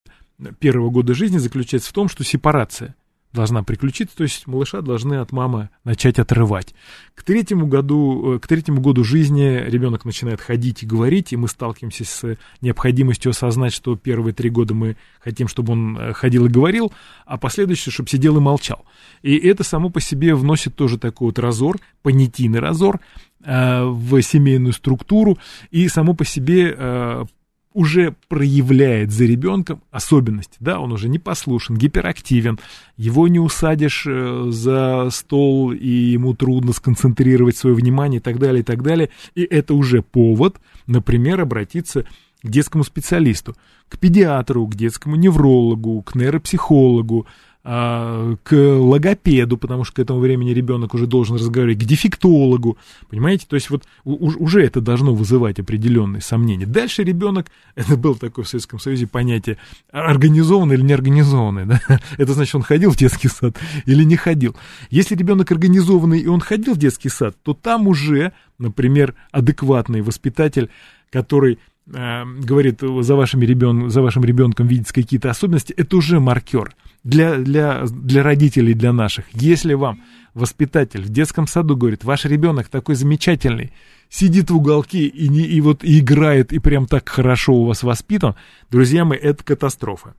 первого 0.59 0.91
года 0.91 1.15
жизни 1.15 1.39
заключается 1.39 1.91
в 1.91 1.93
том, 1.93 2.09
что 2.09 2.25
сепарация– 2.25 2.95
должна 3.33 3.63
приключиться, 3.63 4.17
то 4.17 4.23
есть 4.23 4.47
малыша 4.47 4.81
должны 4.81 5.15
от 5.15 5.33
мамы 5.33 5.69
начать 5.85 6.19
отрывать. 6.19 6.75
К 7.15 7.23
третьему 7.23 7.67
году, 7.67 8.35
э, 8.35 8.39
к 8.39 8.47
третьему 8.47 8.81
году 8.81 9.05
жизни 9.05 9.65
ребенок 9.67 10.05
начинает 10.05 10.41
ходить 10.41 10.83
и 10.83 10.87
говорить, 10.87 11.33
и 11.33 11.37
мы 11.37 11.49
сталкиваемся 11.49 12.05
с 12.05 12.37
необходимостью 12.61 13.31
осознать, 13.31 13.75
что 13.75 13.97
первые 13.97 14.33
три 14.33 14.49
года 14.49 14.75
мы 14.75 14.97
хотим, 15.21 15.47
чтобы 15.49 15.73
он 15.73 15.99
э, 15.99 16.13
ходил 16.15 16.47
и 16.47 16.49
говорил, 16.49 16.93
а 17.27 17.37
последующие, 17.37 17.93
чтобы 17.93 18.09
сидел 18.09 18.37
и 18.39 18.41
молчал. 18.41 18.85
И 19.23 19.37
это 19.37 19.63
само 19.63 19.91
по 19.91 20.01
себе 20.01 20.35
вносит 20.35 20.75
тоже 20.75 20.99
такой 20.99 21.29
вот 21.29 21.39
разор, 21.39 21.79
понятийный 22.03 22.61
разор, 22.61 23.01
э, 23.45 23.85
в 23.85 24.23
семейную 24.23 24.73
структуру, 24.73 25.39
и 25.71 25.89
само 25.89 26.15
по 26.15 26.25
себе 26.25 27.27
уже 27.75 28.15
проявляет 28.29 29.11
за 29.13 29.25
ребенком 29.25 29.83
особенности, 29.91 30.57
да, 30.61 30.81
он 30.81 30.93
уже 30.93 31.09
не 31.09 31.19
послушен, 31.19 31.77
гиперактивен, 31.77 32.59
его 32.97 33.29
не 33.29 33.39
усадишь 33.39 34.05
э, 34.09 34.47
за 34.51 35.09
стол, 35.11 35.73
и 35.73 35.89
ему 35.89 36.35
трудно 36.35 36.73
сконцентрировать 36.73 37.57
свое 37.57 37.77
внимание 37.77 38.19
и 38.19 38.23
так 38.23 38.39
далее, 38.39 38.61
и 38.61 38.65
так 38.65 38.83
далее, 38.83 39.11
и 39.35 39.43
это 39.43 39.75
уже 39.75 40.03
повод, 40.03 40.61
например, 40.87 41.41
обратиться 41.41 42.05
к 42.43 42.49
детскому 42.49 42.85
специалисту, 42.85 43.57
к 43.89 43.99
педиатру, 43.99 44.67
к 44.67 44.75
детскому 44.75 45.17
неврологу, 45.17 46.03
к 46.03 46.15
нейропсихологу, 46.15 47.27
а, 47.71 48.35
к 48.45 48.55
логопеду, 48.55 49.59
потому 49.59 49.85
что 49.85 49.97
к 49.97 49.99
этому 49.99 50.21
времени 50.21 50.53
ребенок 50.53 50.95
уже 50.95 51.07
должен 51.07 51.37
разговаривать, 51.37 51.85
к 51.85 51.85
дефектологу, 51.85 52.79
понимаете, 53.11 53.45
то 53.47 53.57
есть 53.57 53.69
вот 53.69 53.83
уже 54.05 54.65
это 54.65 54.81
должно 54.81 55.15
вызывать 55.15 55.61
определенные 55.61 56.23
сомнения. 56.23 56.65
Дальше 56.65 57.05
ребенок, 57.05 57.49
это 57.75 57.99
было 57.99 58.17
такое 58.17 58.47
в 58.47 58.49
Советском 58.49 58.79
Союзе 58.79 59.07
понятие, 59.07 59.59
организованный 59.93 60.77
или 60.77 60.83
неорганизованный, 60.83 61.67
да? 61.67 61.83
это 62.17 62.33
значит, 62.33 62.55
он 62.55 62.63
ходил 62.63 62.91
в 62.91 62.97
детский 62.97 63.29
сад 63.29 63.59
или 63.85 64.03
не 64.03 64.17
ходил. 64.17 64.57
Если 64.89 65.15
ребенок 65.15 65.53
организованный 65.53 66.21
и 66.21 66.27
он 66.27 66.41
ходил 66.41 66.73
в 66.73 66.79
детский 66.79 67.11
сад, 67.11 67.37
то 67.43 67.53
там 67.53 67.87
уже, 67.87 68.33
например, 68.57 69.15
адекватный 69.31 70.01
воспитатель, 70.01 70.71
который 71.11 71.59
говорит, 71.91 72.81
за, 72.81 73.15
вашими 73.15 73.47
ребен... 73.47 73.91
за 73.91 74.03
вашим 74.03 74.25
ребенком 74.25 74.67
видятся 74.67 74.95
какие-то 74.95 75.31
особенности, 75.31 75.73
это 75.73 75.97
уже 75.97 76.21
маркер– 76.21 76.75
для, 77.05 77.37
для, 77.37 77.85
для 77.87 78.23
родителей, 78.23 78.75
для 78.75 78.93
наших. 78.93 79.25
Если 79.33 79.75
вам 79.75 80.03
воспитатель 80.35 81.03
в 81.03 81.09
детском 81.09 81.47
саду 81.47 81.77
говорит, 81.77 82.05
ваш 82.05 82.25
ребенок 82.25 82.69
такой 82.69 82.95
замечательный, 82.95 83.73
сидит 84.09 84.51
в 84.51 84.57
уголке 84.57 85.07
и, 85.07 85.29
не, 85.29 85.41
и 85.41 85.61
вот 85.61 85.85
и 85.85 86.01
играет, 86.01 86.53
и 86.53 86.59
прям 86.59 86.87
так 86.87 87.09
хорошо 87.09 87.55
у 87.55 87.65
вас 87.67 87.83
воспитан, 87.83 88.35
друзья 88.71 89.05
мои, 89.05 89.19
это 89.19 89.43
катастрофа. 89.45 90.15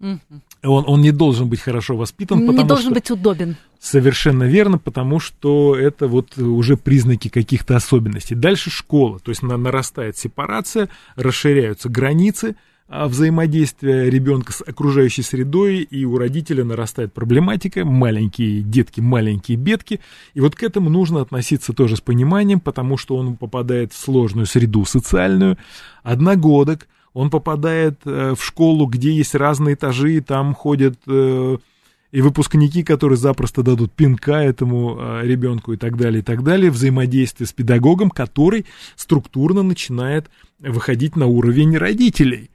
Он, 0.00 0.20
он 0.62 1.00
не 1.00 1.10
должен 1.10 1.48
быть 1.48 1.60
хорошо 1.60 1.96
воспитан, 1.96 2.40
не 2.40 2.46
потому 2.46 2.68
должен 2.68 2.86
что... 2.86 2.94
быть 2.94 3.10
удобен. 3.10 3.56
Совершенно 3.80 4.44
верно, 4.44 4.78
потому 4.78 5.20
что 5.20 5.74
это 5.76 6.06
вот 6.06 6.36
уже 6.36 6.76
признаки 6.76 7.28
каких-то 7.28 7.76
особенностей. 7.76 8.34
Дальше 8.34 8.70
школа, 8.70 9.18
то 9.20 9.30
есть 9.30 9.42
нарастает 9.42 10.18
сепарация, 10.18 10.88
расширяются 11.14 11.88
границы, 11.88 12.56
а 12.88 13.08
взаимодействия 13.08 14.08
ребенка 14.08 14.52
с 14.52 14.60
окружающей 14.60 15.22
средой, 15.22 15.78
и 15.78 16.04
у 16.04 16.18
родителя 16.18 16.62
нарастает 16.62 17.12
проблематика, 17.12 17.84
маленькие 17.84 18.62
детки, 18.62 19.00
маленькие 19.00 19.56
бедки, 19.56 20.00
и 20.34 20.40
вот 20.40 20.54
к 20.54 20.62
этому 20.62 20.88
нужно 20.88 21.20
относиться 21.20 21.72
тоже 21.72 21.96
с 21.96 22.00
пониманием, 22.00 22.60
потому 22.60 22.96
что 22.96 23.16
он 23.16 23.36
попадает 23.36 23.92
в 23.92 23.98
сложную 23.98 24.46
среду 24.46 24.84
социальную, 24.84 25.58
одногодок, 26.04 26.86
он 27.16 27.30
попадает 27.30 28.00
э, 28.04 28.34
в 28.38 28.44
школу, 28.44 28.84
где 28.84 29.10
есть 29.10 29.34
разные 29.34 29.74
этажи, 29.74 30.20
там 30.20 30.52
ходят 30.52 30.98
э, 31.06 31.56
и 32.12 32.20
выпускники, 32.20 32.82
которые 32.82 33.16
запросто 33.16 33.62
дадут 33.62 33.90
пинка 33.92 34.42
этому 34.42 34.98
э, 35.00 35.22
ребенку 35.24 35.72
и 35.72 35.78
так 35.78 35.96
далее, 35.96 36.20
и 36.20 36.22
так 36.22 36.44
далее, 36.44 36.70
взаимодействие 36.70 37.46
с 37.46 37.54
педагогом, 37.54 38.10
который 38.10 38.66
структурно 38.96 39.62
начинает 39.62 40.28
выходить 40.58 41.16
на 41.16 41.24
уровень 41.24 41.78
родителей. 41.78 42.50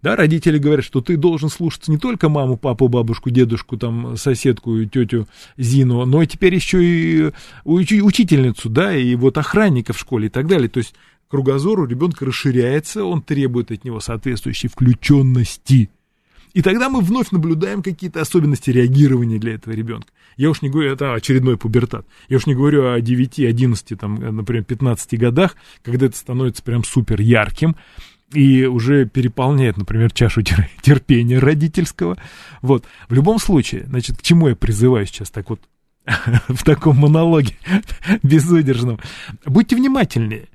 Да, 0.00 0.14
родители 0.14 0.58
говорят, 0.58 0.84
что 0.84 1.00
ты 1.00 1.16
должен 1.16 1.48
слушаться 1.48 1.90
не 1.90 1.98
только 1.98 2.28
маму, 2.28 2.56
папу, 2.56 2.86
бабушку, 2.86 3.30
дедушку, 3.30 3.76
там, 3.76 4.16
соседку, 4.16 4.84
тетю 4.84 5.26
Зину, 5.56 6.04
но 6.04 6.24
теперь 6.26 6.54
еще 6.54 6.84
и 6.84 7.32
учительницу, 7.64 8.68
да, 8.68 8.94
и 8.94 9.16
вот 9.16 9.38
охранника 9.38 9.92
в 9.92 9.98
школе 9.98 10.26
и 10.26 10.30
так 10.30 10.46
далее. 10.46 10.68
То 10.68 10.78
есть 10.78 10.94
кругозор 11.34 11.80
у 11.80 11.84
ребенка 11.84 12.26
расширяется, 12.26 13.02
он 13.02 13.20
требует 13.20 13.72
от 13.72 13.82
него 13.82 13.98
соответствующей 13.98 14.68
включенности. 14.68 15.90
И 16.52 16.62
тогда 16.62 16.88
мы 16.88 17.00
вновь 17.00 17.32
наблюдаем 17.32 17.82
какие-то 17.82 18.20
особенности 18.20 18.70
реагирования 18.70 19.40
для 19.40 19.54
этого 19.54 19.74
ребенка. 19.74 20.06
Я 20.36 20.50
уж 20.50 20.62
не 20.62 20.70
говорю, 20.70 20.92
это 20.92 21.12
очередной 21.12 21.58
пубертат. 21.58 22.06
Я 22.28 22.36
уж 22.36 22.46
не 22.46 22.54
говорю 22.54 22.88
о 22.88 23.00
9, 23.00 23.40
11, 23.40 23.98
там, 23.98 24.14
например, 24.14 24.62
15 24.62 25.18
годах, 25.18 25.56
когда 25.82 26.06
это 26.06 26.16
становится 26.16 26.62
прям 26.62 26.84
супер 26.84 27.20
ярким 27.20 27.74
и 28.32 28.66
уже 28.66 29.04
переполняет, 29.04 29.76
например, 29.76 30.12
чашу 30.12 30.40
терпения 30.82 31.40
родительского. 31.40 32.16
Вот. 32.62 32.84
В 33.08 33.14
любом 33.14 33.40
случае, 33.40 33.86
значит, 33.88 34.18
к 34.18 34.22
чему 34.22 34.50
я 34.50 34.54
призываю 34.54 35.04
сейчас 35.06 35.32
так 35.32 35.50
вот 35.50 35.60
в 36.46 36.62
таком 36.62 36.98
монологе 36.98 37.56
безудержном? 38.22 39.00
Будьте 39.44 39.74
внимательнее. 39.74 40.46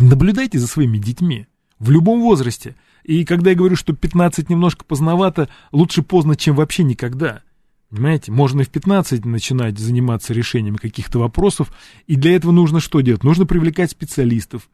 Наблюдайте 0.00 0.58
за 0.58 0.66
своими 0.66 0.96
детьми 0.96 1.46
в 1.78 1.90
любом 1.90 2.22
возрасте. 2.22 2.74
И 3.04 3.24
когда 3.24 3.50
я 3.50 3.56
говорю, 3.56 3.76
что 3.76 3.92
15 3.92 4.48
немножко 4.48 4.84
поздновато, 4.84 5.48
лучше 5.72 6.02
поздно, 6.02 6.36
чем 6.36 6.56
вообще 6.56 6.84
никогда. 6.84 7.42
Понимаете, 7.90 8.32
можно 8.32 8.62
и 8.62 8.64
в 8.64 8.70
15 8.70 9.24
начинать 9.26 9.78
заниматься 9.78 10.32
решением 10.32 10.76
каких-то 10.76 11.18
вопросов, 11.18 11.72
и 12.06 12.16
для 12.16 12.36
этого 12.36 12.52
нужно 12.52 12.80
что 12.80 13.00
делать? 13.00 13.24
Нужно 13.24 13.46
привлекать 13.46 13.90
специалистов, 13.90 14.70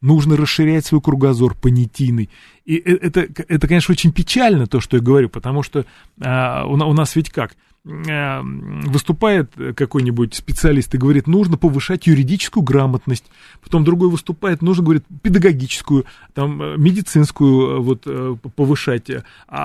нужно 0.00 0.36
расширять 0.36 0.86
свой 0.86 1.00
кругозор 1.00 1.54
понятийный. 1.54 2.28
И 2.64 2.76
э, 2.76 2.96
это, 2.96 3.26
это, 3.48 3.66
конечно, 3.66 3.92
очень 3.92 4.12
печально, 4.12 4.66
то, 4.66 4.80
что 4.80 4.98
я 4.98 5.02
говорю, 5.02 5.30
потому 5.30 5.62
что 5.62 5.86
а, 6.20 6.64
у, 6.66 6.74
у 6.74 6.92
нас 6.92 7.16
ведь 7.16 7.30
как? 7.30 7.56
Выступает 7.82 9.52
какой-нибудь 9.74 10.34
специалист 10.34 10.94
и 10.94 10.98
говорит, 10.98 11.26
нужно 11.26 11.56
повышать 11.56 12.06
юридическую 12.06 12.62
грамотность. 12.62 13.24
Потом 13.62 13.84
другой 13.84 14.10
выступает, 14.10 14.60
нужно, 14.60 14.84
говорит, 14.84 15.04
педагогическую, 15.22 16.04
там, 16.34 16.60
э, 16.60 16.76
медицинскую 16.76 17.76
э, 17.76 17.80
вот, 17.80 18.06
повышать. 18.54 19.10
А, 19.10 19.22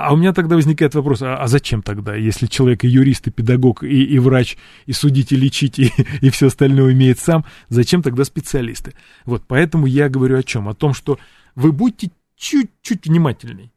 а 0.08 0.14
у 0.14 0.16
меня 0.16 0.32
тогда 0.32 0.56
возникает 0.56 0.96
вопрос, 0.96 1.22
а, 1.24 1.36
а 1.36 1.48
зачем 1.48 1.82
тогда, 1.82 2.16
если 2.16 2.46
человек 2.46 2.86
и 2.86 2.88
юрист, 2.88 3.28
и 3.28 3.32
педагог, 3.32 3.84
и, 3.84 4.04
и 4.06 4.18
врач, 4.20 4.58
и 4.86 4.94
судить, 4.94 5.34
и 5.34 5.36
лечить, 5.36 5.78
и, 5.80 5.92
и 6.22 6.30
все 6.30 6.48
остальное 6.48 6.94
умеет 6.94 7.20
сам, 7.20 7.44
зачем 7.68 8.02
тогда 8.02 8.24
специалисты? 8.24 8.94
Вот, 9.26 9.44
поэтому 9.46 9.88
я 9.88 10.08
говорю 10.08 10.38
о 10.38 10.44
чем? 10.44 10.70
О 10.70 10.74
том, 10.74 10.94
что 10.94 11.20
вы 11.56 11.74
будьте 11.74 12.12
чуть-чуть 12.38 13.08
внимательней. 13.08 13.72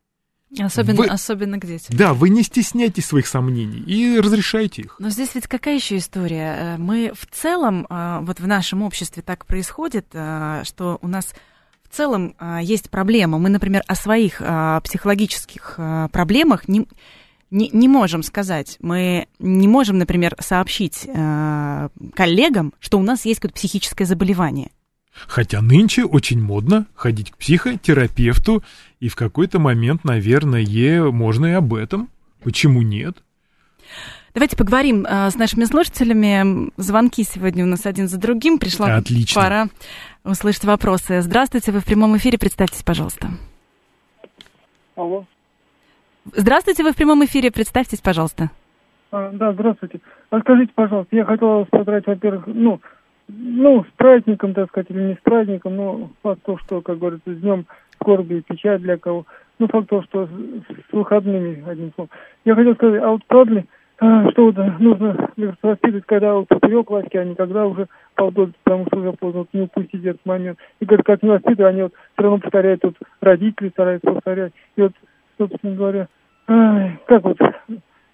Особенно, 0.59 0.97
вы, 0.97 1.07
особенно 1.07 1.59
к 1.59 1.67
детям. 1.67 1.97
Да, 1.97 2.15
вы 2.15 2.31
не 2.31 2.43
стесняйтесь 2.43 3.07
своих 3.07 3.27
сомнений 3.27 3.81
и 3.81 4.19
разрешайте 4.19 4.83
их. 4.83 4.97
Но 4.99 5.11
здесь 5.11 5.35
ведь 5.35 5.47
какая 5.47 5.75
еще 5.75 5.99
история? 5.99 6.57
Э, 6.59 6.77
мы 6.79 7.13
в 7.15 7.27
целом, 7.27 7.87
э, 7.89 8.21
вот 8.23 8.41
в 8.41 8.47
нашем 8.47 8.83
обществе 8.83 9.23
так 9.23 9.45
происходит, 9.45 10.07
э, 10.13 10.63
что 10.65 10.99
у 11.03 11.09
нас 11.09 11.35
в 11.83 11.95
целом 11.95 12.37
есть 12.61 12.91
проблема. 12.91 13.39
Мы, 13.39 13.49
например, 13.49 13.83
о 13.87 13.95
своих 13.95 14.43
психологических 14.85 15.81
проблемах 16.13 16.69
не, 16.69 16.87
не, 17.51 17.71
не 17.73 17.89
можем 17.89 18.23
сказать. 18.23 18.77
Мы 18.81 19.27
не 19.39 19.67
можем, 19.67 19.97
например, 19.97 20.37
сообщить 20.39 21.09
коллегам, 22.15 22.75
что 22.79 22.99
у 22.99 23.03
нас 23.03 23.25
есть 23.25 23.41
какое-то 23.41 23.57
психическое 23.57 24.05
заболевание. 24.05 24.71
Хотя 25.13 25.61
нынче 25.61 26.05
очень 26.05 26.41
модно 26.41 26.87
ходить 26.95 27.33
к 27.33 27.37
психотерапевту, 27.37 28.63
и 29.01 29.09
в 29.09 29.17
какой-то 29.17 29.59
момент, 29.59 30.05
наверное, 30.05 31.11
можно 31.11 31.47
и 31.47 31.53
об 31.53 31.75
этом. 31.75 32.09
Почему 32.43 32.83
нет? 32.83 33.17
Давайте 34.35 34.57
поговорим 34.57 35.05
э, 35.05 35.31
с 35.31 35.37
нашими 35.37 35.65
слушателями. 35.65 36.71
Звонки 36.77 37.25
сегодня 37.25 37.65
у 37.65 37.67
нас 37.67 37.87
один 37.87 38.09
за 38.09 38.19
другим. 38.21 38.59
Пришла 38.59 38.95
Отлично. 38.95 39.41
пора 39.41 39.67
услышать 40.25 40.65
вопросы. 40.65 41.23
Здравствуйте, 41.23 41.73
вы 41.73 41.81
в 41.81 41.85
прямом 41.85 42.17
эфире. 42.19 42.39
Представьтесь, 42.39 42.83
пожалуйста. 42.83 43.31
Алло. 44.95 45.25
Здравствуйте, 46.33 46.85
вы 46.85 46.93
в 46.93 46.97
прямом 46.97 47.25
эфире. 47.25 47.51
Представьтесь, 47.51 48.01
пожалуйста. 48.01 48.51
А, 49.11 49.31
да, 49.33 49.53
здравствуйте. 49.55 50.01
А 50.31 50.41
скажите, 50.41 50.73
пожалуйста, 50.75 51.17
я 51.17 51.25
хотел 51.25 51.49
вас 51.49 51.69
поздравить, 51.69 52.07
во-первых, 52.07 52.45
ну, 52.47 52.81
ну, 53.29 53.85
с 53.85 53.97
праздником, 53.97 54.55
так 54.55 54.69
сказать, 54.69 54.91
или 54.91 55.03
не 55.03 55.15
с 55.15 55.19
праздником, 55.19 55.77
но 55.77 56.11
факт 56.23 56.43
то, 56.45 56.59
что, 56.59 56.81
как 56.81 56.99
говорится, 56.99 57.35
с 57.35 57.41
днем 57.41 57.67
скорби 57.95 58.37
и 58.37 58.41
печаль 58.41 58.81
для 58.81 58.97
кого. 58.97 59.27
Ну, 59.59 59.69
факт 59.69 59.89
то, 59.89 60.03
что 60.03 60.27
с, 60.27 60.93
выходными, 60.93 61.63
одним 61.69 61.93
словом. 61.95 62.11
Я 62.45 62.55
хотел 62.55 62.75
сказать, 62.75 63.03
а 63.03 63.11
вот 63.11 63.23
правда 63.27 63.55
ли, 63.55 63.65
а, 64.01 64.31
что 64.31 64.47
вот 64.47 64.57
нужно 64.79 65.31
воспитывать, 65.63 66.07
когда 66.07 66.35
вот 66.35 66.49
ее 66.63 66.85
классике, 66.85 67.21
а 67.21 67.25
не 67.25 67.35
когда 67.35 67.67
уже 67.67 67.89
полгода, 68.15 68.53
потому 68.63 68.87
что 68.87 68.99
уже 68.99 69.13
поздно, 69.13 69.41
вот 69.41 69.49
не 69.53 69.63
упустить 69.63 70.05
этот 70.05 70.25
момент. 70.25 70.59
И 70.81 70.85
говорят, 70.85 71.07
как 71.07 71.23
не 71.23 71.31
воспитывают, 71.31 71.73
они 71.73 71.83
вот 71.83 71.93
все 72.13 72.23
равно 72.23 72.39
повторяют, 72.39 72.81
тут 72.81 72.97
родители 73.21 73.71
стараются 73.71 74.13
повторять. 74.13 74.53
И 74.77 74.83
вот, 74.83 74.93
собственно 75.37 75.75
говоря, 75.75 76.09
ай, 76.47 76.99
как 77.07 77.25
вот, 77.25 77.39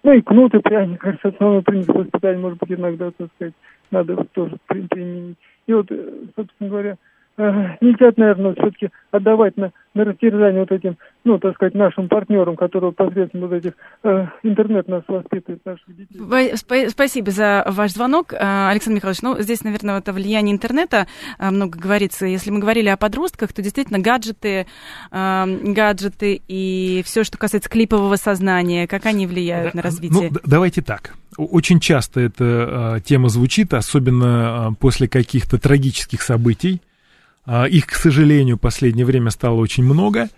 ну 0.03 0.11
и 0.11 0.21
кнут 0.21 0.55
и 0.55 0.59
пряник, 0.59 0.99
кажется, 0.99 1.29
основной 1.29 1.61
принцип 1.61 1.95
воспитания, 1.95 2.39
может 2.39 2.59
быть, 2.59 2.71
иногда, 2.71 3.11
так 3.11 3.27
сказать, 3.35 3.53
надо 3.91 4.15
тоже 4.33 4.57
применить. 4.67 5.37
И 5.67 5.73
вот, 5.73 5.87
э, 5.89 6.09
собственно 6.35 6.69
говоря, 6.69 6.97
э, 7.37 7.43
нельзя, 7.81 8.11
наверное, 8.15 8.53
все-таки 8.53 8.89
отдавать 9.11 9.57
на, 9.57 9.71
на 9.93 10.03
растерзание 10.05 10.61
вот 10.61 10.71
этим, 10.71 10.97
ну, 11.23 11.39
так 11.39 11.55
сказать, 11.55 11.73
нашим 11.73 12.07
партнерам, 12.07 12.55
которые 12.55 12.91
посредством 12.91 13.41
вот 13.41 13.53
этих 13.53 13.73
э, 14.03 14.27
интернет 14.43 14.87
нас 14.87 15.03
воспитывает, 15.07 15.65
наших 15.65 15.87
детей. 15.95 16.89
Спасибо 16.89 17.31
за 17.31 17.65
ваш 17.67 17.91
звонок, 17.91 18.33
э, 18.33 18.37
Александр 18.39 18.97
Михайлович. 18.97 19.21
Ну, 19.21 19.39
здесь, 19.39 19.63
наверное, 19.63 19.99
это 19.99 20.13
влияние 20.13 20.53
интернета 20.53 21.07
много 21.39 21.79
говорится. 21.79 22.25
Если 22.25 22.51
мы 22.51 22.59
говорили 22.59 22.89
о 22.89 22.97
подростках, 22.97 23.53
то 23.53 23.61
действительно 23.61 23.99
гаджеты, 23.99 24.67
гаджеты 25.11 26.41
и 26.47 27.01
все, 27.05 27.23
что 27.23 27.37
касается 27.37 27.69
клипового 27.69 28.15
сознания, 28.15 28.87
как 28.87 29.05
они 29.05 29.25
влияют 29.27 29.73
на 29.73 29.81
развитие? 29.81 30.29
Ну, 30.31 30.39
давайте 30.45 30.81
так. 30.81 31.15
Очень 31.37 31.79
часто 31.79 32.21
эта 32.21 33.01
тема 33.05 33.29
звучит, 33.29 33.73
особенно 33.73 34.75
после 34.79 35.07
каких-то 35.07 35.57
трагических 35.57 36.21
событий. 36.21 36.81
Их, 37.69 37.87
к 37.87 37.95
сожалению, 37.95 38.57
в 38.57 38.61
последнее 38.61 39.05
время 39.05 39.29
стало 39.29 39.55
очень 39.55 39.83
много, 39.83 40.29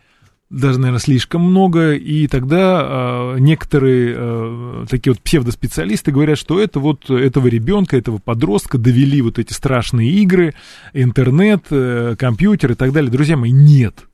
даже, 0.49 0.79
наверное, 0.79 0.99
слишком 0.99 1.41
много, 1.41 1.93
и 1.93 2.27
тогда 2.27 3.35
некоторые 3.37 4.85
такие 4.87 5.13
вот 5.13 5.21
псевдоспециалисты 5.21 6.11
говорят, 6.11 6.37
что 6.37 6.59
это 6.59 6.79
вот 6.79 7.09
этого 7.09 7.47
ребенка, 7.47 7.97
этого 7.97 8.17
подростка 8.17 8.77
довели 8.77 9.21
вот 9.21 9.39
эти 9.39 9.53
страшные 9.53 10.09
игры, 10.09 10.53
интернет, 10.93 11.65
э, 11.69 12.15
компьютер 12.17 12.71
и 12.71 12.75
так 12.75 12.93
далее. 12.93 13.11
Друзья 13.11 13.35
мои, 13.37 13.51
нет. 13.51 14.05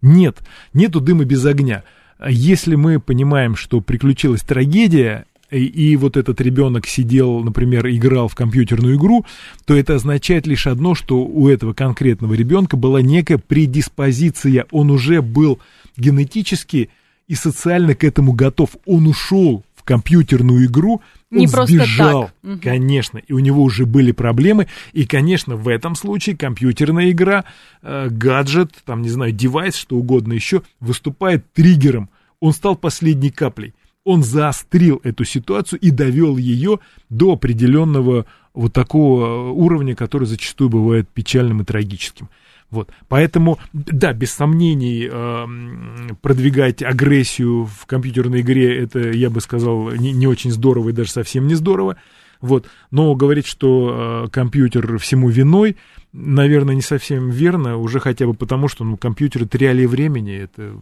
Нет, 0.00 0.38
нету 0.74 1.00
дыма 1.00 1.24
без 1.24 1.44
огня. 1.46 1.84
Если 2.28 2.74
мы 2.74 2.98
понимаем, 3.00 3.54
что 3.54 3.80
приключилась 3.80 4.42
трагедия, 4.42 5.26
и, 5.52 5.64
и 5.64 5.96
вот 5.96 6.16
этот 6.16 6.40
ребенок 6.40 6.86
сидел, 6.86 7.40
например, 7.40 7.86
играл 7.88 8.28
в 8.28 8.34
компьютерную 8.34 8.96
игру, 8.96 9.24
то 9.64 9.76
это 9.76 9.96
означает 9.96 10.46
лишь 10.46 10.66
одно, 10.66 10.94
что 10.94 11.22
у 11.22 11.48
этого 11.48 11.74
конкретного 11.74 12.34
ребенка 12.34 12.76
была 12.76 13.02
некая 13.02 13.38
предиспозиция, 13.38 14.66
он 14.70 14.90
уже 14.90 15.20
был 15.22 15.60
генетически 15.96 16.90
и 17.28 17.34
социально 17.34 17.94
к 17.94 18.04
этому 18.04 18.32
готов. 18.32 18.70
Он 18.86 19.06
ушел 19.06 19.64
в 19.74 19.84
компьютерную 19.84 20.66
игру, 20.66 21.02
он 21.30 21.38
Не 21.38 21.48
просто 21.48 21.74
сбежал, 21.74 22.24
так. 22.24 22.34
Мгм. 22.42 22.60
конечно, 22.60 23.18
и 23.18 23.32
у 23.32 23.38
него 23.38 23.62
уже 23.62 23.84
были 23.84 24.12
проблемы, 24.12 24.68
и, 24.92 25.06
конечно, 25.06 25.56
в 25.56 25.66
этом 25.68 25.96
случае 25.96 26.36
компьютерная 26.36 27.10
игра, 27.10 27.44
э, 27.82 28.08
гаджет, 28.10 28.72
там, 28.84 29.02
не 29.02 29.08
знаю, 29.08 29.32
девайс, 29.32 29.74
что 29.74 29.96
угодно 29.96 30.34
еще, 30.34 30.62
выступает 30.80 31.52
триггером. 31.52 32.10
Он 32.38 32.52
стал 32.52 32.76
последней 32.76 33.30
каплей. 33.30 33.74
Он 34.04 34.22
заострил 34.22 35.00
эту 35.04 35.24
ситуацию 35.24 35.78
и 35.80 35.90
довел 35.90 36.36
ее 36.36 36.80
до 37.08 37.32
определенного 37.32 38.26
вот 38.54 38.72
такого 38.72 39.50
уровня, 39.50 39.94
который 39.94 40.24
зачастую 40.24 40.70
бывает 40.70 41.08
печальным 41.08 41.62
и 41.62 41.64
трагическим. 41.64 42.28
Вот. 42.70 42.90
Поэтому, 43.08 43.58
да, 43.74 44.14
без 44.14 44.32
сомнений, 44.32 45.06
эм, 45.06 46.16
продвигать 46.22 46.82
агрессию 46.82 47.66
в 47.66 47.84
компьютерной 47.84 48.40
игре, 48.40 48.78
это, 48.78 49.10
я 49.10 49.28
бы 49.28 49.42
сказал, 49.42 49.90
не, 49.92 50.12
не 50.12 50.26
очень 50.26 50.50
здорово 50.50 50.88
и 50.88 50.92
даже 50.92 51.10
совсем 51.10 51.46
не 51.46 51.54
здорово. 51.54 51.96
Вот. 52.40 52.66
Но 52.90 53.14
говорить, 53.14 53.46
что 53.46 54.24
э, 54.24 54.30
компьютер 54.30 54.98
всему 54.98 55.28
виной, 55.28 55.76
наверное, 56.14 56.74
не 56.74 56.82
совсем 56.82 57.28
верно, 57.28 57.76
уже 57.76 58.00
хотя 58.00 58.26
бы 58.26 58.32
потому, 58.32 58.68
что 58.68 58.84
ну, 58.84 58.96
компьютер 58.96 59.42
это 59.42 59.58
реалии 59.58 59.86
времени, 59.86 60.34
это 60.34 60.72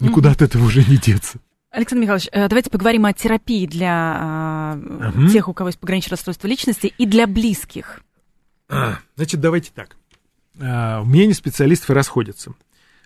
никуда 0.00 0.30
от 0.30 0.40
этого 0.40 0.64
уже 0.64 0.84
не 0.88 0.96
деться. 0.96 1.38
Александр 1.76 2.02
Михайлович, 2.04 2.28
э, 2.32 2.48
давайте 2.48 2.70
поговорим 2.70 3.04
о 3.04 3.12
терапии 3.12 3.66
для 3.66 4.76
Мгм. 4.76 5.28
тех, 5.28 5.46
у 5.46 5.52
кого 5.52 5.68
есть 5.68 5.78
пограничное 5.78 6.12
расстройство 6.12 6.46
личности, 6.48 6.86
и 6.96 7.04
для 7.04 7.26
близких. 7.26 8.00
А, 8.70 8.98
Значит, 9.16 9.40
давайте 9.42 9.70
так. 9.74 9.96
А, 10.58 11.02
Мнения 11.04 11.34
специалистов 11.34 11.90
расходятся. 11.90 12.52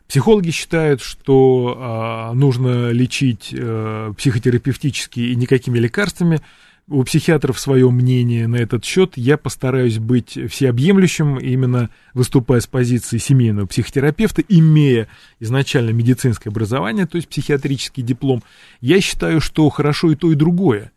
Психологи 0.07 0.51
считают, 0.51 1.01
что 1.03 2.31
нужно 2.35 2.91
лечить 2.91 3.53
а, 3.59 4.13
психотерапевтически 4.13 5.19
и 5.21 5.35
никакими 5.35 5.79
лекарствами. 5.79 6.41
У 6.89 7.03
психиатров 7.05 7.59
свое 7.59 7.89
мнение 7.91 8.47
на 8.49 8.57
этот 8.57 8.85
счет. 8.85 9.13
Я 9.17 9.37
постараюсь 9.37 9.99
быть 9.99 10.39
всеобъемлющим, 10.51 11.39
именно 11.39 11.91
выступая 12.15 12.61
с 12.61 12.67
позиции 12.67 13.19
семейного 13.19 13.67
психотерапевта, 13.67 14.43
имея 14.49 15.09
изначально 15.39 15.91
медицинское 15.91 16.51
образование, 16.51 17.07
то 17.07 17.17
есть 17.17 17.29
психиатрический 17.29 18.03
диплом. 18.03 18.43
Я 18.81 19.01
считаю, 19.01 19.41
что 19.41 19.69
хорошо 19.69 20.11
и 20.13 20.17
то, 20.17 20.33
и 20.33 20.35
другое 20.35 20.93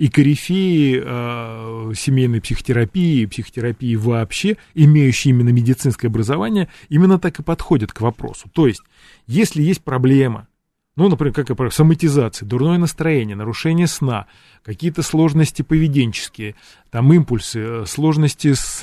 и 0.00 0.08
корифеи 0.08 1.02
э, 1.04 1.92
семейной 1.94 2.40
психотерапии, 2.40 3.26
психотерапии 3.26 3.96
вообще, 3.96 4.56
имеющие 4.72 5.34
именно 5.34 5.50
медицинское 5.50 6.06
образование, 6.06 6.70
именно 6.88 7.18
так 7.18 7.38
и 7.38 7.42
подходят 7.42 7.92
к 7.92 8.00
вопросу. 8.00 8.48
То 8.54 8.66
есть, 8.66 8.80
если 9.26 9.62
есть 9.62 9.82
проблема, 9.82 10.48
ну, 10.96 11.08
например, 11.08 11.32
как 11.32 11.48
например, 11.48 11.72
соматизация, 11.72 12.46
дурное 12.46 12.78
настроение, 12.78 13.36
нарушение 13.36 13.86
сна, 13.86 14.26
какие-то 14.62 15.02
сложности 15.02 15.62
поведенческие, 15.62 16.56
там 16.90 17.12
импульсы, 17.12 17.60
э, 17.60 17.86
сложности 17.86 18.52
с 18.54 18.80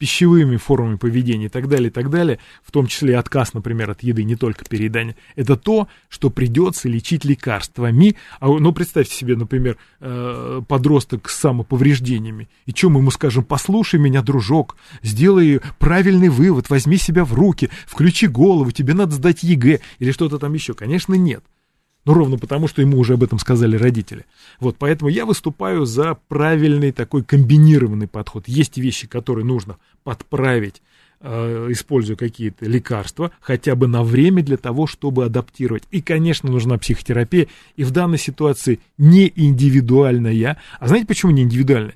пищевыми 0.00 0.56
формами 0.56 0.96
поведения 0.96 1.46
и 1.46 1.48
так 1.50 1.68
далее, 1.68 1.88
и 1.88 1.92
так 1.92 2.08
далее, 2.08 2.38
в 2.64 2.72
том 2.72 2.86
числе 2.86 3.18
отказ, 3.18 3.52
например, 3.52 3.90
от 3.90 4.02
еды, 4.02 4.24
не 4.24 4.34
только 4.34 4.64
переедание, 4.64 5.14
это 5.36 5.56
то, 5.56 5.88
что 6.08 6.30
придется 6.30 6.88
лечить 6.88 7.26
лекарствами. 7.26 8.16
А, 8.40 8.48
ну, 8.48 8.72
представьте 8.72 9.14
себе, 9.14 9.36
например, 9.36 9.76
э, 10.00 10.62
подросток 10.66 11.28
с 11.28 11.38
самоповреждениями. 11.38 12.48
И 12.64 12.72
что 12.72 12.88
мы 12.88 13.00
ему 13.00 13.10
скажем, 13.10 13.44
послушай 13.44 14.00
меня, 14.00 14.22
дружок, 14.22 14.76
сделай 15.02 15.60
правильный 15.78 16.30
вывод, 16.30 16.70
возьми 16.70 16.96
себя 16.96 17.26
в 17.26 17.34
руки, 17.34 17.68
включи 17.86 18.26
голову, 18.26 18.70
тебе 18.70 18.94
надо 18.94 19.14
сдать 19.16 19.42
ЕГЭ 19.42 19.80
или 19.98 20.12
что-то 20.12 20.38
там 20.38 20.54
еще. 20.54 20.72
Конечно, 20.72 21.12
нет. 21.12 21.44
Ну, 22.10 22.14
ровно 22.14 22.38
потому, 22.38 22.66
что 22.66 22.82
ему 22.82 22.98
уже 22.98 23.14
об 23.14 23.22
этом 23.22 23.38
сказали 23.38 23.76
родители. 23.76 24.26
Вот, 24.58 24.74
поэтому 24.76 25.08
я 25.08 25.24
выступаю 25.24 25.84
за 25.86 26.18
правильный 26.26 26.90
такой 26.90 27.22
комбинированный 27.22 28.08
подход. 28.08 28.48
Есть 28.48 28.78
вещи, 28.78 29.06
которые 29.06 29.44
нужно 29.44 29.76
подправить, 30.02 30.82
э, 31.20 31.68
используя 31.70 32.16
какие-то 32.16 32.66
лекарства, 32.66 33.30
хотя 33.40 33.76
бы 33.76 33.86
на 33.86 34.02
время 34.02 34.42
для 34.42 34.56
того, 34.56 34.88
чтобы 34.88 35.24
адаптировать. 35.24 35.84
И, 35.92 36.02
конечно, 36.02 36.50
нужна 36.50 36.78
психотерапия, 36.78 37.46
и 37.76 37.84
в 37.84 37.92
данной 37.92 38.18
ситуации 38.18 38.80
не 38.98 39.32
индивидуальная. 39.32 40.58
А 40.80 40.88
знаете, 40.88 41.06
почему 41.06 41.30
не 41.30 41.42
индивидуальная? 41.42 41.94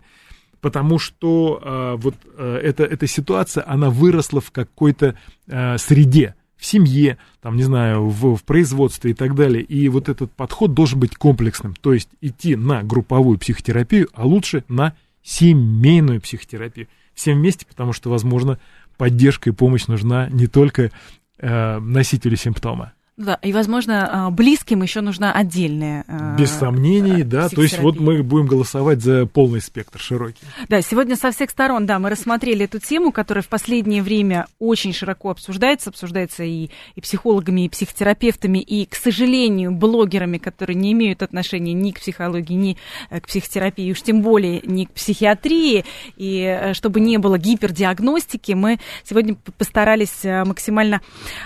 Потому 0.60 1.00
что 1.00 1.60
э, 1.60 1.96
вот 2.00 2.14
э, 2.38 2.60
эта, 2.62 2.84
эта 2.84 3.08
ситуация, 3.08 3.64
она 3.66 3.90
выросла 3.90 4.40
в 4.40 4.52
какой-то 4.52 5.18
э, 5.48 5.76
среде, 5.78 6.36
в 6.64 6.66
семье, 6.66 7.18
там, 7.42 7.56
не 7.56 7.62
знаю, 7.62 8.08
в, 8.08 8.36
в 8.36 8.42
производстве 8.42 9.10
и 9.10 9.14
так 9.14 9.34
далее. 9.34 9.62
И 9.62 9.86
вот 9.90 10.08
этот 10.08 10.32
подход 10.32 10.72
должен 10.72 10.98
быть 10.98 11.14
комплексным, 11.14 11.74
то 11.78 11.92
есть 11.92 12.08
идти 12.22 12.56
на 12.56 12.82
групповую 12.82 13.38
психотерапию, 13.38 14.08
а 14.14 14.24
лучше 14.24 14.64
на 14.68 14.94
семейную 15.22 16.22
психотерапию. 16.22 16.88
Всем 17.12 17.36
вместе, 17.36 17.66
потому 17.66 17.92
что, 17.92 18.08
возможно, 18.08 18.58
поддержка 18.96 19.50
и 19.50 19.52
помощь 19.52 19.88
нужна 19.88 20.30
не 20.30 20.46
только 20.46 20.90
э, 21.38 21.78
носителю 21.80 22.36
симптома. 22.36 22.94
Да, 23.16 23.38
и, 23.42 23.52
возможно, 23.52 24.26
а, 24.26 24.30
близким 24.30 24.82
еще 24.82 25.00
нужна 25.00 25.32
отдельная... 25.32 26.04
а, 26.08 26.36
Без 26.36 26.50
сомнений, 26.50 27.22
да. 27.22 27.48
То 27.48 27.62
есть 27.62 27.78
вот 27.78 28.00
мы 28.00 28.24
будем 28.24 28.48
голосовать 28.48 29.02
за 29.02 29.24
полный 29.26 29.60
спектр 29.60 30.00
широкий. 30.00 30.42
Да, 30.68 30.82
сегодня 30.82 31.14
со 31.14 31.30
всех 31.30 31.50
сторон, 31.50 31.86
да, 31.86 32.00
мы 32.00 32.10
рассмотрели 32.10 32.64
эту 32.64 32.80
тему, 32.80 33.12
которая 33.12 33.42
в 33.42 33.48
последнее 33.48 34.02
время 34.02 34.46
очень 34.58 34.92
широко 34.92 35.30
обсуждается, 35.30 35.90
обсуждается 35.90 36.42
и, 36.42 36.70
и 36.96 37.00
психологами, 37.00 37.66
и 37.66 37.68
психотерапевтами, 37.68 38.58
и, 38.58 38.84
к 38.84 38.96
сожалению, 38.96 39.70
блогерами, 39.70 40.38
которые 40.38 40.74
не 40.74 40.90
имеют 40.90 41.22
отношения 41.22 41.72
ни 41.72 41.92
к 41.92 42.00
психологии, 42.00 42.54
ни 42.54 42.76
э, 43.10 43.20
к 43.20 43.28
психотерапии, 43.28 43.92
уж 43.92 44.02
тем 44.02 44.22
более 44.22 44.60
ни 44.64 44.86
к 44.86 44.92
психиатрии, 44.92 45.84
и 46.16 46.40
э, 46.40 46.74
чтобы 46.74 46.98
не 46.98 47.18
было 47.18 47.38
гипердиагностики, 47.38 48.52
мы 48.52 48.80
сегодня 49.04 49.36
постарались 49.56 50.24
э, 50.24 50.42
максимально 50.44 51.00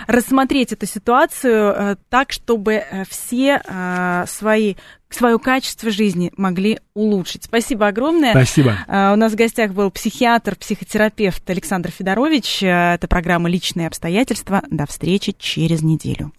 рассмотреть 0.07 0.73
эту 0.73 0.87
ситуацию 0.87 1.58
э, 1.59 1.95
так, 2.09 2.31
чтобы 2.31 2.73
э, 2.73 3.03
все 3.09 3.61
э, 3.63 4.25
свои 4.27 4.75
свое 5.09 5.39
качество 5.39 5.89
жизни 5.89 6.31
могли 6.37 6.79
улучшить. 6.93 7.45
Спасибо 7.45 7.87
огромное. 7.87 8.29
Спасибо. 8.29 8.77
У 8.87 9.15
нас 9.15 9.33
в 9.33 9.35
гостях 9.35 9.71
был 9.71 9.89
психиатр, 9.89 10.55
психотерапевт 10.55 11.49
Александр 11.49 11.89
Федорович. 11.89 12.61
Это 12.61 13.07
программа 13.09 13.49
«Личные 13.49 13.87
обстоятельства». 13.87 14.61
До 14.69 14.85
встречи 14.85 15.33
через 15.35 15.81
неделю. 15.81 16.31